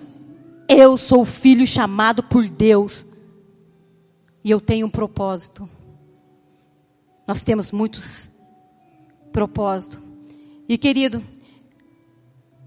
eu 0.68 0.96
sou 0.96 1.22
o 1.22 1.26
filho 1.26 1.66
chamado 1.66 2.22
por 2.22 2.48
Deus. 2.48 3.04
E 4.44 4.50
eu 4.50 4.60
tenho 4.60 4.86
um 4.86 4.90
propósito. 4.90 5.68
Nós 7.26 7.44
temos 7.44 7.70
muitos 7.70 8.30
propósitos. 9.32 10.00
E 10.68 10.76
querido, 10.76 11.22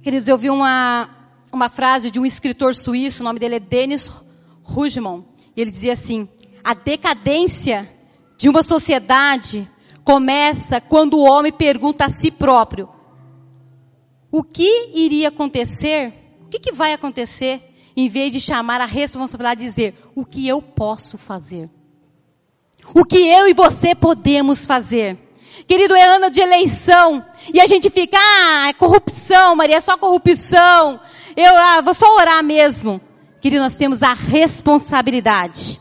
queridos, 0.01 0.27
eu 0.27 0.37
vi 0.37 0.49
uma, 0.49 1.09
uma 1.51 1.69
frase 1.69 2.09
de 2.09 2.19
um 2.19 2.25
escritor 2.25 2.73
suíço, 2.75 3.21
o 3.21 3.23
nome 3.23 3.39
dele 3.39 3.55
é 3.55 3.59
Denis 3.59 4.11
Rugman. 4.63 5.25
E 5.55 5.61
ele 5.61 5.71
dizia 5.71 5.93
assim: 5.93 6.27
a 6.63 6.73
decadência 6.73 7.89
de 8.37 8.49
uma 8.49 8.63
sociedade 8.63 9.69
começa 10.03 10.79
quando 10.81 11.15
o 11.15 11.23
homem 11.23 11.51
pergunta 11.51 12.05
a 12.05 12.09
si 12.09 12.31
próprio: 12.31 12.89
o 14.31 14.43
que 14.43 14.91
iria 14.93 15.29
acontecer? 15.29 16.13
O 16.41 16.47
que, 16.47 16.59
que 16.59 16.71
vai 16.71 16.93
acontecer? 16.93 17.71
Em 17.97 18.09
vez 18.09 18.31
de 18.31 18.41
chamar 18.41 18.81
a 18.81 18.85
responsabilidade 18.85 19.61
de 19.61 19.69
dizer: 19.69 19.95
o 20.13 20.25
que 20.25 20.47
eu 20.47 20.61
posso 20.61 21.17
fazer? 21.17 21.69
O 22.93 23.03
que 23.03 23.17
eu 23.17 23.47
e 23.47 23.53
você 23.53 23.95
podemos 23.95 24.65
fazer? 24.65 25.17
Querido, 25.67 25.95
é 25.95 26.03
ano 26.03 26.29
de 26.29 26.41
eleição. 26.41 27.25
E 27.53 27.59
a 27.59 27.67
gente 27.67 27.89
fica, 27.89 28.17
ah, 28.17 28.69
é 28.69 28.73
corrupção, 28.73 29.55
Maria, 29.55 29.77
é 29.77 29.81
só 29.81 29.97
corrupção. 29.97 30.99
Eu 31.35 31.55
ah, 31.57 31.81
vou 31.81 31.93
só 31.93 32.15
orar 32.15 32.43
mesmo. 32.43 33.01
Querido, 33.41 33.63
nós 33.63 33.75
temos 33.75 34.01
a 34.01 34.13
responsabilidade, 34.13 35.79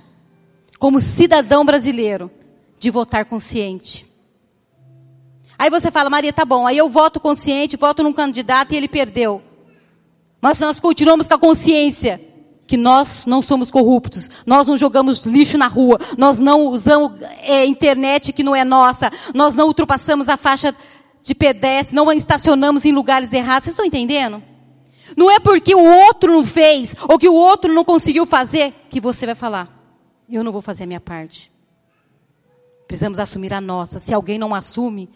como 0.78 1.02
cidadão 1.02 1.64
brasileiro, 1.64 2.30
de 2.78 2.90
votar 2.90 3.24
consciente. 3.24 4.06
Aí 5.58 5.70
você 5.70 5.90
fala, 5.90 6.10
Maria, 6.10 6.32
tá 6.32 6.44
bom, 6.44 6.66
aí 6.66 6.76
eu 6.76 6.88
voto 6.88 7.20
consciente, 7.20 7.76
voto 7.76 8.02
num 8.02 8.12
candidato 8.12 8.72
e 8.72 8.76
ele 8.76 8.88
perdeu. 8.88 9.40
Mas 10.42 10.58
nós 10.58 10.80
continuamos 10.80 11.26
com 11.26 11.34
a 11.34 11.38
consciência 11.38 12.20
que 12.74 12.76
nós 12.76 13.24
não 13.24 13.40
somos 13.40 13.70
corruptos, 13.70 14.28
nós 14.44 14.66
não 14.66 14.76
jogamos 14.76 15.24
lixo 15.24 15.56
na 15.56 15.68
rua, 15.68 15.96
nós 16.18 16.40
não 16.40 16.62
usamos 16.66 17.22
é, 17.42 17.64
internet 17.64 18.32
que 18.32 18.42
não 18.42 18.54
é 18.54 18.64
nossa, 18.64 19.12
nós 19.32 19.54
não 19.54 19.68
ultrapassamos 19.68 20.28
a 20.28 20.36
faixa 20.36 20.74
de 21.22 21.36
pedestre, 21.36 21.94
não 21.94 22.10
estacionamos 22.10 22.84
em 22.84 22.90
lugares 22.90 23.32
errados. 23.32 23.66
Vocês 23.66 23.74
estão 23.74 23.86
entendendo? 23.86 24.42
Não 25.16 25.30
é 25.30 25.38
porque 25.38 25.72
o 25.72 25.84
outro 25.84 26.32
não 26.32 26.44
fez 26.44 26.96
ou 27.08 27.16
que 27.16 27.28
o 27.28 27.34
outro 27.34 27.72
não 27.72 27.84
conseguiu 27.84 28.26
fazer 28.26 28.74
que 28.90 29.00
você 29.00 29.24
vai 29.24 29.36
falar, 29.36 29.68
eu 30.28 30.42
não 30.42 30.50
vou 30.50 30.60
fazer 30.60 30.82
a 30.82 30.88
minha 30.88 31.00
parte. 31.00 31.52
Precisamos 32.88 33.20
assumir 33.20 33.54
a 33.54 33.60
nossa. 33.60 34.00
Se 34.00 34.12
alguém 34.12 34.36
não 34.36 34.52
assume, 34.52 35.08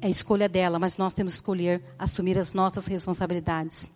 é 0.00 0.08
escolha 0.08 0.48
dela, 0.48 0.78
mas 0.78 0.96
nós 0.96 1.12
temos 1.14 1.34
que 1.34 1.36
escolher 1.36 1.84
assumir 1.98 2.38
as 2.38 2.54
nossas 2.54 2.86
responsabilidades. 2.86 3.92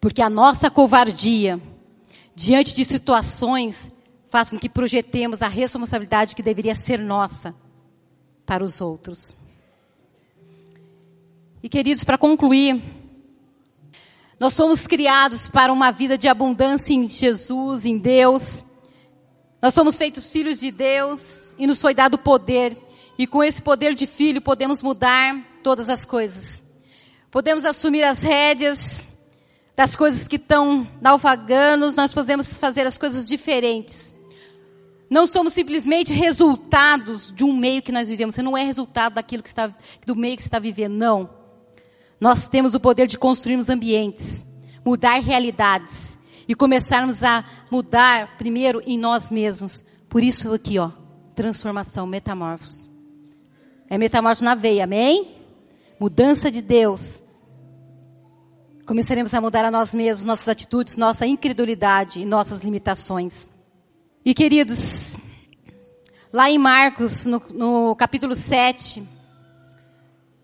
Porque 0.00 0.22
a 0.22 0.30
nossa 0.30 0.70
covardia, 0.70 1.60
diante 2.34 2.74
de 2.74 2.84
situações, 2.84 3.90
faz 4.26 4.50
com 4.50 4.58
que 4.58 4.68
projetemos 4.68 5.42
a 5.42 5.48
responsabilidade 5.48 6.34
que 6.34 6.42
deveria 6.42 6.74
ser 6.74 6.98
nossa 6.98 7.54
para 8.44 8.62
os 8.62 8.80
outros. 8.80 9.34
E 11.62 11.68
queridos, 11.68 12.04
para 12.04 12.18
concluir, 12.18 12.80
nós 14.38 14.54
somos 14.54 14.86
criados 14.86 15.48
para 15.48 15.72
uma 15.72 15.90
vida 15.90 16.18
de 16.18 16.28
abundância 16.28 16.92
em 16.92 17.08
Jesus, 17.08 17.86
em 17.86 17.98
Deus. 17.98 18.64
Nós 19.60 19.72
somos 19.72 19.96
feitos 19.96 20.26
filhos 20.26 20.60
de 20.60 20.70
Deus 20.70 21.54
e 21.58 21.66
nos 21.66 21.80
foi 21.80 21.94
dado 21.94 22.18
poder 22.18 22.76
e 23.18 23.26
com 23.26 23.42
esse 23.42 23.62
poder 23.62 23.94
de 23.94 24.06
filho 24.06 24.42
podemos 24.42 24.82
mudar 24.82 25.42
todas 25.62 25.88
as 25.88 26.04
coisas. 26.04 26.62
Podemos 27.30 27.64
assumir 27.64 28.02
as 28.02 28.20
rédeas 28.20 29.05
das 29.76 29.94
coisas 29.94 30.26
que 30.26 30.36
estão 30.36 30.88
naufragando, 31.02 31.92
nós 31.92 32.12
podemos 32.12 32.58
fazer 32.58 32.86
as 32.86 32.96
coisas 32.96 33.28
diferentes. 33.28 34.14
Não 35.10 35.26
somos 35.26 35.52
simplesmente 35.52 36.12
resultados 36.12 37.30
de 37.30 37.44
um 37.44 37.52
meio 37.52 37.82
que 37.82 37.92
nós 37.92 38.08
vivemos. 38.08 38.34
Você 38.34 38.42
não 38.42 38.56
é 38.56 38.64
resultado 38.64 39.14
daquilo 39.14 39.42
que 39.42 39.48
está, 39.50 39.70
do 40.04 40.16
meio 40.16 40.36
que 40.36 40.42
está 40.42 40.58
vivendo, 40.58 40.94
não. 40.94 41.30
Nós 42.18 42.48
temos 42.48 42.74
o 42.74 42.80
poder 42.80 43.06
de 43.06 43.18
construirmos 43.18 43.68
ambientes, 43.68 44.44
mudar 44.84 45.20
realidades 45.20 46.16
e 46.48 46.54
começarmos 46.54 47.22
a 47.22 47.44
mudar 47.70 48.36
primeiro 48.38 48.82
em 48.86 48.98
nós 48.98 49.30
mesmos. 49.30 49.84
Por 50.08 50.24
isso 50.24 50.52
aqui, 50.52 50.78
ó, 50.78 50.90
transformação, 51.34 52.06
metamorfose. 52.06 52.90
É 53.88 53.98
metamorfose 53.98 54.42
na 54.42 54.54
veia, 54.54 54.84
amém? 54.84 55.36
Mudança 56.00 56.50
de 56.50 56.62
Deus. 56.62 57.22
Começaremos 58.86 59.34
a 59.34 59.40
mudar 59.40 59.64
a 59.64 59.70
nós 59.70 59.92
mesmos, 59.92 60.24
nossas 60.24 60.48
atitudes, 60.48 60.96
nossa 60.96 61.26
incredulidade 61.26 62.20
e 62.20 62.24
nossas 62.24 62.60
limitações. 62.60 63.50
E 64.24 64.32
queridos, 64.32 65.16
lá 66.32 66.48
em 66.48 66.56
Marcos, 66.56 67.26
no, 67.26 67.42
no 67.52 67.96
capítulo 67.96 68.32
7, 68.32 69.02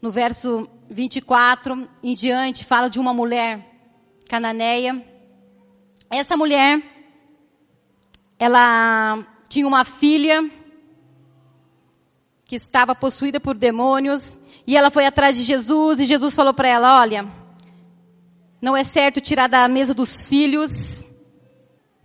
no 0.03 0.11
verso 0.11 0.69
24 0.91 1.89
em 2.03 2.17
diante, 2.17 2.65
fala 2.65 2.91
de 2.91 2.99
uma 2.99 3.15
mulher 3.15 3.65
cananeia. 4.29 5.01
Essa 6.11 6.37
mulher, 6.37 6.83
ela 8.41 9.25
tinha 9.49 9.69
uma 9.69 9.85
filha 9.85 10.51
que 12.45 12.57
estava 12.57 12.93
possuída 12.93 13.39
por 13.39 13.55
demônios 13.55 14.37
e 14.67 14.77
ela 14.77 14.91
foi 14.91 15.07
atrás 15.07 15.37
de 15.37 15.45
Jesus 15.45 16.01
e 16.01 16.07
Jesus 16.07 16.35
falou 16.35 16.53
para 16.53 16.67
ela: 16.67 17.01
Olha, 17.01 17.42
não 18.63 18.77
é 18.77 18.85
certo 18.85 19.21
tirar 19.21 19.49
da 19.49 19.67
mesa 19.67 19.93
dos 19.93 20.29
filhos 20.29 21.05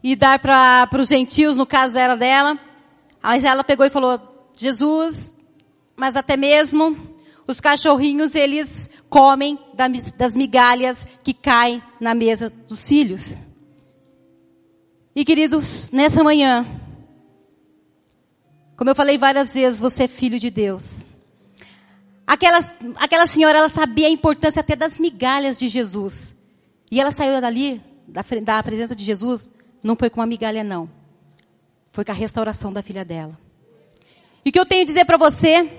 e 0.03 0.16
dar 0.16 0.39
para 0.39 0.89
os 0.99 1.08
gentios, 1.08 1.55
no 1.55 1.68
caso 1.68 1.95
era 1.95 2.18
dela. 2.18 2.60
Mas 3.22 3.43
ela 3.43 3.64
pegou 3.64 3.86
e 3.86 3.91
falou, 3.91 4.49
Jesus, 4.55 5.36
mas 5.95 6.16
até 6.16 6.36
mesmo 6.36 6.97
os 7.47 7.62
cachorrinhos, 7.62 8.34
eles 8.34 8.89
comem 9.08 9.60
das 10.18 10.36
migalhas 10.36 11.05
que 11.24 11.34
caem 11.34 11.82
na 11.99 12.16
mesa 12.16 12.51
dos 12.68 12.88
filhos. 12.88 13.36
E 15.16 15.24
queridos, 15.24 15.91
nessa 15.91 16.24
manhã, 16.24 16.66
como 18.76 18.89
eu 18.89 18.95
falei 18.95 19.18
várias 19.18 19.53
vezes, 19.53 19.80
você 19.80 20.03
é 20.03 20.08
filho 20.08 20.39
de 20.39 20.49
Deus. 20.49 21.05
Aquela, 22.26 22.60
aquela 22.95 23.28
senhora, 23.28 23.60
ela 23.60 23.70
sabia 23.70 24.08
a 24.08 24.12
importância 24.12 24.60
até 24.60 24.76
das 24.76 24.99
migalhas 24.99 25.60
de 25.60 25.68
Jesus. 25.68 26.36
E 26.89 26.99
ela 26.99 27.11
saiu 27.11 27.39
dali, 27.41 27.81
da, 28.07 28.23
da 28.43 28.63
presença 28.63 28.95
de 28.95 29.03
Jesus, 29.03 29.49
não 29.83 29.95
foi 29.95 30.09
com 30.09 30.19
uma 30.19 30.25
migalha, 30.25 30.63
não. 30.63 30.89
Foi 31.91 32.05
com 32.05 32.11
a 32.11 32.15
restauração 32.15 32.71
da 32.71 32.81
filha 32.81 33.03
dela. 33.03 33.38
E 34.45 34.49
o 34.49 34.51
que 34.51 34.59
eu 34.59 34.65
tenho 34.65 34.83
a 34.83 34.85
dizer 34.85 35.05
para 35.05 35.17
você? 35.17 35.69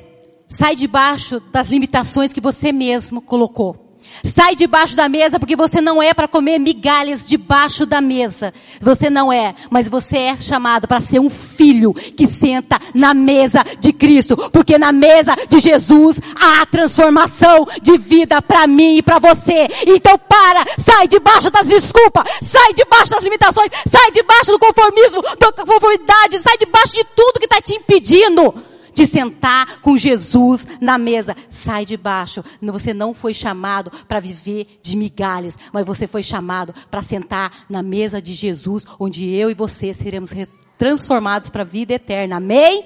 Sai 0.49 0.75
debaixo 0.75 1.41
das 1.41 1.69
limitações 1.69 2.33
que 2.33 2.41
você 2.41 2.73
mesmo 2.73 3.23
colocou. 3.23 3.88
Sai 4.25 4.55
debaixo 4.55 4.97
da 4.97 5.09
mesa 5.09 5.39
porque 5.39 5.57
você 5.57 5.81
não 5.81 6.03
é 6.03 6.13
para 6.13 6.29
comer 6.29 6.59
migalhas 6.59 7.27
debaixo 7.27 7.87
da 7.87 8.01
mesa. 8.01 8.53
Você 8.81 9.09
não 9.11 9.33
é, 9.33 9.55
mas 9.71 9.89
você 9.89 10.17
é 10.17 10.41
chamado 10.41 10.87
para 10.89 11.01
ser 11.01 11.21
um 11.21 11.31
filho 11.31 11.93
que 11.93 12.27
senta 12.27 12.79
na 12.95 13.15
mesa 13.15 13.65
de 13.81 13.93
Cristo, 13.93 14.37
porque 14.53 14.79
na 14.79 14.93
mesa 14.93 15.35
de 15.49 15.61
Jesus 15.61 16.21
há 16.35 16.67
transformação 16.67 17.67
de 17.83 17.99
vida 17.99 18.41
para 18.43 18.67
mim 18.67 18.97
e 18.97 19.03
para 19.03 19.19
você. 19.19 19.69
Então 19.87 20.19
para, 20.19 20.65
sai 20.79 21.09
debaixo 21.09 21.51
das 21.51 21.69
desculpas, 21.69 22.25
sai 22.43 22.73
debaixo 22.75 23.13
das 23.13 23.23
limitações, 23.23 23.71
sai 23.91 24.11
debaixo 24.13 24.53
do 24.53 24.59
conformismo, 24.59 25.23
da 25.39 25.65
conformidade, 25.65 26.41
sai 26.41 26.57
debaixo 26.59 26.95
de 26.95 27.05
tudo 27.17 27.39
que 27.39 27.47
está 27.47 27.61
te 27.61 27.75
impedindo 27.75 28.55
de 28.99 29.07
sentar 29.07 29.81
com 29.81 29.97
Jesus 29.97 30.67
na 30.81 30.99
mesa. 30.99 31.37
Sai 31.49 31.87
de 31.87 31.97
baixo. 31.97 32.45
Você 32.61 32.93
não 32.93 33.15
foi 33.15 33.33
chamado 33.33 33.91
para 34.07 34.19
viver 34.19 34.81
de 34.83 34.97
migalhas, 34.97 35.57
mas 35.73 35.87
você 35.87 36.09
foi 36.09 36.23
chamado 36.23 36.75
para 36.91 37.01
sentar 37.03 37.65
na 37.71 37.83
mesa 37.83 38.21
de 38.21 38.35
Jesus, 38.35 38.85
onde 38.99 39.33
eu 39.33 39.51
e 39.51 39.55
você 39.55 39.95
seremos 39.95 40.35
transformados 40.77 41.49
para 41.49 41.63
a 41.63 41.67
vida 41.67 41.95
eterna. 41.95 42.37
Amém? 42.37 42.85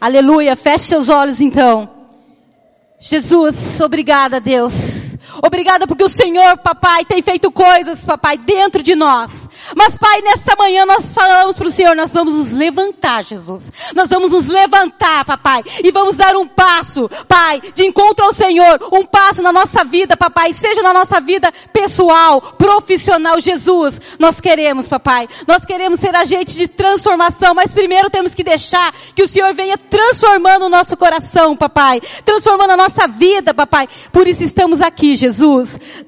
Aleluia. 0.00 0.56
Feche 0.56 0.84
seus 0.84 1.08
olhos 1.08 1.40
então. 1.40 1.88
Jesus, 2.98 3.80
obrigada, 3.80 4.40
Deus. 4.40 4.99
Obrigada 5.42 5.86
porque 5.86 6.04
o 6.04 6.10
Senhor, 6.10 6.58
papai, 6.58 7.04
tem 7.04 7.22
feito 7.22 7.50
coisas, 7.50 8.04
papai, 8.04 8.36
dentro 8.36 8.82
de 8.82 8.94
nós. 8.94 9.48
Mas, 9.74 9.96
pai, 9.96 10.20
nessa 10.20 10.54
manhã 10.56 10.84
nós 10.84 11.06
falamos 11.14 11.56
para 11.56 11.66
o 11.66 11.70
Senhor, 11.70 11.96
nós 11.96 12.10
vamos 12.10 12.34
nos 12.34 12.52
levantar, 12.52 13.24
Jesus. 13.24 13.72
Nós 13.94 14.08
vamos 14.10 14.30
nos 14.30 14.46
levantar, 14.46 15.24
papai, 15.24 15.62
e 15.82 15.90
vamos 15.90 16.16
dar 16.16 16.36
um 16.36 16.46
passo, 16.46 17.08
pai, 17.26 17.60
de 17.74 17.86
encontro 17.86 18.26
ao 18.26 18.34
Senhor, 18.34 18.78
um 18.92 19.04
passo 19.04 19.40
na 19.40 19.52
nossa 19.52 19.82
vida, 19.82 20.16
papai, 20.16 20.52
seja 20.52 20.82
na 20.82 20.92
nossa 20.92 21.20
vida 21.20 21.50
pessoal, 21.72 22.40
profissional, 22.40 23.40
Jesus. 23.40 24.16
Nós 24.18 24.40
queremos, 24.40 24.86
papai, 24.86 25.26
nós 25.46 25.64
queremos 25.64 26.00
ser 26.00 26.14
agentes 26.14 26.54
de 26.54 26.68
transformação, 26.68 27.54
mas 27.54 27.72
primeiro 27.72 28.10
temos 28.10 28.34
que 28.34 28.44
deixar 28.44 28.92
que 29.14 29.22
o 29.22 29.28
Senhor 29.28 29.54
venha 29.54 29.78
transformando 29.78 30.66
o 30.66 30.68
nosso 30.68 30.96
coração, 30.96 31.56
papai, 31.56 32.00
transformando 32.24 32.72
a 32.72 32.76
nossa 32.76 33.08
vida, 33.08 33.54
papai. 33.54 33.88
Por 34.12 34.28
isso 34.28 34.42
estamos 34.44 34.82
aqui, 34.82 35.16
Jesus. 35.16 35.29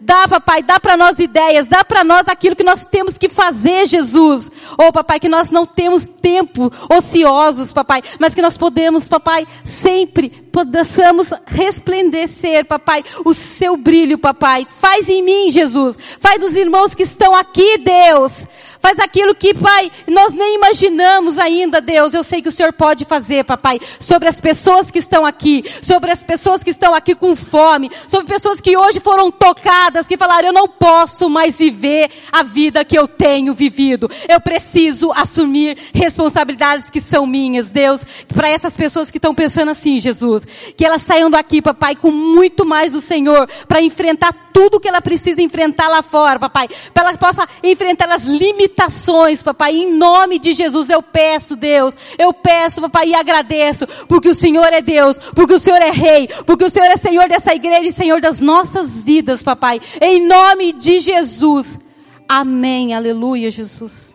Dá, 0.01 0.27
papai, 0.29 0.63
dá 0.63 0.81
para 0.81 0.97
nós 0.97 1.19
ideias, 1.19 1.69
dá 1.69 1.85
para 1.85 2.03
nós 2.03 2.27
aquilo 2.29 2.57
que 2.57 2.65
nós 2.65 2.85
temos 2.85 3.17
que 3.17 3.29
fazer, 3.29 3.87
Jesus. 3.87 4.51
Oh, 4.79 4.93
papai, 4.93 5.21
que 5.21 5.29
nós 5.29 5.51
não 5.51 5.67
temos 5.67 6.05
tempo 6.05 6.71
ociosos, 6.91 7.73
papai, 7.73 8.03
mas 8.19 8.35
que 8.35 8.43
nós 8.43 8.57
podemos, 8.57 9.07
papai, 9.09 9.47
sempre 9.65 10.42
possamos 10.53 11.33
resplandecer, 11.47 12.67
papai, 12.67 13.03
o 13.25 13.33
seu 13.33 13.77
brilho, 13.77 14.19
papai. 14.19 14.67
Faz 14.81 15.09
em 15.09 15.23
mim, 15.23 15.51
Jesus. 15.51 15.97
Faz 16.21 16.39
dos 16.39 16.53
irmãos 16.53 16.95
que 16.95 17.03
estão 17.03 17.35
aqui, 17.35 17.79
Deus. 17.79 18.47
Faz 18.83 18.99
aquilo 18.99 19.33
que, 19.33 19.55
Pai, 19.55 19.89
nós 20.09 20.35
nem 20.35 20.57
imaginamos 20.57 21.39
ainda, 21.39 21.81
Deus. 21.81 22.13
Eu 22.13 22.25
sei 22.25 22.43
que 22.43 22.49
o 22.49 22.53
Senhor 22.53 22.73
pode 22.73 23.05
fazer, 23.05 23.45
papai, 23.45 23.79
sobre 24.01 24.29
as 24.29 24.41
pessoas 24.41 24.91
que 24.91 24.99
estão 24.99 25.25
aqui, 25.25 25.65
sobre 25.81 26.11
as 26.11 26.25
pessoas 26.25 26.65
que 26.65 26.71
estão 26.71 26.93
aqui 26.93 27.15
com 27.15 27.37
fome, 27.37 27.89
sobre 28.09 28.27
pessoas 28.27 28.61
que 28.61 28.77
hoje 28.77 28.99
foram 28.99 29.31
tocadas, 29.31 30.09
que 30.09 30.17
falaram, 30.17 30.49
eu 30.49 30.53
não 30.53 30.67
posso 30.67 31.31
mais 31.31 31.59
viver 31.59 32.11
a 32.33 32.43
vida 32.43 32.85
que 32.85 32.99
eu 32.99 33.07
tenho 33.07 33.55
vivido. 33.55 34.11
Eu 34.29 34.41
preciso 34.41 35.13
assumir 35.13 35.79
responsabilidades 35.95 36.91
que 36.91 37.01
são 37.01 37.25
minhas, 37.25 37.71
Deus. 37.71 38.05
Para 38.35 38.49
essas 38.49 38.77
pessoas 38.77 39.09
que 39.13 39.19
estão 39.19 39.33
pensando 39.33 39.71
assim, 39.71 40.01
Jesus, 40.01 40.42
que 40.77 40.85
elas 40.85 41.03
saiam 41.03 41.31
daqui, 41.31 41.63
papai, 41.63 41.97
com 41.97 42.11
muito 42.11 42.65
mais 42.65 42.93
do 42.93 43.01
Senhor, 43.01 43.49
para 43.67 43.81
enfrentar 43.81 44.33
tudo 44.53 44.79
que 44.79 44.89
ela 44.89 45.01
precisa 45.01 45.41
enfrentar 45.41 45.89
lá 45.89 46.03
fora, 46.03 46.39
papai. 46.39 46.69
Para 46.93 47.09
ela 47.09 47.19
possa 47.19 47.47
enfrentar 47.63 48.09
as 48.11 48.25
limitações, 48.25 49.43
papai. 49.43 49.75
Em 49.75 49.97
nome 49.97 50.39
de 50.39 50.53
Jesus 50.53 50.91
eu 50.91 51.03
peço, 51.03 51.57
Deus. 51.57 51.97
Eu 52.19 52.33
peço, 52.33 52.81
papai, 52.81 53.09
e 53.09 53.15
agradeço. 53.15 53.87
Porque 54.07 54.29
o 54.29 54.35
Senhor 54.35 54.73
é 54.73 54.81
Deus. 54.81 55.19
Porque 55.35 55.55
o 55.55 55.59
Senhor 55.59 55.81
é 55.81 55.91
Rei. 55.91 56.29
Porque 56.47 56.65
o 56.65 56.71
Senhor 56.71 56.87
é 56.87 56.97
Senhor 56.97 57.29
dessa 57.29 57.55
igreja 57.55 57.89
e 57.89 57.93
Senhor 57.93 58.21
das 58.21 58.41
nossas 58.41 59.03
vidas, 59.03 59.43
papai. 59.43 59.81
Em 60.01 60.27
nome 60.27 60.73
de 60.73 61.01
Jesus. 61.01 61.79
Amém. 62.29 62.95
Aleluia, 62.95 63.51
Jesus. 63.51 64.15